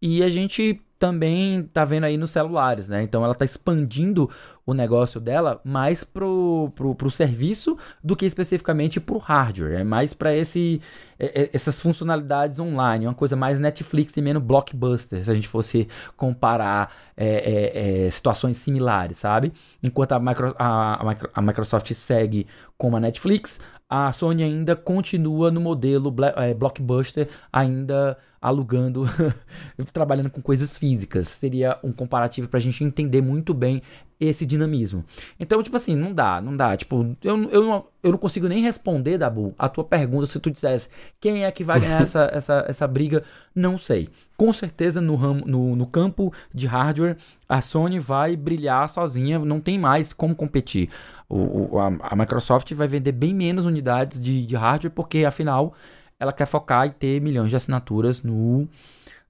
E 0.02 0.24
a 0.24 0.30
gente 0.30 0.82
também 1.00 1.64
tá 1.64 1.86
vendo 1.86 2.04
aí 2.04 2.18
nos 2.18 2.30
celulares, 2.30 2.90
né? 2.90 3.02
Então 3.02 3.24
ela 3.24 3.34
tá 3.34 3.46
expandindo 3.46 4.30
o 4.66 4.74
negócio 4.74 5.20
dela 5.20 5.62
mais 5.64 6.04
pro, 6.04 6.72
pro, 6.76 6.94
pro 6.94 7.10
serviço 7.10 7.78
do 8.04 8.18
que 8.18 8.26
especificamente 8.26 9.00
pro 9.00 9.18
hardware. 9.18 9.80
É 9.80 9.84
mais 9.84 10.14
para 10.14 10.36
esse 10.36 10.82
é, 11.18 11.44
é, 11.44 11.50
essas 11.54 11.82
funcionalidades 11.82 12.60
online, 12.60 13.08
uma 13.08 13.14
coisa 13.14 13.38
mais 13.38 13.62
Netflix 13.62 14.16
e 14.18 14.22
menos 14.22 14.44
blockbuster, 14.44 15.24
se 15.24 15.32
a 15.32 15.34
gente 15.34 15.48
fosse 15.48 15.88
comparar 16.18 16.94
é, 17.16 17.28
é, 17.28 18.06
é 18.08 18.12
situações 18.12 18.58
similares, 18.58 19.18
sabe? 19.18 19.54
Enquanto 19.82 20.12
a, 20.12 20.20
micro, 20.20 20.54
a, 20.60 21.16
a 21.34 21.42
Microsoft 21.42 21.94
segue 21.94 22.46
com 22.78 22.94
a 22.96 23.00
Netflix, 23.00 23.62
a 23.90 24.14
Sony 24.14 24.44
ainda 24.44 24.76
continua 24.76 25.50
no 25.50 25.60
modelo 25.60 26.14
é, 26.38 26.54
blockbuster, 26.54 27.28
ainda 27.52 28.18
alugando, 28.40 29.06
trabalhando 29.92 30.30
com 30.30 30.42
coisas 30.42 30.78
físicas. 30.78 31.28
Seria 31.28 31.80
um 31.84 31.92
comparativo 31.92 32.48
para 32.48 32.60
a 32.60 32.62
gente 32.62 32.84
entender 32.84 33.22
muito 33.22 33.54
bem 33.54 33.82
esse 34.20 34.46
dinamismo. 34.46 35.06
Então, 35.40 35.64
tipo 35.64 35.78
assim, 35.78 35.96
não 35.96 36.14
dá, 36.14 36.42
não 36.42 36.56
dá. 36.56 36.76
Tipo, 36.76 37.16
eu, 37.24 37.50
eu, 37.50 37.64
não, 37.64 37.86
eu 38.04 38.12
não 38.12 38.18
consigo 38.18 38.48
nem 38.48 38.62
responder, 38.62 39.18
Dabu, 39.18 39.56
a 39.58 39.70
tua 39.70 39.84
pergunta 39.84 40.26
se 40.26 40.40
tu 40.40 40.52
dissesse 40.52 40.90
quem 41.22 41.46
é 41.46 41.52
que 41.52 41.64
vai 41.64 41.80
ganhar 41.80 42.02
essa, 42.02 42.30
essa, 42.34 42.66
essa 42.68 42.88
briga, 42.88 43.24
não 43.56 43.78
sei. 43.78 44.10
Com 44.36 44.52
certeza 44.52 45.00
no, 45.00 45.16
ramo, 45.16 45.46
no, 45.46 45.76
no 45.76 45.88
campo 45.88 46.34
de 46.54 46.68
hardware, 46.68 47.16
a 47.48 47.62
Sony 47.62 47.98
vai 47.98 48.36
brilhar 48.36 48.90
sozinha, 48.90 49.40
não 49.40 49.62
tem 49.62 49.80
mais 49.80 50.12
como 50.12 50.36
competir. 50.36 50.90
O, 51.30 51.76
o 51.76 51.80
a, 51.80 51.88
a, 52.02 52.16
Microsoft 52.16 52.74
vai 52.74 52.88
vender 52.88 53.14
bem 53.14 53.34
menos 53.34 53.66
unidades 53.66 54.20
de, 54.20 54.46
de 54.46 54.56
hardware, 54.56 54.92
porque 54.92 55.24
afinal 55.24 55.74
ela 56.20 56.34
quer 56.34 56.46
focar 56.46 56.88
e 56.88 56.92
ter 56.92 57.22
milhões 57.22 57.50
de 57.50 57.56
assinaturas 57.56 58.22
no, 58.22 58.68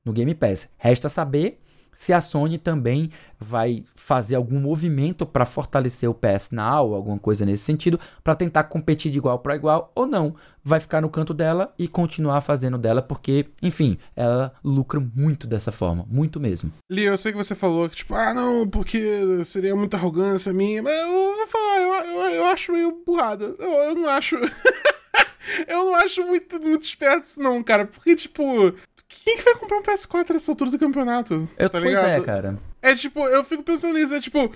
no 0.03 0.11
Game 0.11 0.33
Pass. 0.33 0.67
Resta 0.77 1.07
saber 1.07 1.59
se 1.99 2.13
a 2.13 2.21
Sony 2.21 2.57
também 2.57 3.11
vai 3.37 3.83
fazer 3.93 4.35
algum 4.35 4.57
movimento 4.57 5.25
para 5.25 5.43
fortalecer 5.43 6.09
o 6.09 6.13
PS 6.13 6.49
Now, 6.49 6.95
alguma 6.95 7.19
coisa 7.19 7.45
nesse 7.45 7.65
sentido, 7.65 7.99
para 8.23 8.35
tentar 8.35 8.63
competir 8.63 9.11
de 9.11 9.17
igual 9.17 9.37
para 9.39 9.57
igual 9.57 9.91
ou 9.93 10.07
não. 10.07 10.33
Vai 10.63 10.79
ficar 10.79 11.01
no 11.01 11.09
canto 11.09 11.33
dela 11.33 11.73
e 11.77 11.89
continuar 11.89 12.39
fazendo 12.39 12.77
dela, 12.77 13.01
porque, 13.01 13.47
enfim, 13.61 13.97
ela 14.15 14.53
lucra 14.63 14.97
muito 15.13 15.45
dessa 15.45 15.73
forma, 15.73 16.05
muito 16.09 16.39
mesmo. 16.39 16.71
Li, 16.89 17.03
eu 17.03 17.17
sei 17.17 17.33
que 17.33 17.37
você 17.37 17.53
falou 17.53 17.89
que, 17.89 17.97
tipo, 17.97 18.15
ah, 18.15 18.33
não, 18.33 18.65
porque 18.65 19.43
seria 19.43 19.75
muita 19.75 19.97
arrogância 19.97 20.53
minha, 20.53 20.81
mas 20.81 20.97
eu 20.97 21.35
vou 21.35 21.47
falar, 21.47 21.79
eu, 21.81 22.05
eu, 22.05 22.29
eu 22.35 22.45
acho 22.45 22.71
meio 22.71 23.03
burrada. 23.05 23.53
Eu, 23.59 23.71
eu 23.71 23.95
não 23.95 24.07
acho. 24.07 24.37
eu 25.67 25.85
não 25.85 25.95
acho 25.95 26.23
muito, 26.25 26.61
muito 26.61 26.83
esperto 26.83 27.25
isso, 27.25 27.41
não, 27.41 27.61
cara. 27.63 27.85
Porque, 27.85 28.15
tipo, 28.15 28.73
quem 29.09 29.37
que 29.37 29.43
vai 29.43 29.55
comprar 29.55 29.79
um 29.79 29.83
PS4 29.83 30.33
nessa 30.33 30.51
altura 30.51 30.69
do 30.69 30.79
campeonato? 30.79 31.49
Eu, 31.57 31.69
tá 31.69 31.79
pois 31.79 31.91
ligado? 31.91 32.07
é, 32.07 32.21
cara. 32.21 32.59
É 32.81 32.95
tipo, 32.95 33.27
eu 33.27 33.43
fico 33.43 33.63
pensando 33.63 33.95
nisso, 33.95 34.13
é 34.13 34.21
tipo, 34.21 34.51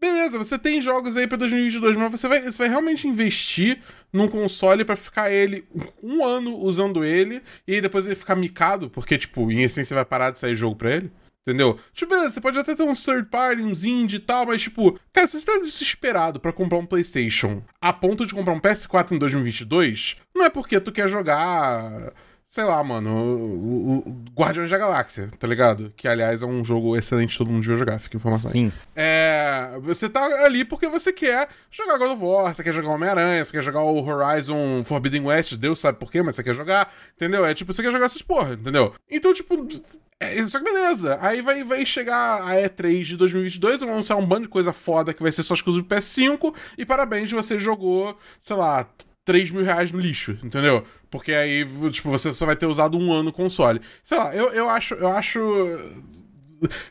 beleza, 0.00 0.38
você 0.38 0.58
tem 0.58 0.80
jogos 0.80 1.16
aí 1.16 1.26
pra 1.26 1.36
2022, 1.36 1.96
mas 1.96 2.12
você 2.12 2.28
vai, 2.28 2.40
você 2.40 2.56
vai 2.56 2.68
realmente 2.68 3.08
investir 3.08 3.80
num 4.12 4.28
console 4.28 4.84
para 4.84 4.96
ficar 4.96 5.30
ele 5.30 5.66
um 6.02 6.24
ano 6.24 6.56
usando 6.56 7.04
ele 7.04 7.42
e 7.66 7.80
depois 7.80 8.06
ele 8.06 8.14
ficar 8.14 8.36
micado, 8.36 8.88
porque, 8.88 9.18
tipo, 9.18 9.50
em 9.50 9.62
essência 9.62 9.94
vai 9.94 10.04
parar 10.04 10.30
de 10.30 10.38
sair 10.38 10.54
jogo 10.54 10.76
pra 10.76 10.92
ele? 10.92 11.10
Entendeu? 11.46 11.78
Tipo, 11.92 12.12
beleza, 12.12 12.34
você 12.34 12.40
pode 12.40 12.58
até 12.58 12.74
ter 12.74 12.82
um 12.82 12.92
third 12.92 13.28
party, 13.28 13.62
uns 13.62 13.84
indie 13.84 14.16
e 14.16 14.20
tal, 14.20 14.46
mas 14.46 14.62
tipo, 14.62 14.98
cara, 15.12 15.28
se 15.28 15.38
você 15.38 15.46
tá 15.46 15.58
desesperado 15.58 16.40
para 16.40 16.52
comprar 16.52 16.78
um 16.78 16.86
PlayStation 16.86 17.62
a 17.80 17.92
ponto 17.92 18.26
de 18.26 18.34
comprar 18.34 18.52
um 18.52 18.60
PS4 18.60 19.12
em 19.12 19.18
2022, 19.18 20.16
não 20.34 20.44
é 20.44 20.50
porque 20.50 20.80
tu 20.80 20.90
quer 20.90 21.08
jogar 21.08 22.12
sei 22.46 22.62
lá, 22.62 22.82
mano, 22.82 23.10
o, 23.10 23.98
o 23.98 24.24
Guardiões 24.32 24.70
da 24.70 24.78
Galáxia, 24.78 25.28
tá 25.36 25.48
ligado? 25.48 25.92
Que, 25.96 26.06
aliás, 26.06 26.42
é 26.42 26.46
um 26.46 26.64
jogo 26.64 26.96
excelente, 26.96 27.36
todo 27.36 27.50
mundo 27.50 27.62
devia 27.62 27.76
jogar, 27.76 27.98
fica 27.98 28.16
informação 28.16 28.48
Sim. 28.48 28.72
É, 28.94 29.76
você 29.82 30.08
tá 30.08 30.24
ali 30.44 30.64
porque 30.64 30.86
você 30.86 31.12
quer 31.12 31.48
jogar 31.72 31.98
God 31.98 32.12
of 32.12 32.24
War, 32.24 32.54
você 32.54 32.62
quer 32.62 32.72
jogar 32.72 32.90
Homem-Aranha, 32.90 33.44
você 33.44 33.50
quer 33.50 33.62
jogar 33.62 33.82
o 33.82 34.00
Horizon 34.00 34.84
Forbidden 34.84 35.24
West, 35.24 35.56
Deus 35.56 35.80
sabe 35.80 35.98
por 35.98 36.10
quê, 36.10 36.22
mas 36.22 36.36
você 36.36 36.44
quer 36.44 36.54
jogar, 36.54 36.94
entendeu? 37.16 37.44
É 37.44 37.52
tipo, 37.52 37.72
você 37.72 37.82
quer 37.82 37.90
jogar 37.90 38.06
essas 38.06 38.22
porra, 38.22 38.52
entendeu? 38.52 38.94
Então, 39.10 39.34
tipo, 39.34 39.66
é, 40.20 40.46
só 40.46 40.58
que 40.58 40.64
beleza. 40.64 41.18
Aí 41.20 41.42
vai, 41.42 41.64
vai 41.64 41.84
chegar 41.84 42.42
a 42.42 42.54
E3 42.54 43.02
de 43.02 43.16
2022, 43.16 43.80
vão 43.80 43.90
anunciar 43.90 44.18
um 44.20 44.26
bando 44.26 44.42
de 44.42 44.48
coisa 44.48 44.72
foda 44.72 45.12
que 45.12 45.22
vai 45.22 45.32
ser 45.32 45.42
só 45.42 45.54
exclusivo 45.54 45.84
PS5, 45.84 46.54
e 46.78 46.86
parabéns, 46.86 47.30
você 47.32 47.58
jogou, 47.58 48.16
sei 48.38 48.54
lá, 48.54 48.88
3 49.26 49.50
mil 49.50 49.64
reais 49.64 49.90
no 49.92 49.98
lixo, 49.98 50.38
entendeu? 50.42 50.84
Porque 51.10 51.32
aí, 51.32 51.66
tipo, 51.90 52.08
você 52.08 52.32
só 52.32 52.46
vai 52.46 52.56
ter 52.56 52.66
usado 52.66 52.96
um 52.96 53.12
ano 53.12 53.30
o 53.30 53.32
console. 53.32 53.82
Sei 54.02 54.16
lá, 54.16 54.34
eu, 54.34 54.50
eu 54.52 54.70
acho. 54.70 54.94
Eu 54.94 55.08
acho. 55.08 55.40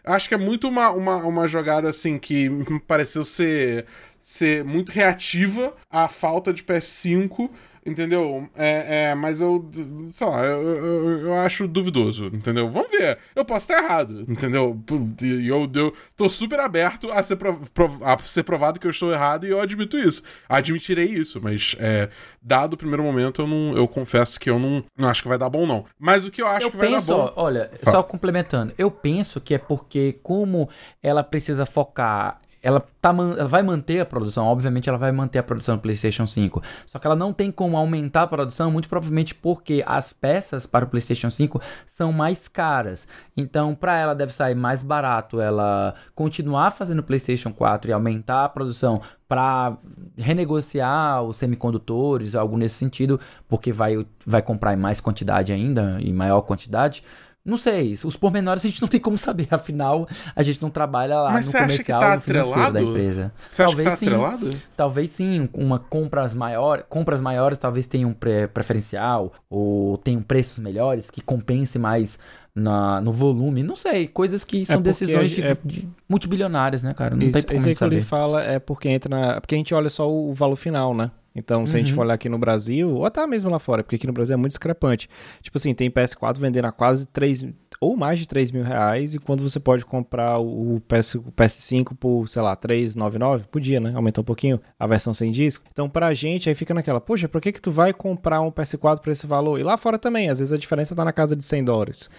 Acho 0.04 0.30
que 0.30 0.36
é 0.36 0.38
muito 0.38 0.68
uma, 0.68 0.92
uma, 0.92 1.16
uma 1.26 1.48
jogada 1.48 1.90
assim 1.90 2.20
que 2.20 2.48
me 2.48 2.80
pareceu 2.80 3.24
ser, 3.24 3.88
ser 4.20 4.64
muito 4.64 4.92
reativa 4.92 5.74
à 5.90 6.08
falta 6.08 6.54
de 6.54 6.62
PS5 6.62 7.50
Entendeu? 7.86 8.50
É, 8.56 9.10
é, 9.10 9.16
mas 9.16 9.42
eu, 9.42 9.70
sei 10.12 10.26
lá, 10.26 10.44
eu, 10.44 10.62
eu, 10.64 11.20
eu, 11.20 11.34
acho 11.36 11.68
duvidoso, 11.68 12.26
entendeu? 12.34 12.68
Vamos 12.68 12.90
ver. 12.90 13.20
Eu 13.36 13.46
posso 13.46 13.72
estar 13.72 13.84
errado, 13.84 14.26
entendeu? 14.28 14.82
E 15.22 15.48
eu, 15.48 15.70
eu 15.72 15.94
tô 16.18 16.28
super 16.28 16.60
aberto 16.60 17.12
a 17.12 17.22
ser, 17.22 17.36
prov, 17.36 18.02
a 18.04 18.18
ser 18.18 18.42
provado 18.42 18.80
que 18.80 18.88
eu 18.88 18.92
estou 18.92 19.14
errado 19.14 19.46
e 19.46 19.52
eu 19.52 19.62
admito 19.62 20.00
isso. 20.00 20.24
Admitirei 20.50 21.06
isso, 21.06 21.40
mas 21.40 21.76
é, 21.80 22.10
dado 22.42 22.74
o 22.74 22.78
primeiro 22.78 23.04
momento, 23.04 23.44
eu, 23.44 23.48
não, 23.48 23.78
eu 23.78 23.88
confesso 23.88 24.40
que 24.40 24.50
eu 24.50 24.58
não, 24.58 24.84
não 24.98 25.08
acho 25.08 25.22
que 25.22 25.30
vai 25.30 25.38
dar 25.38 25.50
bom, 25.50 25.68
não. 25.68 25.86
Mas 26.00 26.26
o 26.26 26.32
que 26.32 26.42
eu 26.42 26.48
acho 26.48 26.66
eu 26.66 26.72
que 26.72 26.78
penso, 26.78 27.06
vai 27.06 27.18
dar 27.18 27.32
bom. 27.32 27.34
Olha, 27.36 27.70
Fala. 27.84 27.98
só 27.98 28.02
complementando, 28.02 28.74
eu 28.80 28.90
penso 28.90 29.40
que 29.40 29.54
é 29.54 29.60
porque, 29.60 30.18
como 30.24 30.68
ela 31.04 31.24
precisa 31.24 31.68
focar 31.68 32.42
ela, 32.66 32.84
tá, 33.00 33.10
ela 33.12 33.48
vai 33.48 33.62
manter 33.62 34.00
a 34.00 34.06
produção, 34.08 34.48
obviamente 34.48 34.90
ela 34.90 34.98
vai 34.98 35.12
manter 35.12 35.38
a 35.38 35.44
produção 35.44 35.76
do 35.76 35.82
PlayStation 35.84 36.26
5. 36.26 36.64
Só 36.88 36.98
que 36.98 37.06
ela 37.06 37.16
não 37.16 37.32
tem 37.32 37.52
como 37.52 37.78
aumentar 37.78 38.24
a 38.24 38.28
produção, 38.28 38.72
muito 38.72 38.90
provavelmente 38.90 39.36
porque 39.36 39.84
as 39.86 40.12
peças 40.12 40.66
para 40.66 40.84
o 40.84 40.88
PlayStation 40.88 41.30
5 41.30 41.62
são 41.86 42.12
mais 42.12 42.48
caras. 42.48 43.08
Então, 43.38 43.76
para 43.76 44.00
ela 44.00 44.16
deve 44.16 44.34
sair 44.34 44.56
mais 44.56 44.82
barato 44.82 45.40
ela 45.40 45.94
continuar 46.16 46.72
fazendo 46.72 47.00
o 47.00 47.04
PlayStation 47.04 47.54
4 47.54 47.92
e 47.92 47.94
aumentar 47.94 48.46
a 48.46 48.50
produção 48.50 49.00
para 49.28 49.78
renegociar 50.18 51.22
os 51.22 51.36
semicondutores, 51.38 52.34
algo 52.34 52.58
nesse 52.58 52.76
sentido, 52.76 53.20
porque 53.48 53.72
vai, 53.72 54.08
vai 54.26 54.42
comprar 54.42 54.74
em 54.74 54.78
mais 54.78 55.00
quantidade 55.00 55.54
ainda, 55.54 55.98
em 56.02 56.14
maior 56.14 56.42
quantidade 56.42 57.04
não 57.46 57.58
sei, 57.58 57.94
os 58.04 58.16
pormenores 58.18 58.66
a 58.66 58.68
gente 58.68 58.82
não 58.82 58.88
tem 58.88 59.00
como 59.00 59.18
saber, 59.18 59.48
afinal 59.54 60.08
a 60.36 60.42
gente 60.42 60.60
não 60.62 60.70
trabalha 60.72 61.22
lá 61.22 61.32
Mas 61.32 61.46
no 61.54 61.60
comercial 61.60 62.00
tá 62.00 62.16
no 62.16 62.22
financeiro 62.22 62.72
da 62.74 62.82
empresa. 62.82 63.32
Você 63.48 63.64
talvez 63.64 63.88
acha 63.88 63.98
que 63.98 64.06
tá 64.06 64.12
sim, 64.12 64.16
atrelado? 64.16 64.50
Talvez 64.76 65.10
sim, 65.12 65.50
uma 65.54 65.78
compras 65.78 66.34
maior, 66.34 66.82
compras 66.84 67.22
maiores 67.22 67.58
talvez 67.60 67.88
tenham 67.88 68.10
um 68.10 68.14
preferencial 68.54 69.32
ou 69.50 69.98
tenham 70.00 70.22
preços 70.22 70.60
melhores 70.60 71.12
que 71.12 71.22
compense 71.22 71.78
mais 71.78 72.18
na, 72.56 73.02
no 73.02 73.12
volume, 73.12 73.62
não 73.64 73.76
sei, 73.76 74.08
coisas 74.08 74.44
que 74.46 74.66
são 74.66 74.78
porque 74.78 74.90
decisões 74.90 75.30
de, 75.30 75.42
é- 75.44 75.58
de 75.64 75.88
multibilionárias, 76.08 76.84
né, 76.84 76.94
cara? 76.94 77.16
Não 77.16 77.24
Isso, 77.24 77.34
tem 77.34 77.44
como 77.44 77.58
isso 77.58 77.68
aí 77.68 77.74
que 77.74 77.80
saber. 77.80 77.96
ele 77.98 78.06
fala 78.06 78.42
é 78.44 78.60
porque 78.60 78.88
entra 78.90 79.10
na. 79.10 79.42
Porque 79.42 79.54
a 79.56 79.58
gente 79.58 79.74
olha 79.74 79.90
só 79.90 80.10
o 80.10 80.34
valor 80.34 80.56
final, 80.56 80.96
né? 80.96 81.12
Então, 81.36 81.68
se 81.68 81.76
a 81.76 81.80
gente 81.80 81.90
Uhum. 81.90 81.96
for 81.96 82.02
olhar 82.04 82.14
aqui 82.14 82.30
no 82.30 82.38
Brasil, 82.40 82.90
ou 82.90 83.06
até 83.06 83.26
mesmo 83.28 83.50
lá 83.50 83.60
fora, 83.60 83.84
porque 83.84 83.98
aqui 83.98 84.08
no 84.08 84.14
Brasil 84.14 84.34
é 84.34 84.38
muito 84.38 84.52
discrepante. 84.52 85.10
Tipo 85.42 85.58
assim, 85.58 85.74
tem 85.74 85.92
PS4 85.92 86.40
vendendo 86.40 86.66
a 86.66 86.72
quase 86.72 87.06
3 87.08 87.48
ou 87.82 87.98
mais 87.98 88.20
de 88.20 88.26
3 88.28 88.52
mil 88.52 88.64
reais, 88.64 89.14
e 89.16 89.20
quando 89.20 89.44
você 89.44 89.60
pode 89.60 89.84
comprar 89.86 90.40
o, 90.40 90.82
PS, 90.88 91.16
o 91.16 91.32
PS5 91.34 91.94
por, 92.00 92.26
sei 92.28 92.42
lá, 92.42 92.56
399, 92.56 93.46
podia, 93.52 93.82
né? 93.82 93.92
Aumentar 93.94 94.22
um 94.22 94.24
pouquinho 94.24 94.62
a 94.80 94.88
versão 94.88 95.14
sem 95.14 95.30
disco. 95.30 95.66
Então, 95.72 95.90
pra 95.90 96.14
gente, 96.14 96.48
aí 96.48 96.56
fica 96.56 96.74
naquela, 96.74 97.02
poxa, 97.02 97.28
por 97.28 97.42
que 97.42 97.52
que 97.52 97.62
tu 97.62 97.72
vai 97.72 97.92
comprar 97.92 98.40
um 98.40 98.50
PS4 98.50 99.02
por 99.02 99.10
esse 99.12 99.28
valor? 99.28 99.60
E 99.60 99.64
lá 99.64 99.76
fora 99.78 100.00
também, 100.00 100.30
às 100.30 100.40
vezes 100.40 100.54
a 100.54 100.58
diferença 100.58 100.96
tá 100.96 101.04
na 101.04 101.12
casa 101.12 101.36
de 101.36 101.44
100 101.44 101.66
dólares. 101.66 102.10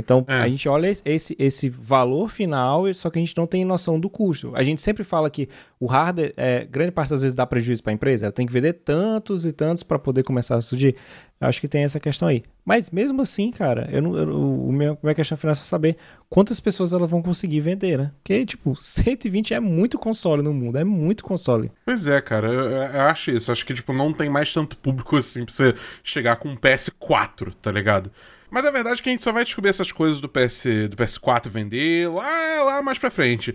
Então, 0.00 0.24
É. 0.26 0.34
a 0.38 0.48
gente 0.48 0.68
olha 0.68 0.88
esse, 1.04 1.36
esse 1.38 1.68
valor 1.68 2.28
final, 2.28 2.92
só 2.94 3.08
que 3.10 3.18
a 3.18 3.22
gente 3.22 3.36
não 3.36 3.46
tem 3.46 3.64
noção 3.64 4.00
do 4.00 4.10
custo. 4.10 4.50
A 4.54 4.62
gente 4.64 4.82
sempre 4.82 5.04
fala 5.04 5.30
que 5.30 5.48
o 5.78 5.86
hardware, 5.86 6.32
é, 6.36 6.64
grande 6.68 6.90
parte 6.92 7.10
das 7.10 7.20
vezes 7.22 7.34
dá 7.34 7.46
prejuízo 7.46 7.82
para 7.82 7.92
a 7.92 7.94
empresa, 7.94 8.26
ela 8.26 8.32
tem 8.32 8.46
que 8.46 8.52
vender 8.52 8.72
tantos 8.72 9.46
e 9.46 9.52
tantos 9.52 9.82
para 9.82 9.98
poder 9.98 10.22
começar 10.24 10.56
a 10.56 10.60
surgir. 10.60 10.96
Eu 11.40 11.48
acho 11.48 11.58
que 11.60 11.68
tem 11.68 11.84
essa 11.84 11.98
questão 11.98 12.28
aí. 12.28 12.42
Mas 12.66 12.90
mesmo 12.90 13.22
assim, 13.22 13.50
cara, 13.50 13.88
eu 13.90 14.02
não, 14.02 14.14
eu, 14.16 14.28
o 14.28 14.70
meu, 14.70 14.98
minha 15.02 15.14
questão 15.14 15.38
final 15.38 15.52
é 15.52 15.54
só 15.54 15.64
saber 15.64 15.96
quantas 16.28 16.60
pessoas 16.60 16.92
elas 16.92 17.08
vão 17.10 17.22
conseguir 17.22 17.60
vender, 17.60 17.96
né? 17.96 18.10
Porque, 18.22 18.44
tipo, 18.44 18.76
120 18.80 19.54
é 19.54 19.60
muito 19.60 19.98
console 19.98 20.42
no 20.42 20.52
mundo, 20.52 20.76
é 20.76 20.84
muito 20.84 21.24
console. 21.24 21.72
Pois 21.86 22.06
é, 22.06 22.20
cara, 22.20 22.48
eu, 22.48 22.60
eu- 22.60 22.70
eu 22.72 23.00
acho 23.02 23.30
isso. 23.30 23.50
Acho 23.50 23.64
que, 23.64 23.72
tipo, 23.72 23.92
não 23.94 24.12
tem 24.12 24.28
mais 24.28 24.52
tanto 24.52 24.76
público 24.76 25.16
assim 25.16 25.44
pra 25.46 25.54
você 25.54 25.74
chegar 26.04 26.36
com 26.36 26.50
um 26.50 26.56
PS4, 26.56 27.52
tá 27.60 27.72
ligado? 27.72 28.10
Mas 28.50 28.64
a 28.64 28.70
verdade 28.70 29.00
é 29.00 29.02
que 29.02 29.08
a 29.08 29.12
gente 29.12 29.22
só 29.22 29.32
vai 29.32 29.44
descobrir 29.44 29.70
essas 29.70 29.92
coisas 29.92 30.20
do, 30.20 30.28
PS, 30.28 30.64
do 30.90 30.96
PS4 30.96 31.48
vender 31.48 32.10
lá, 32.10 32.62
lá 32.64 32.82
mais 32.82 32.98
pra 32.98 33.10
frente. 33.10 33.54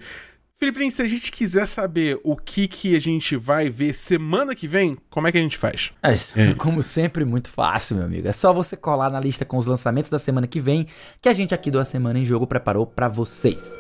Felipe, 0.57 0.89
se 0.89 1.01
a 1.01 1.07
gente 1.07 1.31
quiser 1.33 1.65
saber 1.65 2.17
o 2.23 2.35
que, 2.35 2.65
que 2.67 2.95
a 2.95 2.99
gente 2.99 3.35
vai 3.35 3.69
ver 3.69 3.93
semana 3.93 4.55
que 4.55 4.67
vem, 4.67 4.97
como 5.09 5.27
é 5.27 5.31
que 5.31 5.37
a 5.37 5.41
gente 5.41 5.57
faz? 5.57 5.91
É, 6.01 6.53
como 6.55 6.81
sempre, 6.81 7.25
muito 7.25 7.49
fácil, 7.49 7.97
meu 7.97 8.05
amigo. 8.05 8.27
É 8.27 8.31
só 8.31 8.53
você 8.53 8.77
colar 8.77 9.09
na 9.09 9.19
lista 9.19 9.43
com 9.43 9.57
os 9.57 9.67
lançamentos 9.67 10.09
da 10.09 10.17
semana 10.17 10.47
que 10.47 10.61
vem, 10.61 10.87
que 11.21 11.27
a 11.27 11.33
gente 11.33 11.53
aqui 11.53 11.69
do 11.69 11.79
A 11.79 11.83
Semana 11.83 12.19
em 12.19 12.25
Jogo 12.25 12.47
preparou 12.47 12.87
pra 12.87 13.09
vocês. 13.09 13.77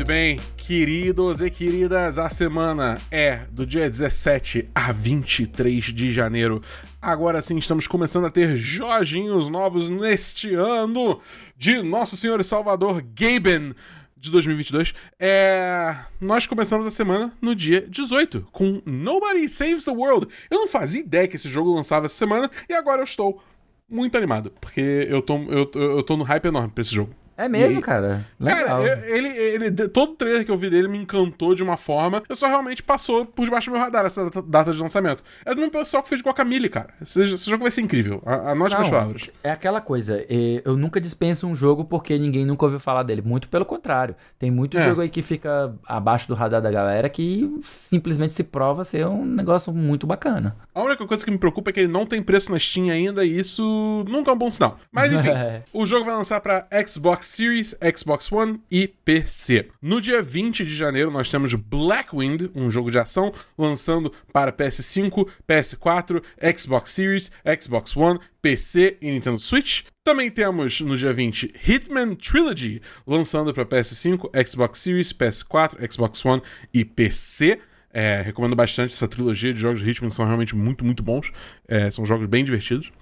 Muito 0.00 0.08
bem, 0.08 0.40
queridos 0.56 1.42
e 1.42 1.50
queridas, 1.50 2.18
a 2.18 2.30
semana 2.30 2.98
é 3.10 3.40
do 3.50 3.66
dia 3.66 3.86
17 3.86 4.70
a 4.74 4.92
23 4.92 5.84
de 5.84 6.10
janeiro. 6.10 6.62
Agora 7.02 7.42
sim, 7.42 7.58
estamos 7.58 7.86
começando 7.86 8.24
a 8.24 8.30
ter 8.30 8.56
Jorginhos 8.56 9.50
novos 9.50 9.90
neste 9.90 10.54
ano 10.54 11.20
de 11.54 11.82
Nosso 11.82 12.16
Senhor 12.16 12.40
e 12.40 12.44
Salvador 12.44 13.02
Gaben 13.14 13.74
de 14.16 14.30
2022. 14.30 14.94
É... 15.18 15.94
Nós 16.18 16.46
começamos 16.46 16.86
a 16.86 16.90
semana 16.90 17.30
no 17.38 17.54
dia 17.54 17.86
18 17.86 18.48
com 18.50 18.80
Nobody 18.86 19.50
Saves 19.50 19.84
the 19.84 19.90
World. 19.90 20.28
Eu 20.50 20.60
não 20.60 20.66
fazia 20.66 21.02
ideia 21.02 21.28
que 21.28 21.36
esse 21.36 21.50
jogo 21.50 21.74
lançava 21.74 22.06
essa 22.06 22.16
semana 22.16 22.50
e 22.66 22.72
agora 22.72 23.02
eu 23.02 23.04
estou 23.04 23.42
muito 23.86 24.16
animado, 24.16 24.50
porque 24.62 25.06
eu 25.10 25.20
tô, 25.20 25.36
eu, 25.42 25.70
eu 25.74 26.02
tô 26.02 26.16
no 26.16 26.24
hype 26.24 26.46
enorme 26.46 26.70
pra 26.70 26.80
esse 26.80 26.94
jogo. 26.94 27.14
É 27.44 27.48
mesmo, 27.48 27.78
E- 27.78 27.82
cara? 27.82 28.24
Legal. 28.38 28.82
Cara, 28.82 28.82
eu- 29.08 29.16
ele, 29.16 29.28
ele, 29.28 29.70
todo 29.88 30.14
trailer 30.14 30.44
que 30.44 30.50
eu 30.50 30.56
vi 30.56 30.68
dele 30.70 30.88
me 30.88 30.98
encantou 30.98 31.54
de 31.54 31.62
uma 31.62 31.76
forma. 31.76 32.22
Eu 32.28 32.36
só 32.36 32.46
realmente 32.48 32.82
passou 32.82 33.24
por 33.24 33.44
debaixo 33.44 33.70
do 33.70 33.72
meu 33.72 33.80
radar 33.80 34.04
essa 34.04 34.30
data, 34.46 34.72
de 34.72 34.80
lançamento. 34.80 35.22
É 35.44 35.50
do 35.54 35.56
mesmo 35.56 35.72
pessoal 35.72 36.02
que 36.02 36.08
fez 36.08 36.20
Guacamole, 36.22 36.68
cara. 36.68 36.88
Esse, 37.00 37.22
esse 37.22 37.48
jogo 37.48 37.62
vai 37.62 37.70
ser 37.70 37.80
incrível. 37.80 38.22
Anote 38.26 38.74
minhas 38.74 38.90
Não, 38.90 38.98
palavras. 38.98 39.30
É 39.42 39.50
aquela 39.50 39.80
coisa, 39.80 40.24
eu 40.64 40.76
nunca 40.76 41.00
dispenso 41.00 41.46
um 41.46 41.54
jogo 41.54 41.84
porque 41.84 42.18
ninguém 42.18 42.44
nunca 42.44 42.64
ouviu 42.66 42.78
falar 42.80 43.02
dele. 43.02 43.22
Muito 43.22 43.48
pelo 43.48 43.64
contrário. 43.64 44.14
Tem 44.38 44.50
muito 44.50 44.76
É. 44.78 44.84
jogo 44.84 45.00
aí 45.00 45.08
que 45.08 45.22
fica 45.22 45.74
abaixo 45.86 46.28
do 46.28 46.34
radar 46.34 46.60
da 46.60 46.70
galera 46.70 47.08
que 47.08 47.48
simplesmente 47.62 48.34
se 48.34 48.42
prova 48.44 48.84
ser 48.84 49.06
um 49.06 49.24
negócio 49.24 49.72
muito 49.72 50.06
bacana. 50.06 50.56
A 50.74 50.82
única 50.82 51.06
coisa 51.06 51.24
que 51.24 51.30
me 51.30 51.38
preocupa 51.38 51.70
é 51.70 51.72
que 51.72 51.80
ele 51.80 51.88
não 51.92 52.04
tem 52.06 52.22
preço 52.22 52.50
na 52.52 52.58
Steam 52.58 52.90
ainda 52.90 53.24
e 53.24 53.38
isso 53.40 54.04
nunca 54.08 54.30
é 54.30 54.34
um 54.34 54.38
bom 54.38 54.50
sinal. 54.50 54.78
Mas 54.92 55.12
enfim, 55.12 55.28
É. 55.30 55.62
o 55.72 55.86
jogo 55.86 56.04
vai 56.04 56.14
lançar 56.14 56.40
para 56.40 56.66
Xbox 56.86 57.29
Series, 57.30 57.74
Xbox 57.96 58.30
One 58.30 58.60
e 58.70 58.88
PC. 58.88 59.68
No 59.80 60.00
dia 60.00 60.20
20 60.22 60.64
de 60.64 60.76
janeiro 60.76 61.10
nós 61.10 61.30
temos 61.30 61.54
Blackwind, 61.54 62.50
um 62.54 62.70
jogo 62.70 62.90
de 62.90 62.98
ação, 62.98 63.32
lançando 63.56 64.12
para 64.32 64.52
PS5, 64.52 65.28
PS4, 65.48 66.22
Xbox 66.58 66.90
Series, 66.90 67.30
Xbox 67.60 67.96
One, 67.96 68.20
PC 68.42 68.98
e 69.00 69.10
Nintendo 69.10 69.38
Switch. 69.38 69.82
Também 70.02 70.30
temos 70.30 70.80
no 70.80 70.96
dia 70.96 71.12
20 71.12 71.54
Hitman 71.66 72.14
Trilogy, 72.14 72.82
lançando 73.06 73.54
para 73.54 73.64
PS5, 73.64 74.30
Xbox 74.46 74.78
Series, 74.78 75.12
PS4, 75.12 75.92
Xbox 75.92 76.24
One 76.24 76.42
e 76.72 76.84
PC. 76.84 77.60
É, 77.92 78.22
recomendo 78.22 78.54
bastante 78.54 78.94
essa 78.94 79.08
trilogia 79.08 79.52
de 79.52 79.60
jogos 79.60 79.80
de 79.80 79.90
Hitman, 79.90 80.10
são 80.10 80.24
realmente 80.24 80.54
muito, 80.54 80.84
muito 80.84 81.02
bons. 81.02 81.32
É, 81.66 81.90
são 81.90 82.06
jogos 82.06 82.26
bem 82.26 82.44
divertidos. 82.44 82.92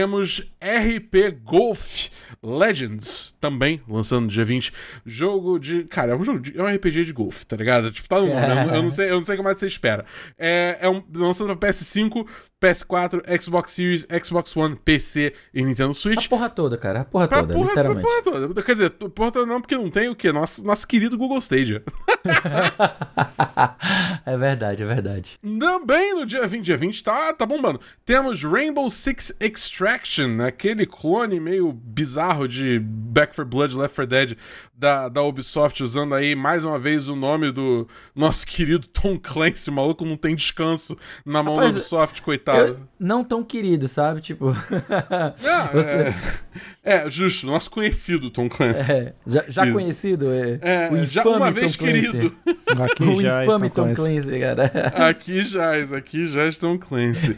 Temos 0.00 0.42
RP 0.60 1.40
Golf 1.42 2.08
Legends, 2.42 3.34
também 3.40 3.80
lançando 3.88 4.24
no 4.24 4.28
dia 4.28 4.44
20. 4.44 4.70
Jogo 5.06 5.58
de. 5.58 5.84
Cara, 5.84 6.12
é 6.12 6.14
um 6.14 6.22
jogo 6.22 6.38
de. 6.38 6.58
É 6.58 6.62
um 6.62 6.66
RPG 6.66 7.06
de 7.06 7.12
golfe, 7.14 7.46
tá 7.46 7.56
ligado? 7.56 7.90
Tipo, 7.90 8.06
tá 8.06 8.20
no 8.20 8.26
nome. 8.26 8.38
Eu, 8.40 8.54
não- 8.66 8.74
eu 8.74 8.82
não 8.82 8.90
sei, 8.90 9.10
eu 9.10 9.16
não 9.16 9.24
sei 9.24 9.36
como 9.38 9.48
é 9.48 9.54
que 9.54 9.60
você 9.60 9.66
espera. 9.66 10.04
É, 10.38 10.76
é 10.82 10.88
um, 10.90 11.02
lançando 11.14 11.56
pra 11.56 11.70
PS5, 11.70 12.26
PS4, 12.62 13.22
Xbox 13.42 13.70
Series, 13.72 14.06
Xbox 14.22 14.54
One, 14.54 14.76
PC 14.76 15.32
e 15.54 15.64
Nintendo 15.64 15.92
A 15.92 15.94
Switch. 15.94 16.28
porra 16.28 16.50
toda, 16.50 16.76
cara. 16.76 17.00
A 17.00 17.04
porra 17.06 17.26
Pra 17.26 17.38
toda, 17.40 17.54
porra, 17.54 17.72
pra 17.72 17.82
literalmente. 17.82 18.22
porra 18.24 18.40
toda. 18.48 18.62
Quer 18.62 18.72
dizer, 18.72 18.90
porra 18.90 19.32
toda 19.32 19.46
não, 19.46 19.62
porque 19.62 19.76
não 19.76 19.90
tem 19.90 20.10
o 20.10 20.14
quê? 20.14 20.30
Nosso, 20.30 20.62
nosso 20.62 20.86
querido 20.86 21.16
Google 21.16 21.38
Stadia. 21.38 21.82
é 24.26 24.36
verdade, 24.36 24.82
é 24.82 24.86
verdade. 24.86 25.38
Também 25.58 26.14
no 26.14 26.26
dia 26.26 26.46
20, 26.46 26.64
dia 26.64 26.76
20 26.76 27.02
tá, 27.02 27.32
tá 27.32 27.46
bombando. 27.46 27.80
Temos 28.04 28.42
Rainbow 28.42 28.90
Six 28.90 29.34
Extraction, 29.40 29.85
aquele 30.40 30.84
clone 30.84 31.38
meio 31.38 31.72
bizarro 31.72 32.48
de 32.48 32.78
Back 32.80 33.34
4 33.34 33.44
Blood, 33.44 33.72
Left 33.74 33.94
4 33.94 34.06
Dead 34.06 34.36
da, 34.78 35.08
da 35.08 35.22
Ubisoft, 35.22 35.82
usando 35.82 36.14
aí 36.14 36.34
mais 36.34 36.64
uma 36.64 36.78
vez 36.78 37.08
o 37.08 37.16
nome 37.16 37.50
do 37.50 37.88
nosso 38.14 38.44
querido 38.46 38.86
Tom 38.86 39.18
Clancy. 39.18 39.70
O 39.70 39.72
maluco 39.72 40.04
não 40.04 40.16
tem 40.16 40.34
descanso 40.36 40.98
na 41.24 41.42
mão 41.42 41.54
Rapaz, 41.54 41.74
da 41.74 41.80
Ubisoft, 41.80 42.20
coitado. 42.22 42.78
Não 42.98 43.24
tão 43.24 43.42
querido, 43.42 43.88
sabe? 43.88 44.20
Tipo. 44.20 44.46
Não, 44.46 45.66
você- 45.72 46.14
é, 46.84 47.06
é, 47.06 47.10
justo, 47.10 47.46
nosso 47.46 47.70
conhecido 47.70 48.30
Tom 48.30 48.48
Clancy. 48.48 48.90
é, 48.92 49.14
já 49.26 49.44
já 49.48 49.72
conhecido, 49.72 50.30
é, 50.32 50.58
É, 50.62 50.88
o 50.92 51.04
já 51.06 51.22
uma 51.22 51.46
Tom 51.48 51.52
vez 51.52 51.76
Clancy. 51.76 51.94
querido. 52.10 52.36
Aqui 52.66 53.04
O 53.04 53.20
já 53.22 53.44
infame 53.44 53.66
estão 53.68 53.84
Tom 53.84 53.90
esse- 53.92 54.02
Clancy, 54.02 54.40
cara. 54.40 54.72
Aqui 55.08 55.42
jaz, 55.44 55.92
aqui 55.92 56.26
já 56.28 56.46
estão 56.46 56.76
Clancy. 56.76 57.36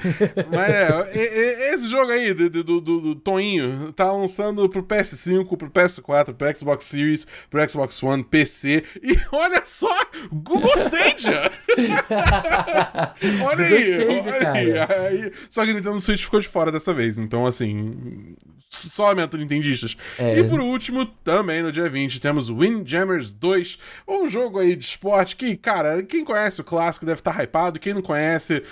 Mas 0.51 0.69
é, 0.71 1.75
esse 1.75 1.87
jogo 1.89 2.11
aí 2.11 2.33
do, 2.35 2.49
do, 2.51 2.81
do, 2.81 3.01
do 3.01 3.15
Toninho 3.15 3.93
tá 3.93 4.11
lançando 4.11 4.69
pro 4.69 4.83
PS5, 4.83 5.57
pro 5.57 5.71
PS4, 5.71 6.33
pro 6.35 6.57
Xbox 6.59 6.87
Series, 6.87 7.27
pro 7.51 7.69
Xbox 7.69 8.03
One, 8.03 8.25
PC. 8.25 8.85
E 9.03 9.19
olha 9.33 9.63
só, 9.65 9.95
Google 10.33 10.77
Stadia! 10.77 11.51
olha 13.45 13.67
aí, 13.67 14.05
Google 14.05 14.33
olha 14.33 14.53
aí, 14.53 14.79
aí. 14.79 15.33
Só 15.49 15.65
que 15.65 15.73
Nintendo 15.73 16.01
Switch 16.01 16.25
ficou 16.25 16.41
de 16.41 16.49
fora 16.49 16.73
dessa 16.73 16.93
vez, 16.93 17.19
então 17.19 17.47
assim. 17.47 18.35
Só 18.71 19.15
Nintendistas. 19.15 19.97
É. 20.19 20.39
E 20.39 20.45
por 20.45 20.61
último, 20.61 21.07
também 21.07 21.63
no 21.63 21.73
dia 21.73 21.89
20, 21.89 22.21
temos 22.21 22.51
Windjammers 22.51 23.33
2, 23.33 23.79
um 24.07 24.29
jogo 24.29 24.59
aí 24.59 24.77
de 24.77 24.85
esporte 24.85 25.37
que, 25.37 25.57
cara, 25.57 26.03
quem 26.03 26.23
conhece 26.23 26.61
o 26.61 26.65
clássico 26.65 27.07
deve 27.07 27.21
estar 27.21 27.43
hypado, 27.43 27.81
quem 27.81 27.95
não 27.95 28.03
conhece, 28.03 28.63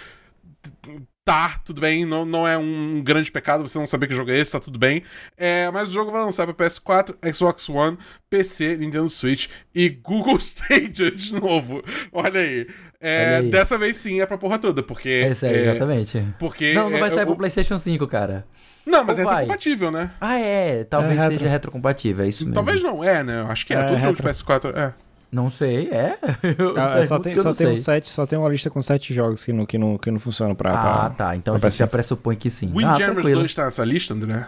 tá, 1.26 1.60
tudo 1.64 1.80
bem, 1.80 2.04
não, 2.04 2.24
não 2.24 2.46
é 2.46 2.56
um 2.56 3.02
grande 3.02 3.32
pecado 3.32 3.66
você 3.66 3.76
não 3.76 3.84
saber 3.84 4.06
que 4.06 4.14
jogo 4.14 4.30
é 4.30 4.38
esse, 4.38 4.52
tá 4.52 4.60
tudo 4.60 4.78
bem. 4.78 5.02
É, 5.36 5.68
mas 5.72 5.88
o 5.88 5.92
jogo 5.92 6.12
vai 6.12 6.22
lançar 6.22 6.46
pra 6.46 6.54
PS4, 6.66 7.16
Xbox 7.34 7.68
One, 7.68 7.98
PC, 8.30 8.76
Nintendo 8.76 9.08
Switch 9.10 9.48
e 9.74 9.88
Google 9.88 10.36
Stadia 10.40 11.10
de 11.10 11.34
novo. 11.34 11.82
Olha 12.12 12.40
aí. 12.40 12.68
É, 13.00 13.26
Olha 13.26 13.36
aí. 13.38 13.50
Dessa 13.50 13.76
vez 13.76 13.96
sim 13.96 14.20
é 14.20 14.26
pra 14.26 14.38
porra 14.38 14.56
toda, 14.58 14.84
porque. 14.84 15.08
É 15.08 15.34
sério, 15.34 15.58
é, 15.58 15.70
exatamente. 15.70 16.24
Porque. 16.38 16.72
Não, 16.74 16.88
não 16.88 16.98
vai 17.00 17.08
é, 17.10 17.12
sair 17.14 17.24
o- 17.24 17.26
pro 17.26 17.36
PlayStation 17.36 17.76
5, 17.76 18.06
cara. 18.06 18.46
Não, 18.86 19.02
mas 19.04 19.16
Ou 19.18 19.22
é 19.22 19.26
vai? 19.26 19.34
retrocompatível, 19.40 19.90
né? 19.90 20.12
Ah, 20.20 20.38
é. 20.38 20.84
Talvez 20.84 21.18
É 21.18 21.22
retro. 21.22 21.38
seja 21.38 21.50
retrocompatível, 21.50 22.24
é 22.24 22.28
isso 22.28 22.44
mesmo. 22.44 22.54
Talvez 22.54 22.80
não, 22.84 23.02
é, 23.02 23.24
né? 23.24 23.40
Eu 23.40 23.48
Acho 23.48 23.66
que 23.66 23.74
é. 23.74 23.78
É, 23.78 23.82
Todo 23.82 23.98
jogo 23.98 24.14
de 24.16 24.22
retro. 24.22 24.44
PS4 24.46 24.76
é. 24.76 24.94
Não 25.30 25.50
sei, 25.50 25.88
é. 25.90 26.18
Eu 26.58 26.74
Ah, 26.78 27.02
só 27.02 27.18
tem, 27.18 27.34
só, 27.36 27.52
tem 27.52 27.68
um 27.68 27.76
sete, 27.76 28.08
só 28.10 28.24
tem 28.24 28.38
uma 28.38 28.48
lista 28.48 28.70
com 28.70 28.80
sete 28.80 29.12
jogos 29.12 29.44
que 29.44 29.52
não, 29.52 29.66
que 29.66 29.76
não, 29.76 29.98
que 29.98 30.10
não 30.10 30.18
funcionam 30.18 30.54
pra. 30.54 30.72
Ah, 30.72 30.80
pra- 30.80 31.10
tá. 31.10 31.36
Então 31.36 31.54
a 31.56 31.58
pra 31.58 31.68
gente 31.68 31.78
já 31.80 31.86
pressupõe 31.86 32.36
que 32.36 32.48
sim. 32.48 32.68
ah, 32.68 32.76
Windjammers 32.76 33.12
tranquilo. 33.14 33.40
2 33.40 33.54
tá 33.54 33.64
nessa 33.66 33.84
lista, 33.84 34.14
André? 34.14 34.46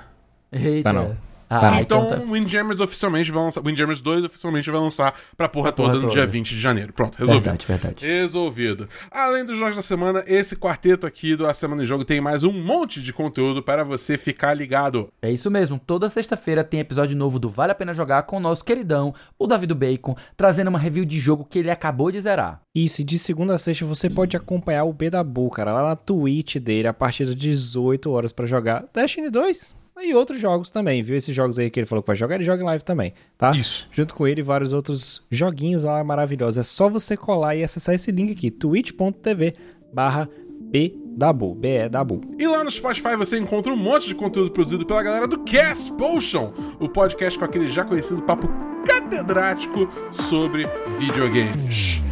Eita. 0.52 0.84
Tá 0.88 0.92
não. 0.92 1.16
Ah, 1.50 1.80
então, 1.80 2.04
então 2.06 2.18
tá- 2.20 2.24
Windjammers 2.32 2.80
oficialmente 2.80 3.30
vai 3.30 3.42
lançar. 3.42 3.62
Windjammers 3.64 4.00
2 4.00 4.24
oficialmente 4.24 4.70
vai 4.70 4.80
lançar 4.80 5.14
pra 5.36 5.48
porra 5.48 5.72
porra 5.72 5.88
toda 5.92 5.94
no 5.94 6.08
toda. 6.08 6.12
dia 6.14 6.26
20 6.26 6.50
de 6.50 6.58
janeiro. 6.60 6.92
Pronto, 6.92 7.16
resolvido. 7.18 7.42
Verdade, 7.44 7.66
verdade. 7.66 8.06
Resolvido. 8.06 8.88
Além 9.10 9.44
dos 9.44 9.58
jogos 9.58 9.76
da 9.76 9.82
semana, 9.82 10.22
esse 10.26 10.56
quarteto 10.56 11.06
aqui 11.06 11.34
do 11.36 11.46
A 11.46 11.54
Semana 11.54 11.82
em 11.82 11.86
Jogo 11.86 12.04
tem 12.04 12.20
mais 12.20 12.44
um 12.44 12.52
monte 12.52 13.02
de 13.02 13.12
conteúdo 13.12 13.62
para 13.62 13.84
você 13.84 14.18
ficar 14.18 14.52
ligado. 14.54 15.08
É 15.22 15.30
isso 15.30 15.50
mesmo, 15.50 15.78
toda 15.78 16.08
sexta-feira 16.08 16.62
tem 16.62 16.80
episódio 16.80 17.16
novo 17.16 17.38
do 17.38 17.48
Vale 17.48 17.72
a 17.72 17.74
Pena 17.74 17.94
Jogar 17.94 18.22
com 18.24 18.36
o 18.36 18.40
nosso 18.40 18.64
queridão, 18.64 19.14
o 19.38 19.46
Davi 19.46 19.66
do 19.66 19.74
Bacon, 19.74 20.16
trazendo 20.36 20.68
uma 20.68 20.78
review 20.78 21.04
de 21.04 21.18
jogo 21.18 21.44
que 21.48 21.58
ele 21.58 21.70
acabou 21.70 22.10
de 22.10 22.20
zerar. 22.20 22.60
Isso, 22.74 23.00
e 23.00 23.04
de 23.04 23.18
segunda 23.18 23.54
a 23.54 23.58
sexta 23.58 23.84
você 23.86 24.08
pode 24.10 24.36
acompanhar 24.36 24.84
o 24.84 24.92
B 24.92 25.10
da 25.10 25.24
Bu, 25.24 25.50
cara, 25.50 25.72
lá 25.72 25.82
na 25.88 25.96
Twitch 25.96 26.56
dele, 26.56 26.88
a 26.88 26.92
partir 26.92 27.24
das 27.24 27.34
18 27.34 28.10
horas 28.10 28.32
pra 28.32 28.46
jogar 28.46 28.84
Destiny 28.92 29.30
2 29.30 29.77
e 30.02 30.14
outros 30.14 30.40
jogos 30.40 30.70
também, 30.70 31.02
viu? 31.02 31.16
Esses 31.16 31.34
jogos 31.34 31.58
aí 31.58 31.70
que 31.70 31.80
ele 31.80 31.86
falou 31.86 32.02
que 32.02 32.06
vai 32.06 32.16
jogar, 32.16 32.36
ele 32.36 32.44
joga 32.44 32.62
em 32.62 32.66
live 32.66 32.84
também, 32.84 33.12
tá? 33.36 33.50
Isso. 33.52 33.88
Junto 33.90 34.14
com 34.14 34.26
ele, 34.26 34.42
vários 34.42 34.72
outros 34.72 35.26
joguinhos 35.30 35.84
lá 35.84 36.02
maravilhosos. 36.02 36.58
É 36.58 36.62
só 36.62 36.88
você 36.88 37.16
colar 37.16 37.56
e 37.56 37.64
acessar 37.64 37.94
esse 37.94 38.10
link 38.10 38.32
aqui, 38.32 38.50
twitch.tv 38.50 39.54
barra 39.92 40.28
BDabu, 40.60 41.54
B-E-Dabu. 41.54 42.20
E 42.38 42.46
lá 42.46 42.62
no 42.62 42.70
Spotify 42.70 43.16
você 43.16 43.38
encontra 43.38 43.72
um 43.72 43.76
monte 43.76 44.08
de 44.08 44.14
conteúdo 44.14 44.50
produzido 44.50 44.84
pela 44.84 45.02
galera 45.02 45.26
do 45.26 45.38
Cast 45.40 45.92
Potion, 45.94 46.52
o 46.78 46.88
podcast 46.88 47.38
com 47.38 47.44
aquele 47.44 47.68
já 47.68 47.84
conhecido 47.84 48.22
papo 48.22 48.48
catedrático 48.84 49.88
sobre 50.12 50.66
videogames. 50.98 52.02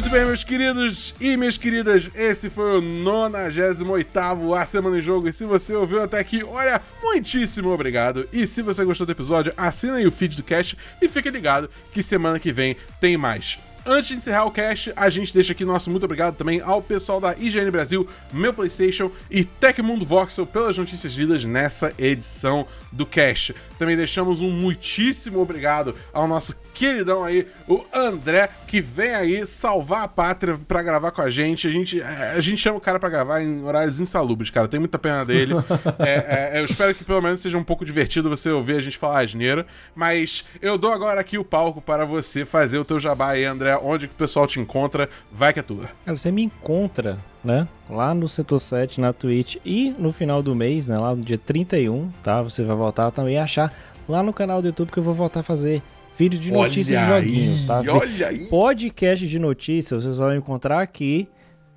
Muito 0.00 0.12
bem, 0.12 0.24
meus 0.24 0.42
queridos 0.42 1.14
e 1.20 1.36
minhas 1.36 1.58
queridas, 1.58 2.10
esse 2.14 2.48
foi 2.48 2.78
o 2.78 2.80
98 2.80 4.54
A 4.54 4.64
Semana 4.64 4.96
em 4.96 5.02
Jogo. 5.02 5.28
E 5.28 5.32
se 5.32 5.44
você 5.44 5.74
ouviu 5.74 6.02
até 6.02 6.18
aqui, 6.18 6.42
olha, 6.42 6.80
muitíssimo 7.02 7.68
obrigado. 7.68 8.26
E 8.32 8.46
se 8.46 8.62
você 8.62 8.82
gostou 8.82 9.06
do 9.06 9.12
episódio, 9.12 9.52
assina 9.58 9.96
aí 9.96 10.06
o 10.06 10.10
feed 10.10 10.36
do 10.36 10.42
cast 10.42 10.74
e 11.02 11.06
fique 11.06 11.28
ligado 11.28 11.68
que 11.92 12.02
semana 12.02 12.40
que 12.40 12.50
vem 12.50 12.78
tem 12.98 13.18
mais. 13.18 13.58
Antes 13.84 14.08
de 14.08 14.14
encerrar 14.14 14.46
o 14.46 14.50
cast, 14.50 14.90
a 14.96 15.10
gente 15.10 15.34
deixa 15.34 15.52
aqui 15.52 15.66
nosso 15.66 15.90
muito 15.90 16.04
obrigado 16.04 16.34
também 16.34 16.62
ao 16.62 16.80
pessoal 16.80 17.20
da 17.20 17.34
IGN 17.36 17.70
Brasil, 17.70 18.08
Meu 18.32 18.54
PlayStation 18.54 19.10
e 19.30 19.44
Tecmundo 19.44 20.06
Voxel 20.06 20.46
pelas 20.46 20.78
notícias 20.78 21.12
lidas 21.12 21.44
nessa 21.44 21.92
edição 21.98 22.66
do 22.90 23.04
cast. 23.04 23.54
Também 23.78 23.98
deixamos 23.98 24.40
um 24.40 24.50
muitíssimo 24.50 25.40
obrigado 25.40 25.94
ao 26.12 26.26
nosso 26.26 26.54
queridão 26.80 27.22
aí, 27.22 27.46
o 27.68 27.84
André, 27.92 28.48
que 28.66 28.80
vem 28.80 29.14
aí 29.14 29.46
salvar 29.46 30.02
a 30.02 30.08
pátria 30.08 30.58
pra 30.66 30.82
gravar 30.82 31.10
com 31.10 31.20
a 31.20 31.28
gente. 31.28 31.68
A 31.68 31.70
gente, 31.70 32.00
é, 32.00 32.32
a 32.34 32.40
gente 32.40 32.56
chama 32.56 32.78
o 32.78 32.80
cara 32.80 32.98
pra 32.98 33.10
gravar 33.10 33.42
em 33.42 33.62
horários 33.62 34.00
insalubres, 34.00 34.48
cara. 34.48 34.66
Tem 34.66 34.80
muita 34.80 34.98
pena 34.98 35.22
dele. 35.24 35.54
É, 35.98 36.54
é, 36.56 36.60
eu 36.60 36.64
espero 36.64 36.94
que 36.94 37.04
pelo 37.04 37.20
menos 37.20 37.40
seja 37.40 37.58
um 37.58 37.64
pouco 37.64 37.84
divertido 37.84 38.30
você 38.30 38.50
ouvir 38.50 38.76
a 38.76 38.80
gente 38.80 38.96
falar 38.96 39.22
asneira. 39.22 39.66
Mas 39.94 40.44
eu 40.62 40.78
dou 40.78 40.92
agora 40.92 41.20
aqui 41.20 41.36
o 41.36 41.44
palco 41.44 41.80
para 41.80 42.06
você 42.06 42.46
fazer 42.46 42.78
o 42.78 42.84
teu 42.84 42.98
jabá 42.98 43.30
aí, 43.30 43.44
André. 43.44 43.76
Onde 43.76 44.06
que 44.06 44.14
o 44.14 44.16
pessoal 44.16 44.46
te 44.46 44.58
encontra? 44.58 45.08
Vai 45.30 45.52
que 45.52 45.60
é 45.60 45.62
tua. 45.62 45.90
Cara, 46.04 46.16
você 46.16 46.30
me 46.30 46.42
encontra, 46.42 47.18
né? 47.44 47.68
Lá 47.88 48.14
no 48.14 48.28
Setor 48.28 48.60
7, 48.60 49.00
na 49.00 49.12
Twitch 49.12 49.56
e 49.64 49.94
no 49.98 50.12
final 50.12 50.42
do 50.42 50.54
mês, 50.54 50.88
né? 50.88 50.98
Lá 50.98 51.14
no 51.14 51.22
dia 51.22 51.38
31, 51.38 52.10
tá? 52.22 52.40
Você 52.40 52.64
vai 52.64 52.76
voltar 52.76 53.10
também 53.10 53.38
a 53.38 53.44
achar 53.44 53.72
lá 54.08 54.22
no 54.22 54.32
canal 54.32 54.62
do 54.62 54.68
YouTube 54.68 54.92
que 54.92 54.98
eu 54.98 55.04
vou 55.04 55.14
voltar 55.14 55.40
a 55.40 55.42
fazer 55.44 55.82
vídeos 56.20 56.42
de 56.42 56.52
notícias 56.52 57.00
de 57.00 57.06
joguinhos, 57.06 57.64
tá? 57.64 57.82
Olha 57.88 58.28
aí! 58.28 58.40
Podcast 58.46 59.26
de 59.26 59.38
notícias, 59.38 60.04
vocês 60.04 60.18
vão 60.18 60.36
encontrar 60.36 60.82
aqui. 60.82 61.26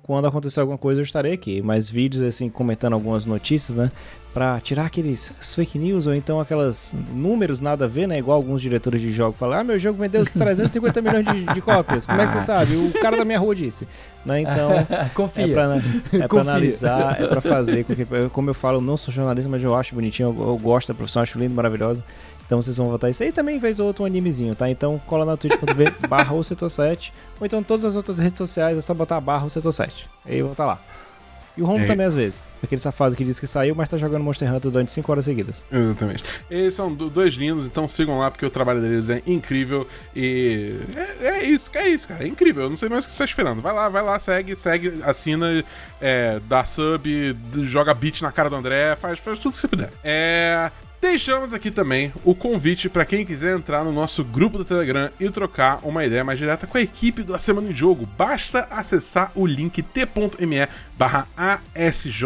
Quando 0.02 0.26
acontecer 0.26 0.60
alguma 0.60 0.76
coisa, 0.76 1.00
eu 1.00 1.02
estarei 1.02 1.32
aqui. 1.32 1.62
Mas 1.62 1.88
vídeos, 1.88 2.22
assim, 2.22 2.50
comentando 2.50 2.92
algumas 2.92 3.24
notícias, 3.24 3.78
né? 3.78 3.90
Pra 4.34 4.60
tirar 4.60 4.84
aqueles 4.84 5.32
fake 5.54 5.78
news 5.78 6.06
ou 6.06 6.14
então 6.14 6.38
aquelas 6.40 6.94
números 7.14 7.60
nada 7.60 7.86
a 7.86 7.88
ver, 7.88 8.06
né? 8.06 8.18
Igual 8.18 8.36
alguns 8.36 8.60
diretores 8.60 9.00
de 9.00 9.10
jogo 9.10 9.32
falam: 9.32 9.60
Ah, 9.60 9.64
meu 9.64 9.78
jogo 9.78 9.98
vendeu 9.98 10.26
350 10.28 11.00
milhões 11.00 11.24
de, 11.24 11.54
de 11.54 11.62
cópias. 11.62 12.04
Como 12.04 12.20
é 12.20 12.26
que 12.26 12.32
você 12.32 12.42
sabe? 12.42 12.74
O 12.74 12.92
cara 13.00 13.16
da 13.16 13.24
minha 13.24 13.38
rua 13.38 13.54
disse. 13.54 13.88
Né? 14.26 14.42
Então, 14.42 14.70
Confia. 15.14 15.46
é 15.46 15.52
pra, 15.54 15.82
é 16.24 16.28
pra 16.28 16.40
analisar, 16.42 17.22
é 17.22 17.26
pra 17.26 17.40
fazer. 17.40 17.86
Como 18.30 18.50
eu 18.50 18.54
falo, 18.54 18.78
eu 18.78 18.82
não 18.82 18.98
sou 18.98 19.14
jornalista, 19.14 19.48
mas 19.48 19.62
eu 19.62 19.74
acho 19.74 19.94
bonitinho, 19.94 20.34
eu, 20.36 20.48
eu 20.48 20.58
gosto 20.58 20.88
da 20.88 20.94
profissão, 20.94 21.22
acho 21.22 21.38
lindo, 21.38 21.54
maravilhosa. 21.54 22.04
Então 22.54 22.62
vocês 22.62 22.76
vão 22.76 22.86
votar 22.88 23.10
isso 23.10 23.20
aí 23.20 23.32
também 23.32 23.58
fez 23.58 23.80
outro 23.80 24.04
animezinho, 24.04 24.54
tá? 24.54 24.70
Então 24.70 24.96
cola 25.08 25.24
na 25.24 25.36
twitch.tv 25.36 25.92
barra 26.08 26.32
o 26.34 26.44
setor 26.44 26.70
7. 26.70 27.12
Ou 27.40 27.46
então 27.46 27.64
todas 27.64 27.84
as 27.84 27.96
outras 27.96 28.16
redes 28.18 28.38
sociais 28.38 28.78
é 28.78 28.80
só 28.80 28.94
botar 28.94 29.20
barra 29.20 29.44
o 29.44 29.50
setor 29.50 29.72
7. 29.72 30.08
Aí 30.24 30.38
eu 30.38 30.44
vou 30.44 30.52
estar 30.52 30.64
lá. 30.66 30.80
E 31.56 31.62
o 31.62 31.66
Romo 31.66 31.82
É. 31.84 31.86
também 31.88 32.06
às 32.06 32.14
vezes. 32.14 32.44
Aquele 32.62 32.80
safado 32.80 33.16
que 33.16 33.24
disse 33.24 33.40
que 33.40 33.46
saiu, 33.48 33.74
mas 33.74 33.88
tá 33.88 33.96
jogando 33.96 34.22
Monster 34.22 34.48
Hunter 34.52 34.70
durante 34.70 34.92
5 34.92 35.10
horas 35.10 35.24
seguidas. 35.24 35.64
Exatamente. 35.70 36.22
Eles 36.48 36.74
são 36.74 36.94
do- 36.94 37.10
dois 37.10 37.34
lindos, 37.34 37.66
então 37.66 37.88
sigam 37.88 38.18
lá 38.18 38.30
porque 38.30 38.46
o 38.46 38.50
trabalho 38.50 38.80
deles 38.80 39.08
é 39.10 39.20
incrível 39.26 39.84
e 40.14 40.76
é, 41.20 41.26
é 41.26 41.42
isso, 41.44 41.70
é 41.74 41.88
isso, 41.88 42.06
cara. 42.06 42.22
É 42.22 42.28
incrível. 42.28 42.62
Eu 42.64 42.70
não 42.70 42.76
sei 42.76 42.88
mais 42.88 43.04
o 43.04 43.08
que 43.08 43.12
você 43.14 43.18
tá 43.18 43.24
esperando. 43.24 43.60
Vai 43.60 43.72
lá, 43.74 43.88
vai 43.88 44.02
lá, 44.02 44.16
segue, 44.20 44.54
segue, 44.54 45.00
assina, 45.02 45.64
é, 46.00 46.40
dá 46.48 46.64
sub, 46.64 47.36
joga 47.64 47.92
beat 47.94 48.22
na 48.22 48.30
cara 48.30 48.48
do 48.48 48.54
André, 48.56 48.94
faz, 48.94 49.18
faz 49.18 49.40
tudo 49.40 49.52
que 49.54 49.58
você 49.58 49.66
puder. 49.68 49.90
É. 50.04 50.70
Deixamos 51.04 51.52
aqui 51.52 51.70
também 51.70 52.10
o 52.24 52.34
convite 52.34 52.88
para 52.88 53.04
quem 53.04 53.26
quiser 53.26 53.54
entrar 53.54 53.84
no 53.84 53.92
nosso 53.92 54.24
grupo 54.24 54.56
do 54.56 54.64
Telegram 54.64 55.10
e 55.20 55.28
trocar 55.28 55.80
uma 55.82 56.02
ideia 56.02 56.24
mais 56.24 56.38
direta 56.38 56.66
com 56.66 56.78
a 56.78 56.80
equipe 56.80 57.22
do 57.22 57.34
A 57.34 57.38
Semana 57.38 57.68
em 57.68 57.74
Jogo. 57.74 58.06
Basta 58.16 58.66
acessar 58.70 59.30
o 59.34 59.46
link 59.46 59.82
t.me 59.82 60.66
barra 60.96 61.28
ASJ 61.36 62.24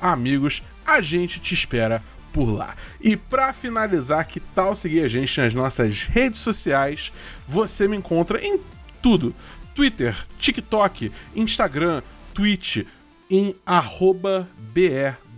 Amigos. 0.00 0.64
A 0.84 1.00
gente 1.00 1.38
te 1.38 1.54
espera 1.54 2.02
por 2.32 2.50
lá. 2.50 2.74
E 3.00 3.16
pra 3.16 3.52
finalizar, 3.52 4.26
que 4.26 4.40
tal 4.40 4.74
seguir 4.74 5.04
a 5.04 5.08
gente 5.08 5.40
nas 5.40 5.54
nossas 5.54 6.02
redes 6.02 6.40
sociais? 6.40 7.12
Você 7.46 7.86
me 7.86 7.96
encontra 7.96 8.44
em 8.44 8.58
tudo: 9.00 9.32
Twitter, 9.76 10.26
TikTok, 10.40 11.12
Instagram, 11.36 12.02
Twitch, 12.34 12.84
em 13.30 13.54
arroba 13.64 14.48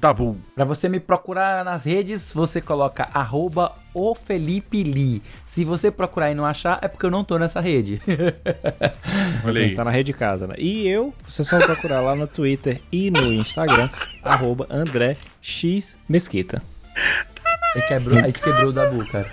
BRDabu. 0.00 0.40
Pra 0.54 0.64
você 0.64 0.88
me 0.88 0.98
procurar 0.98 1.62
nas 1.64 1.84
redes, 1.84 2.32
você 2.32 2.60
coloca 2.60 3.06
arroba 3.12 3.74
o 3.92 4.14
Felipe 4.14 4.82
Lee. 4.82 5.22
Se 5.44 5.64
você 5.64 5.90
procurar 5.90 6.30
e 6.30 6.34
não 6.34 6.46
achar, 6.46 6.78
é 6.80 6.88
porque 6.88 7.04
eu 7.04 7.10
não 7.10 7.22
tô 7.22 7.38
nessa 7.38 7.60
rede. 7.60 8.00
Olha 9.44 9.60
aí. 9.60 9.74
Tá 9.74 9.84
na 9.84 9.90
rede 9.90 10.12
de 10.12 10.18
casa, 10.18 10.46
né? 10.46 10.54
E 10.58 10.88
eu, 10.88 11.12
você 11.28 11.44
só 11.44 11.58
procurar 11.58 12.00
lá 12.00 12.16
no 12.16 12.26
Twitter 12.26 12.80
e 12.90 13.10
no 13.10 13.32
Instagram, 13.32 13.90
arroba 14.24 14.66
André 14.70 15.18
X 15.42 15.98
Mesquita. 16.08 16.62
Aí 17.76 17.82
quebrou, 17.82 18.24
aí 18.24 18.32
quebrou 18.32 18.70
o 18.70 18.72
Dabu, 18.72 19.06
cara. 19.10 19.30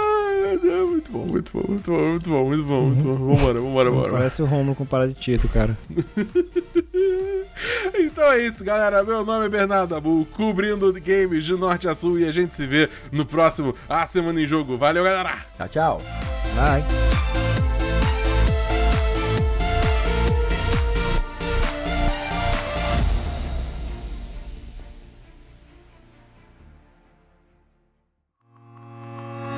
Muito 0.56 1.12
bom, 1.12 1.26
muito 1.26 1.52
bom, 1.52 1.64
muito 1.68 1.90
bom, 1.90 1.98
muito 2.08 2.30
bom, 2.30 2.44
muito 2.44 2.64
bom, 2.64 2.82
muito 2.86 3.04
bom. 3.04 3.34
Vambora, 3.34 3.60
vambora, 3.60 3.90
vambora. 3.90 4.12
Parece 4.12 4.42
o 4.42 4.46
Romulo 4.46 4.74
com 4.74 4.84
para 4.84 5.08
de 5.08 5.14
Tito, 5.14 5.48
cara. 5.48 5.76
Então 7.94 8.32
é 8.32 8.38
isso, 8.46 8.64
galera. 8.64 9.04
Meu 9.04 9.24
nome 9.24 9.46
é 9.46 9.48
Bernardo 9.48 9.94
Abu, 9.94 10.26
cobrindo 10.32 10.92
games 10.94 11.44
de 11.44 11.54
norte 11.54 11.88
a 11.88 11.94
sul 11.94 12.18
e 12.18 12.26
a 12.26 12.32
gente 12.32 12.54
se 12.54 12.66
vê 12.66 12.88
no 13.12 13.26
próximo 13.26 13.74
A 13.88 14.06
Semana 14.06 14.40
em 14.40 14.46
Jogo. 14.46 14.76
Valeu, 14.76 15.04
galera! 15.04 15.38
Tchau, 15.56 15.68
tchau. 15.68 16.02
Bye. 16.56 17.29